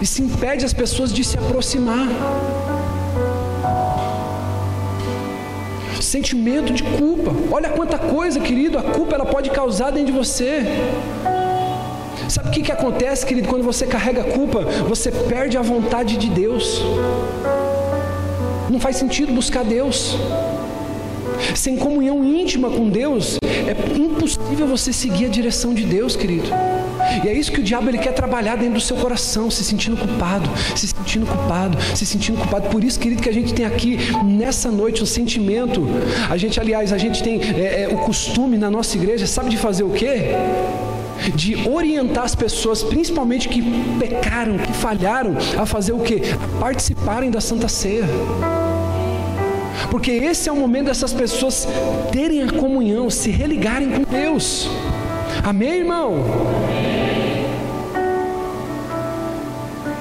Isso 0.00 0.22
impede 0.22 0.64
as 0.64 0.72
pessoas 0.72 1.12
de 1.12 1.24
se 1.24 1.38
aproximar. 1.38 2.08
Sentimento 6.00 6.72
de 6.72 6.82
culpa. 6.82 7.32
Olha 7.50 7.68
quanta 7.70 7.98
coisa, 7.98 8.38
querido, 8.40 8.78
a 8.78 8.82
culpa 8.82 9.14
ela 9.14 9.26
pode 9.26 9.50
causar 9.50 9.90
dentro 9.90 10.12
de 10.12 10.18
você. 10.18 10.62
Sabe 12.28 12.48
o 12.48 12.52
que, 12.52 12.62
que 12.62 12.72
acontece, 12.72 13.24
querido, 13.24 13.48
quando 13.48 13.64
você 13.64 13.86
carrega 13.86 14.22
a 14.22 14.24
culpa? 14.24 14.62
Você 14.88 15.10
perde 15.10 15.56
a 15.56 15.62
vontade 15.62 16.16
de 16.16 16.28
Deus. 16.28 16.82
Não 18.68 18.80
faz 18.80 18.96
sentido 18.96 19.32
buscar 19.32 19.64
Deus. 19.64 20.16
Sem 21.54 21.76
comunhão 21.76 22.24
íntima 22.24 22.70
com 22.70 22.88
Deus, 22.88 23.38
é 23.42 23.96
impossível 23.98 24.66
você 24.66 24.92
seguir 24.92 25.26
a 25.26 25.28
direção 25.28 25.72
de 25.72 25.84
Deus, 25.84 26.16
querido. 26.16 26.48
E 27.24 27.28
é 27.28 27.32
isso 27.32 27.52
que 27.52 27.60
o 27.60 27.62
diabo 27.62 27.88
ele 27.88 27.98
quer 27.98 28.12
trabalhar 28.12 28.56
dentro 28.56 28.74
do 28.74 28.80
seu 28.80 28.96
coração, 28.96 29.50
se 29.50 29.64
sentindo 29.64 29.96
culpado, 29.96 30.48
se 30.74 30.88
sentindo 30.88 31.26
culpado, 31.26 31.78
se 31.94 32.06
sentindo 32.06 32.38
culpado. 32.38 32.68
Por 32.68 32.82
isso, 32.82 32.98
querido, 32.98 33.22
que 33.22 33.28
a 33.28 33.32
gente 33.32 33.52
tem 33.54 33.64
aqui 33.64 33.98
nessa 34.24 34.70
noite 34.70 35.02
um 35.02 35.06
sentimento. 35.06 35.86
A 36.28 36.36
gente, 36.36 36.58
aliás, 36.60 36.92
a 36.92 36.98
gente 36.98 37.22
tem 37.22 37.40
é, 37.40 37.82
é, 37.82 37.88
o 37.88 37.98
costume 37.98 38.58
na 38.58 38.70
nossa 38.70 38.96
igreja, 38.96 39.26
sabe 39.26 39.50
de 39.50 39.56
fazer 39.56 39.84
o 39.84 39.90
quê? 39.90 40.34
de 41.34 41.68
orientar 41.68 42.24
as 42.24 42.34
pessoas, 42.34 42.82
principalmente 42.82 43.48
que 43.48 43.62
pecaram, 43.98 44.58
que 44.58 44.72
falharam, 44.72 45.34
a 45.58 45.66
fazer 45.66 45.92
o 45.92 45.98
quê? 46.00 46.22
A 46.32 46.60
participarem 46.60 47.30
da 47.30 47.40
Santa 47.40 47.68
Ceia. 47.68 48.04
Porque 49.90 50.10
esse 50.10 50.48
é 50.48 50.52
o 50.52 50.56
momento 50.56 50.86
dessas 50.86 51.12
pessoas 51.12 51.66
terem 52.12 52.42
a 52.42 52.52
comunhão, 52.52 53.08
se 53.10 53.30
religarem 53.30 53.90
com 53.90 54.02
Deus. 54.02 54.68
Amém, 55.46 55.74
irmão? 55.78 56.24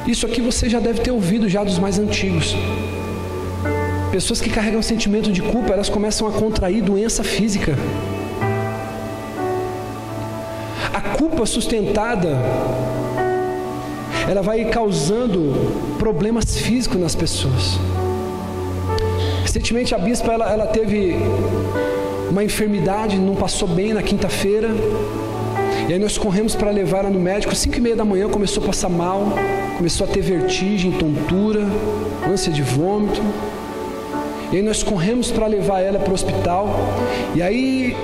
Isso 0.07 0.25
aqui 0.25 0.41
você 0.41 0.67
já 0.67 0.79
deve 0.79 1.01
ter 1.01 1.11
ouvido 1.11 1.47
já 1.47 1.63
dos 1.63 1.77
mais 1.77 1.99
antigos. 1.99 2.55
Pessoas 4.11 4.41
que 4.41 4.49
carregam 4.49 4.81
sentimento 4.81 5.31
de 5.31 5.43
culpa, 5.43 5.71
elas 5.71 5.87
começam 5.87 6.27
a 6.27 6.31
contrair 6.31 6.81
doença 6.81 7.23
física. 7.23 7.75
A 10.91 11.15
culpa 11.15 11.45
sustentada, 11.45 12.39
ela 14.27 14.41
vai 14.41 14.65
causando 14.65 15.53
problemas 15.99 16.57
físicos 16.57 16.99
nas 16.99 17.13
pessoas. 17.13 17.77
Recentemente 19.43 19.93
a 19.93 19.99
bispa 19.99 20.33
ela, 20.33 20.51
ela 20.51 20.65
teve 20.65 21.15
uma 22.31 22.43
enfermidade, 22.43 23.15
não 23.19 23.35
passou 23.35 23.67
bem 23.67 23.93
na 23.93 24.01
quinta-feira. 24.01 24.69
E 25.87 25.93
aí 25.93 25.99
nós 25.99 26.17
corremos 26.17 26.55
para 26.55 26.71
levar 26.71 26.99
ela 26.99 27.11
no 27.11 27.19
médico, 27.19 27.55
cinco 27.55 27.77
e 27.77 27.81
meia 27.81 27.95
da 27.95 28.03
manhã 28.03 28.27
começou 28.27 28.63
a 28.63 28.65
passar 28.65 28.89
mal, 28.89 29.33
começou 29.77 30.07
a 30.07 30.09
ter 30.09 30.21
vertigem, 30.21 30.91
tontura, 30.91 31.63
ânsia 32.27 32.51
de 32.51 32.63
vômito. 32.63 33.21
E 34.51 34.57
aí 34.57 34.63
nós 34.63 34.81
corremos 34.81 35.31
para 35.31 35.45
levar 35.45 35.81
ela 35.81 35.99
para 35.99 36.09
o 36.09 36.13
hospital. 36.13 36.75
E 37.35 37.41
aí 37.41 37.95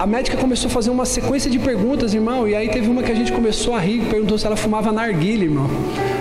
a 0.00 0.06
médica 0.06 0.36
começou 0.36 0.66
a 0.66 0.70
fazer 0.70 0.90
uma 0.90 1.04
sequência 1.04 1.48
de 1.48 1.60
perguntas, 1.60 2.12
irmão. 2.12 2.48
E 2.48 2.56
aí 2.56 2.68
teve 2.68 2.90
uma 2.90 3.04
que 3.04 3.12
a 3.12 3.14
gente 3.14 3.30
começou 3.32 3.72
a 3.72 3.78
rir, 3.78 4.00
perguntou 4.10 4.36
se 4.36 4.44
ela 4.44 4.56
fumava 4.56 4.90
narguilha, 4.90 5.44
irmão. 5.44 5.70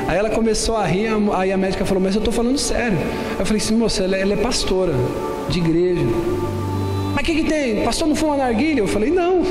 Aí 0.07 0.19
ela 0.19 0.29
começou 0.29 0.77
a 0.77 0.85
rir, 0.85 1.07
aí 1.33 1.51
a 1.51 1.57
médica 1.57 1.83
falou, 1.83 2.03
mas 2.03 2.13
eu 2.13 2.19
estou 2.19 2.31
falando 2.31 2.59
sério. 2.59 2.97
Eu 3.39 3.45
falei 3.45 3.59
assim, 3.59 3.75
moça, 3.75 4.03
ela, 4.03 4.17
é, 4.17 4.21
ela 4.21 4.33
é 4.33 4.37
pastora 4.37 4.93
de 5.49 5.57
igreja. 5.57 6.05
Mas 7.15 7.23
o 7.23 7.25
que, 7.25 7.41
que 7.41 7.43
tem? 7.43 7.83
Pastor 7.83 8.07
não 8.07 8.15
fuma 8.15 8.37
narguilha? 8.37 8.81
Eu 8.81 8.87
falei, 8.87 9.09
não. 9.09 9.41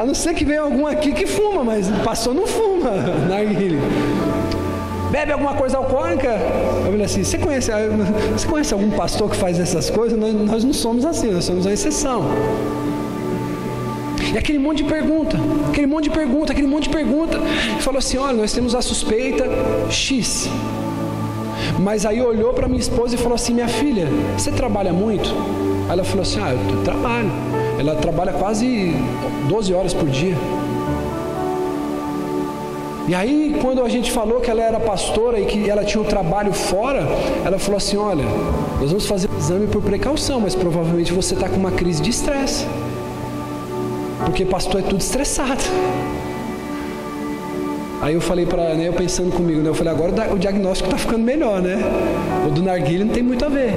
A 0.00 0.06
não 0.06 0.14
ser 0.14 0.32
que 0.32 0.46
venha 0.46 0.62
algum 0.62 0.86
aqui 0.86 1.12
que 1.12 1.26
fuma, 1.26 1.62
mas 1.62 1.86
pastor 2.02 2.32
não 2.32 2.46
fuma 2.46 2.88
bebe 5.12 5.30
alguma 5.30 5.52
coisa 5.52 5.76
alcoólica? 5.76 6.38
Eu 6.86 6.92
falei 6.92 7.04
assim, 7.04 7.22
você 7.22 7.36
conhece, 7.36 7.70
você 8.32 8.48
conhece 8.48 8.72
algum 8.72 8.90
pastor 8.92 9.28
que 9.28 9.36
faz 9.36 9.60
essas 9.60 9.90
coisas? 9.90 10.18
Nós, 10.18 10.32
nós 10.32 10.64
não 10.64 10.72
somos 10.72 11.04
assim, 11.04 11.30
nós 11.30 11.44
somos 11.44 11.66
a 11.66 11.72
exceção. 11.74 12.24
E 14.32 14.38
aquele 14.38 14.58
monte 14.58 14.78
de 14.78 14.84
pergunta, 14.84 15.36
aquele 15.68 15.86
monte 15.86 16.04
de 16.04 16.10
pergunta, 16.10 16.52
aquele 16.52 16.66
monte 16.66 16.84
de 16.84 16.96
pergunta. 16.96 17.38
E 17.78 17.82
falou 17.82 17.98
assim: 17.98 18.16
olha, 18.16 18.38
nós 18.38 18.54
temos 18.54 18.74
a 18.74 18.80
suspeita 18.80 19.44
X. 19.90 20.48
Mas 21.78 22.06
aí 22.06 22.22
olhou 22.22 22.54
para 22.54 22.66
minha 22.66 22.80
esposa 22.80 23.16
e 23.16 23.18
falou 23.18 23.34
assim: 23.34 23.52
minha 23.52 23.68
filha, 23.68 24.08
você 24.34 24.50
trabalha 24.50 24.94
muito? 24.94 25.28
Aí 25.90 25.94
ela 25.94 26.04
falou 26.04 26.22
assim: 26.22 26.38
ah, 26.40 26.52
eu 26.54 26.84
trabalho. 26.84 27.28
Ela 27.76 27.96
trabalha 27.96 28.32
quase 28.32 28.94
12 29.48 29.74
horas 29.74 29.92
por 29.92 30.08
dia. 30.08 30.36
E 33.08 33.14
aí, 33.14 33.58
quando 33.60 33.82
a 33.82 33.88
gente 33.88 34.12
falou 34.12 34.40
que 34.40 34.48
ela 34.48 34.62
era 34.62 34.78
pastora 34.78 35.40
e 35.40 35.46
que 35.46 35.68
ela 35.68 35.84
tinha 35.84 36.00
um 36.00 36.04
trabalho 36.06 36.52
fora, 36.52 37.00
ela 37.44 37.58
falou 37.58 37.78
assim: 37.78 37.96
Olha, 37.96 38.24
nós 38.80 38.90
vamos 38.90 39.04
fazer 39.04 39.28
o 39.28 39.36
exame 39.36 39.66
por 39.66 39.82
precaução, 39.82 40.38
mas 40.38 40.54
provavelmente 40.54 41.12
você 41.12 41.34
está 41.34 41.48
com 41.48 41.56
uma 41.56 41.72
crise 41.72 42.00
de 42.00 42.10
estresse. 42.10 42.64
Porque 44.24 44.44
pastor 44.44 44.82
é 44.82 44.84
tudo 44.84 45.00
estressado. 45.00 45.60
Aí 48.00 48.14
eu 48.14 48.20
falei 48.20 48.46
para 48.46 48.74
né, 48.74 48.86
eu 48.86 48.92
pensando 48.92 49.32
comigo, 49.32 49.60
né, 49.60 49.70
eu 49.70 49.74
falei, 49.74 49.92
agora 49.92 50.32
o 50.32 50.38
diagnóstico 50.38 50.88
está 50.88 50.96
ficando 50.96 51.24
melhor, 51.24 51.60
né? 51.60 51.78
O 52.46 52.50
do 52.50 52.62
narguilha 52.62 53.04
não 53.04 53.12
tem 53.12 53.24
muito 53.24 53.44
a 53.44 53.48
ver. 53.48 53.74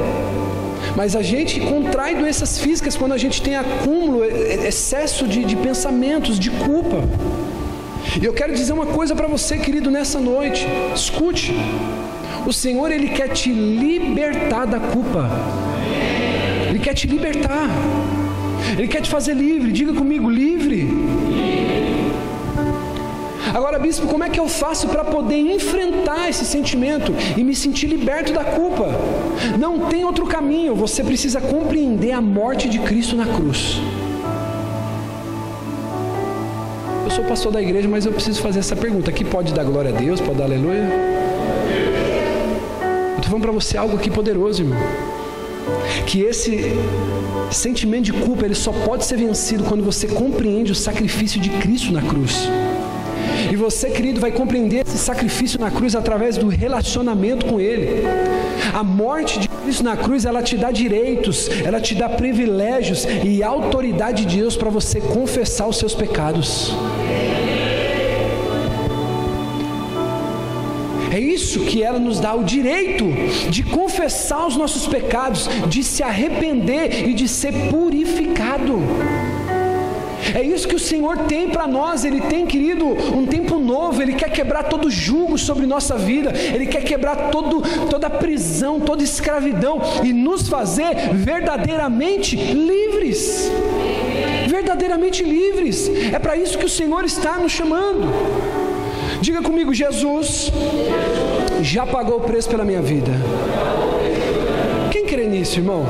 Mas 0.95 1.15
a 1.15 1.21
gente 1.21 1.59
contrai 1.59 2.15
doenças 2.15 2.59
físicas 2.59 2.95
quando 2.95 3.13
a 3.13 3.17
gente 3.17 3.41
tem 3.41 3.55
acúmulo, 3.55 4.23
excesso 4.23 5.27
de, 5.27 5.43
de 5.43 5.55
pensamentos, 5.55 6.37
de 6.37 6.51
culpa. 6.51 7.03
E 8.21 8.25
eu 8.25 8.33
quero 8.33 8.53
dizer 8.53 8.73
uma 8.73 8.85
coisa 8.85 9.15
para 9.15 9.27
você, 9.27 9.57
querido, 9.57 9.89
nessa 9.89 10.19
noite. 10.19 10.67
Escute. 10.93 11.53
O 12.45 12.53
Senhor 12.53 12.91
ele 12.91 13.09
quer 13.09 13.29
te 13.29 13.51
libertar 13.51 14.65
da 14.65 14.79
culpa. 14.79 15.29
Ele 16.69 16.79
quer 16.79 16.93
te 16.93 17.07
libertar. 17.07 17.69
Ele 18.77 18.87
quer 18.87 19.01
te 19.01 19.09
fazer 19.09 19.33
livre. 19.33 19.71
Diga 19.71 19.93
comigo, 19.93 20.29
livre. 20.29 20.87
Agora, 23.53 23.77
bispo, 23.77 24.07
como 24.07 24.23
é 24.23 24.29
que 24.29 24.39
eu 24.39 24.47
faço 24.47 24.87
para 24.87 25.03
poder 25.03 25.37
enfrentar 25.37 26.29
esse 26.29 26.43
sentimento 26.43 27.13
e 27.37 27.43
me 27.43 27.55
sentir 27.55 27.87
liberto 27.87 28.33
da 28.33 28.43
culpa? 28.43 28.89
Não 29.59 29.87
tem 29.87 30.03
outro 30.03 30.25
caminho. 30.25 30.75
Você 30.75 31.03
precisa 31.03 31.39
compreender 31.39 32.11
a 32.11 32.21
morte 32.21 32.67
de 32.67 32.79
Cristo 32.79 33.15
na 33.15 33.27
cruz. 33.27 33.79
sou 37.13 37.23
pastor 37.25 37.51
da 37.51 37.61
igreja, 37.61 37.87
mas 37.87 38.05
eu 38.05 38.11
preciso 38.11 38.41
fazer 38.41 38.59
essa 38.59 38.75
pergunta. 38.75 39.11
Aqui 39.11 39.23
pode 39.23 39.53
dar 39.53 39.63
glória 39.63 39.93
a 39.95 39.97
Deus, 39.97 40.19
pode 40.19 40.37
dar 40.37 40.45
aleluia? 40.45 40.89
Eu 43.11 43.17
estou 43.17 43.25
falando 43.25 43.41
para 43.43 43.51
você 43.51 43.77
algo 43.77 43.95
aqui 43.95 44.09
poderoso, 44.09 44.63
irmão. 44.63 44.79
Que 46.07 46.21
esse 46.21 46.73
sentimento 47.51 48.05
de 48.05 48.13
culpa, 48.13 48.45
ele 48.45 48.55
só 48.55 48.71
pode 48.71 49.05
ser 49.05 49.17
vencido 49.17 49.63
quando 49.63 49.83
você 49.83 50.07
compreende 50.07 50.71
o 50.71 50.75
sacrifício 50.75 51.39
de 51.39 51.49
Cristo 51.49 51.93
na 51.93 52.01
cruz. 52.01 52.49
E 53.51 53.55
você, 53.55 53.89
querido, 53.89 54.19
vai 54.19 54.31
compreender 54.31 54.85
esse 54.85 54.97
sacrifício 54.97 55.59
na 55.59 55.69
cruz 55.69 55.95
através 55.95 56.37
do 56.37 56.47
relacionamento 56.47 57.45
com 57.45 57.59
Ele. 57.59 58.03
A 58.73 58.83
morte 58.83 59.39
de 59.39 59.47
Cristo 59.47 59.83
na 59.83 59.95
cruz, 59.95 60.25
ela 60.25 60.41
te 60.41 60.57
dá 60.57 60.71
direitos, 60.71 61.49
ela 61.63 61.79
te 61.79 61.95
dá 61.95 62.09
privilégios 62.09 63.05
e 63.23 63.43
autoridade 63.43 64.25
de 64.25 64.37
Deus 64.37 64.55
para 64.55 64.69
você 64.69 64.99
confessar 64.99 65.67
os 65.67 65.77
seus 65.77 65.93
pecados. 65.93 66.73
É 71.13 71.19
isso 71.19 71.59
que 71.65 71.83
ela 71.83 71.99
nos 71.99 72.19
dá 72.19 72.33
o 72.33 72.43
direito 72.43 73.05
de 73.47 73.61
confessar 73.61 74.47
os 74.47 74.57
nossos 74.57 74.87
pecados, 74.87 75.47
de 75.67 75.83
se 75.83 76.01
arrepender 76.01 77.07
e 77.07 77.13
de 77.13 77.27
ser 77.27 77.53
purificado. 77.69 78.79
É 80.33 80.41
isso 80.41 80.67
que 80.67 80.75
o 80.75 80.79
Senhor 80.79 81.17
tem 81.19 81.49
para 81.49 81.67
nós. 81.67 82.05
Ele 82.05 82.21
tem, 82.21 82.45
querido, 82.45 82.85
um 82.85 83.25
tempo 83.25 83.59
novo. 83.59 84.01
Ele 84.01 84.13
quer 84.13 84.29
quebrar 84.29 84.63
todo 84.63 84.89
jugo 84.89 85.37
sobre 85.37 85.65
nossa 85.65 85.97
vida. 85.97 86.31
Ele 86.53 86.65
quer 86.65 86.83
quebrar 86.83 87.29
todo, 87.29 87.61
toda 87.89 88.09
prisão, 88.09 88.79
toda 88.79 89.03
escravidão 89.03 89.81
e 90.03 90.13
nos 90.13 90.47
fazer 90.47 90.93
verdadeiramente 91.13 92.35
livres. 92.35 93.51
Verdadeiramente 94.47 95.23
livres. 95.23 95.89
É 96.13 96.19
para 96.19 96.37
isso 96.37 96.57
que 96.57 96.65
o 96.65 96.69
Senhor 96.69 97.03
está 97.03 97.37
nos 97.37 97.51
chamando. 97.51 98.07
Diga 99.21 99.41
comigo, 99.41 99.73
Jesus 99.73 100.51
já 101.61 101.85
pagou 101.85 102.17
o 102.17 102.21
preço 102.21 102.49
pela 102.49 102.65
minha 102.65 102.81
vida. 102.81 103.11
Quem 104.91 105.05
crê 105.05 105.25
nisso, 105.27 105.59
irmão? 105.59 105.85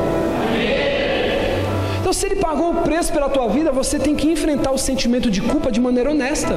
Então, 2.14 2.22
se 2.22 2.28
ele 2.28 2.36
pagou 2.36 2.70
o 2.74 2.76
preço 2.84 3.12
pela 3.12 3.28
tua 3.28 3.48
vida, 3.48 3.72
você 3.72 3.98
tem 3.98 4.16
que 4.16 4.28
enfrentar 4.28 4.72
o 4.72 4.78
sentimento 4.78 5.32
de 5.32 5.42
culpa 5.42 5.72
de 5.72 5.82
maneira 5.82 6.12
honesta. 6.12 6.56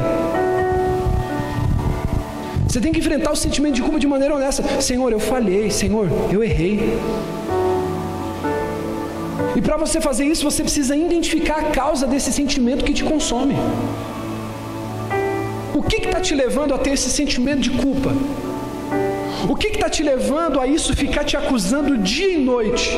Você 2.69 2.79
tem 2.79 2.93
que 2.93 2.99
enfrentar 2.99 3.33
o 3.33 3.37
sentimento 3.37 3.75
de 3.77 3.81
culpa 3.81 3.99
de 3.99 4.07
maneira 4.07 4.35
honesta. 4.35 4.63
Senhor, 4.83 5.11
eu 5.11 5.19
falhei. 5.19 5.71
Senhor, 5.71 6.11
eu 6.31 6.45
errei. 6.45 6.99
E 9.57 9.63
para 9.63 9.79
você 9.79 9.99
fazer 9.99 10.27
isso, 10.27 10.45
você 10.45 10.63
precisa 10.63 10.95
identificar 10.95 11.59
a 11.61 11.71
causa 11.71 12.07
desse 12.07 12.31
sentimento 12.31 12.85
que 12.85 12.93
te 12.93 13.03
consome. 13.03 13.57
O 15.75 15.83
que 15.83 15.97
está 16.05 16.21
te 16.21 16.35
levando 16.35 16.75
a 16.75 16.79
ter 16.79 16.91
esse 16.91 17.09
sentimento 17.09 17.61
de 17.61 17.71
culpa? 17.71 18.13
O 19.49 19.55
que 19.55 19.69
está 19.69 19.89
te 19.91 20.03
levando 20.03 20.61
a 20.61 20.67
isso 20.67 20.95
ficar 20.97 21.25
te 21.25 21.37
acusando 21.37 21.99
dia 21.99 22.33
e 22.33 22.39
noite? 22.39 22.97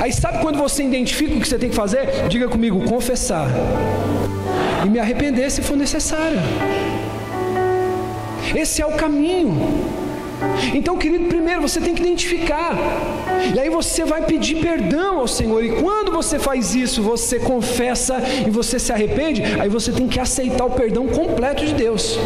Aí 0.00 0.12
sabe 0.12 0.38
quando 0.38 0.58
você 0.58 0.82
identifica 0.82 1.36
o 1.36 1.40
que 1.40 1.48
você 1.48 1.58
tem 1.58 1.70
que 1.70 1.76
fazer? 1.76 2.28
Diga 2.28 2.48
comigo, 2.48 2.84
confessar. 2.84 3.48
E 4.84 4.88
me 4.88 4.98
arrepender 4.98 5.50
se 5.50 5.62
for 5.62 5.76
necessário. 5.76 6.38
Esse 8.54 8.82
é 8.82 8.86
o 8.86 8.92
caminho. 8.92 9.56
Então, 10.74 10.96
querido, 10.98 11.26
primeiro 11.26 11.60
você 11.60 11.80
tem 11.80 11.94
que 11.94 12.02
identificar. 12.02 12.76
E 13.54 13.58
aí 13.58 13.70
você 13.70 14.04
vai 14.04 14.22
pedir 14.22 14.56
perdão 14.56 15.20
ao 15.20 15.28
Senhor. 15.28 15.64
E 15.64 15.70
quando 15.80 16.12
você 16.12 16.38
faz 16.38 16.74
isso, 16.74 17.02
você 17.02 17.38
confessa 17.38 18.16
e 18.46 18.50
você 18.50 18.78
se 18.78 18.92
arrepende, 18.92 19.42
aí 19.60 19.68
você 19.68 19.92
tem 19.92 20.08
que 20.08 20.18
aceitar 20.18 20.64
o 20.64 20.70
perdão 20.70 21.06
completo 21.06 21.64
de 21.64 21.74
Deus. 21.74 22.18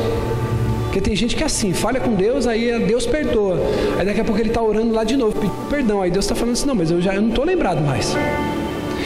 Porque 0.96 1.10
tem 1.10 1.14
gente 1.14 1.36
que 1.36 1.42
é 1.42 1.46
assim, 1.46 1.74
falha 1.74 2.00
com 2.00 2.14
Deus, 2.14 2.46
aí 2.46 2.78
Deus 2.86 3.04
perdoa. 3.04 3.60
Aí 3.98 4.06
daqui 4.06 4.22
a 4.22 4.24
pouco 4.24 4.40
ele 4.40 4.48
está 4.48 4.62
orando 4.62 4.94
lá 4.94 5.04
de 5.04 5.14
novo, 5.14 5.38
pedindo 5.38 5.68
perdão. 5.68 6.00
Aí 6.00 6.10
Deus 6.10 6.24
está 6.24 6.34
falando 6.34 6.54
assim, 6.54 6.64
não, 6.66 6.74
mas 6.74 6.90
eu 6.90 7.02
já 7.02 7.14
eu 7.14 7.20
não 7.20 7.28
estou 7.28 7.44
lembrado 7.44 7.82
mais. 7.82 8.16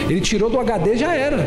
Ele 0.08 0.20
tirou 0.20 0.48
do 0.48 0.60
HD, 0.60 0.96
já 0.96 1.12
era. 1.12 1.44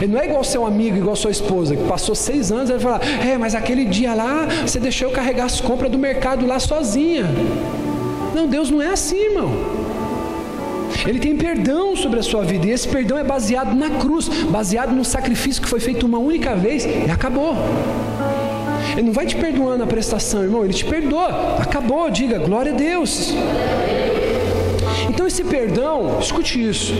Ele 0.00 0.12
não 0.12 0.20
é 0.20 0.26
igual 0.26 0.44
seu 0.44 0.64
amigo, 0.64 0.96
igual 0.96 1.16
sua 1.16 1.32
esposa, 1.32 1.74
que 1.74 1.82
passou 1.88 2.14
seis 2.14 2.52
anos, 2.52 2.70
ele 2.70 2.78
vai 2.78 3.00
falar, 3.00 3.26
é, 3.26 3.36
mas 3.36 3.56
aquele 3.56 3.84
dia 3.84 4.14
lá, 4.14 4.46
você 4.64 4.78
deixou 4.78 5.08
eu 5.08 5.12
carregar 5.12 5.46
as 5.46 5.60
compras 5.60 5.90
do 5.90 5.98
mercado 5.98 6.46
lá 6.46 6.60
sozinha. 6.60 7.24
Não, 8.32 8.46
Deus 8.46 8.70
não 8.70 8.80
é 8.80 8.92
assim, 8.92 9.24
irmão. 9.24 9.50
Ele 11.04 11.18
tem 11.18 11.36
perdão 11.36 11.96
sobre 11.96 12.20
a 12.20 12.22
sua 12.22 12.44
vida, 12.44 12.64
e 12.64 12.70
esse 12.70 12.86
perdão 12.86 13.18
é 13.18 13.24
baseado 13.24 13.74
na 13.74 13.90
cruz, 13.90 14.28
baseado 14.28 14.92
no 14.92 15.04
sacrifício 15.04 15.60
que 15.60 15.68
foi 15.68 15.80
feito 15.80 16.06
uma 16.06 16.18
única 16.18 16.54
vez 16.54 16.84
e 16.84 17.10
acabou. 17.10 17.56
Ele 18.92 19.02
não 19.02 19.12
vai 19.12 19.26
te 19.26 19.36
perdoando 19.36 19.78
na 19.78 19.86
prestação, 19.86 20.42
irmão, 20.42 20.64
ele 20.64 20.74
te 20.74 20.84
perdoa, 20.84 21.56
acabou, 21.58 22.10
diga 22.10 22.38
glória 22.38 22.72
a 22.72 22.76
Deus. 22.76 23.32
Então, 25.08 25.26
esse 25.26 25.44
perdão, 25.44 26.18
escute 26.20 26.62
isso: 26.62 26.94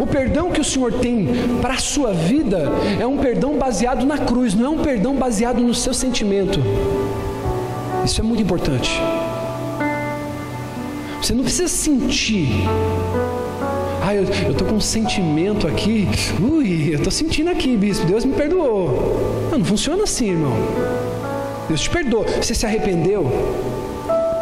o 0.00 0.06
perdão 0.06 0.50
que 0.50 0.60
o 0.60 0.64
Senhor 0.64 0.92
tem 0.92 1.28
para 1.60 1.74
a 1.74 1.78
sua 1.78 2.12
vida 2.12 2.68
é 3.00 3.06
um 3.06 3.18
perdão 3.18 3.56
baseado 3.56 4.06
na 4.06 4.18
cruz, 4.18 4.54
não 4.54 4.66
é 4.66 4.68
um 4.68 4.78
perdão 4.78 5.14
baseado 5.14 5.60
no 5.60 5.74
seu 5.74 5.94
sentimento. 5.94 6.60
Isso 8.04 8.20
é 8.20 8.24
muito 8.24 8.42
importante. 8.42 9.00
Você 11.20 11.34
não 11.34 11.42
precisa 11.42 11.68
sentir. 11.68 12.48
Ah, 14.02 14.14
eu 14.14 14.22
estou 14.22 14.66
com 14.66 14.76
um 14.76 14.80
sentimento 14.80 15.66
aqui. 15.66 16.08
Ui, 16.40 16.88
eu 16.90 16.96
estou 16.96 17.12
sentindo 17.12 17.50
aqui, 17.50 17.76
bispo. 17.76 18.06
Deus 18.06 18.24
me 18.24 18.32
perdoou. 18.32 19.48
Não, 19.50 19.58
não 19.58 19.64
funciona 19.64 20.04
assim, 20.04 20.30
irmão. 20.30 20.56
Deus 21.68 21.82
te 21.82 21.90
perdoa. 21.90 22.24
Você 22.24 22.54
se 22.54 22.64
arrependeu? 22.64 23.30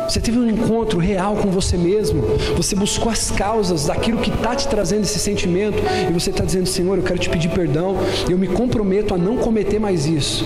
Você 0.08 0.20
teve 0.20 0.38
um 0.38 0.48
encontro 0.48 1.00
real 1.00 1.34
com 1.36 1.50
você 1.50 1.76
mesmo. 1.76 2.22
Você 2.56 2.76
buscou 2.76 3.10
as 3.10 3.30
causas 3.30 3.86
daquilo 3.86 4.18
que 4.18 4.30
está 4.30 4.54
te 4.54 4.68
trazendo 4.68 5.02
esse 5.02 5.18
sentimento. 5.18 5.78
E 6.08 6.12
você 6.12 6.30
está 6.30 6.44
dizendo, 6.44 6.66
Senhor, 6.66 6.96
eu 6.96 7.02
quero 7.02 7.18
te 7.18 7.28
pedir 7.28 7.48
perdão. 7.48 7.96
Eu 8.30 8.38
me 8.38 8.46
comprometo 8.46 9.14
a 9.14 9.18
não 9.18 9.36
cometer 9.36 9.80
mais 9.80 10.06
isso. 10.06 10.44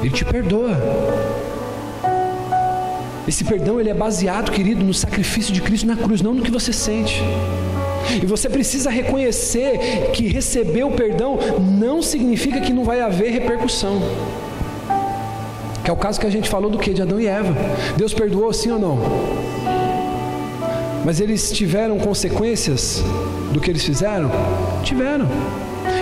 Ele 0.00 0.10
te 0.10 0.24
perdoa. 0.24 0.78
Esse 3.26 3.44
perdão 3.44 3.80
ele 3.80 3.90
é 3.90 3.94
baseado, 3.94 4.50
querido, 4.52 4.84
no 4.84 4.94
sacrifício 4.94 5.52
de 5.52 5.60
Cristo 5.60 5.86
na 5.86 5.96
cruz, 5.96 6.20
não 6.22 6.34
no 6.34 6.42
que 6.42 6.50
você 6.50 6.72
sente. 6.72 7.22
E 8.22 8.26
você 8.26 8.48
precisa 8.48 8.90
reconhecer 8.90 10.10
que 10.12 10.28
receber 10.28 10.84
o 10.84 10.90
perdão 10.90 11.38
não 11.60 12.02
significa 12.02 12.60
que 12.60 12.72
não 12.72 12.84
vai 12.84 13.00
haver 13.00 13.30
repercussão. 13.30 14.02
Que 15.84 15.90
é 15.90 15.92
o 15.92 15.96
caso 15.96 16.20
que 16.20 16.26
a 16.26 16.30
gente 16.30 16.48
falou 16.48 16.70
do 16.70 16.78
que? 16.78 16.92
De 16.92 17.02
Adão 17.02 17.20
e 17.20 17.26
Eva. 17.26 17.54
Deus 17.96 18.14
perdoou 18.14 18.52
sim 18.52 18.70
ou 18.70 18.78
não? 18.78 18.98
Mas 21.04 21.20
eles 21.20 21.50
tiveram 21.50 21.98
consequências 21.98 23.02
do 23.52 23.60
que 23.60 23.70
eles 23.70 23.84
fizeram? 23.84 24.30
Tiveram. 24.84 25.26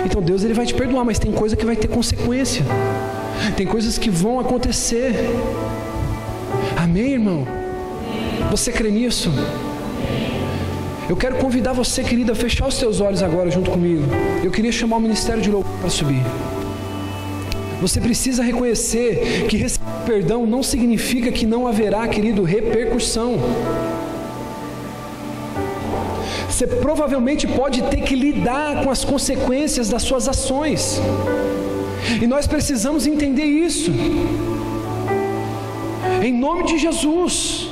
Então 0.05 0.21
Deus 0.21 0.43
ele 0.43 0.53
vai 0.53 0.65
te 0.65 0.73
perdoar, 0.73 1.03
mas 1.03 1.17
tem 1.17 1.31
coisa 1.31 1.55
que 1.55 1.65
vai 1.65 1.75
ter 1.75 1.87
consequência. 1.87 2.63
Tem 3.57 3.65
coisas 3.65 3.97
que 3.97 4.09
vão 4.09 4.39
acontecer. 4.39 5.15
Amém, 6.77 7.13
irmão? 7.13 7.47
Você 8.51 8.71
crê 8.71 8.91
nisso? 8.91 9.31
Eu 11.09 11.15
quero 11.15 11.35
convidar 11.37 11.73
você, 11.73 12.03
querida, 12.03 12.33
a 12.33 12.35
fechar 12.35 12.67
os 12.67 12.75
seus 12.75 13.01
olhos 13.01 13.23
agora 13.23 13.49
junto 13.49 13.71
comigo. 13.71 14.03
Eu 14.43 14.51
queria 14.51 14.71
chamar 14.71 14.97
o 14.97 14.99
ministério 14.99 15.41
de 15.41 15.49
louvor 15.49 15.71
para 15.79 15.89
subir. 15.89 16.21
Você 17.81 17.99
precisa 17.99 18.43
reconhecer 18.43 19.47
que 19.49 19.57
receber 19.57 19.91
perdão 20.05 20.45
não 20.45 20.61
significa 20.61 21.31
que 21.31 21.45
não 21.45 21.65
haverá, 21.67 22.07
querido, 22.07 22.43
repercussão. 22.43 23.39
Você 26.47 26.67
provavelmente 26.67 27.47
pode 27.47 27.81
ter 27.83 28.01
que 28.01 28.15
lidar 28.15 28.83
com 28.83 28.91
as 28.91 29.03
consequências 29.03 29.89
das 29.89 30.03
suas 30.03 30.27
ações. 30.27 31.01
E 32.21 32.27
nós 32.27 32.45
precisamos 32.45 33.07
entender 33.07 33.45
isso. 33.45 33.91
Em 36.21 36.33
nome 36.33 36.63
de 36.65 36.77
Jesus. 36.77 37.69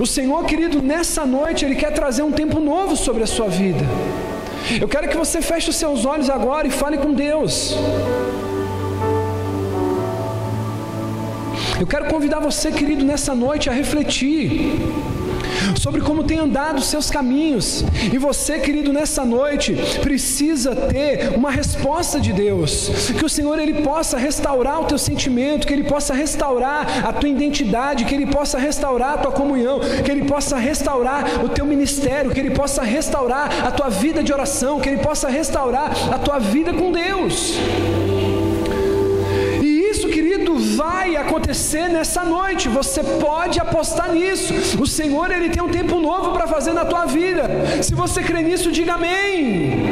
O 0.00 0.06
Senhor, 0.06 0.44
querido, 0.44 0.80
nessa 0.82 1.26
noite, 1.26 1.64
Ele 1.64 1.74
quer 1.74 1.92
trazer 1.92 2.22
um 2.22 2.32
tempo 2.32 2.58
novo 2.58 2.96
sobre 2.96 3.22
a 3.22 3.26
sua 3.26 3.48
vida. 3.48 3.84
Eu 4.80 4.88
quero 4.88 5.08
que 5.08 5.16
você 5.16 5.42
feche 5.42 5.68
os 5.70 5.76
seus 5.76 6.04
olhos 6.04 6.30
agora 6.30 6.66
e 6.66 6.70
fale 6.70 6.96
com 6.96 7.12
Deus. 7.12 7.76
Eu 11.78 11.86
quero 11.86 12.06
convidar 12.06 12.40
você, 12.40 12.72
querido, 12.72 13.04
nessa 13.04 13.34
noite 13.34 13.68
a 13.68 13.72
refletir 13.72 14.78
sobre 15.78 16.00
como 16.00 16.24
tem 16.24 16.38
andado 16.38 16.78
os 16.78 16.86
seus 16.86 17.10
caminhos. 17.10 17.84
E 18.12 18.16
você, 18.16 18.58
querido, 18.58 18.92
nessa 18.92 19.24
noite 19.24 19.74
precisa 20.02 20.74
ter 20.74 21.34
uma 21.36 21.50
resposta 21.50 22.18
de 22.18 22.32
Deus, 22.32 23.10
que 23.18 23.24
o 23.24 23.28
Senhor 23.28 23.58
ele 23.58 23.82
possa 23.82 24.16
restaurar 24.16 24.80
o 24.80 24.84
teu 24.84 24.96
sentimento, 24.96 25.66
que 25.66 25.72
ele 25.72 25.84
possa 25.84 26.14
restaurar 26.14 27.06
a 27.06 27.12
tua 27.12 27.28
identidade, 27.28 28.04
que 28.06 28.14
ele 28.14 28.26
possa 28.26 28.58
restaurar 28.58 29.14
a 29.14 29.18
tua 29.18 29.32
comunhão, 29.32 29.80
que 30.02 30.10
ele 30.10 30.24
possa 30.24 30.56
restaurar 30.56 31.44
o 31.44 31.48
teu 31.48 31.66
ministério, 31.66 32.30
que 32.30 32.40
ele 32.40 32.50
possa 32.50 32.82
restaurar 32.82 33.66
a 33.66 33.70
tua 33.70 33.90
vida 33.90 34.22
de 34.22 34.32
oração, 34.32 34.80
que 34.80 34.88
ele 34.88 35.02
possa 35.02 35.28
restaurar 35.28 35.92
a 36.12 36.18
tua 36.18 36.38
vida 36.38 36.72
com 36.72 36.90
Deus 36.90 37.58
vai 40.76 41.16
acontecer 41.16 41.88
nessa 41.88 42.22
noite. 42.22 42.68
Você 42.68 43.02
pode 43.02 43.58
apostar 43.58 44.12
nisso. 44.12 44.52
O 44.80 44.86
Senhor 44.86 45.30
ele 45.30 45.48
tem 45.48 45.62
um 45.62 45.68
tempo 45.68 45.98
novo 45.98 46.32
para 46.32 46.46
fazer 46.46 46.72
na 46.72 46.84
tua 46.84 47.06
vida. 47.06 47.42
Se 47.82 47.94
você 47.94 48.22
crê 48.22 48.42
nisso, 48.42 48.70
diga 48.70 48.94
amém. 48.94 49.86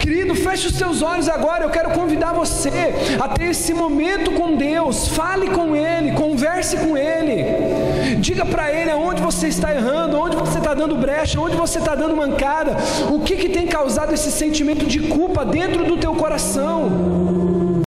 Querido, 0.00 0.34
feche 0.36 0.68
os 0.68 0.74
seus 0.74 1.02
olhos 1.02 1.28
agora. 1.28 1.64
Eu 1.64 1.70
quero 1.70 1.90
convidar 1.90 2.32
você 2.32 2.94
a 3.20 3.28
ter 3.28 3.46
esse 3.46 3.74
momento 3.74 4.30
com 4.32 4.56
Deus. 4.56 5.08
Fale 5.08 5.48
com 5.50 5.74
Ele, 5.74 6.12
converse 6.12 6.76
com 6.76 6.96
Ele. 6.96 8.16
Diga 8.18 8.44
para 8.44 8.72
Ele 8.72 8.90
aonde 8.90 9.20
você 9.20 9.48
está 9.48 9.74
errando, 9.74 10.18
onde 10.18 10.36
você 10.36 10.58
está 10.58 10.74
dando 10.74 10.94
brecha, 10.96 11.40
onde 11.40 11.56
você 11.56 11.78
está 11.80 11.94
dando 11.94 12.16
mancada. 12.16 12.76
O 13.10 13.20
que, 13.20 13.34
que 13.36 13.48
tem 13.48 13.66
causado 13.66 14.14
esse 14.14 14.30
sentimento 14.30 14.86
de 14.86 15.00
culpa 15.00 15.44
dentro 15.44 15.84
do 15.84 15.96
teu 15.96 16.14
coração? 16.14 17.35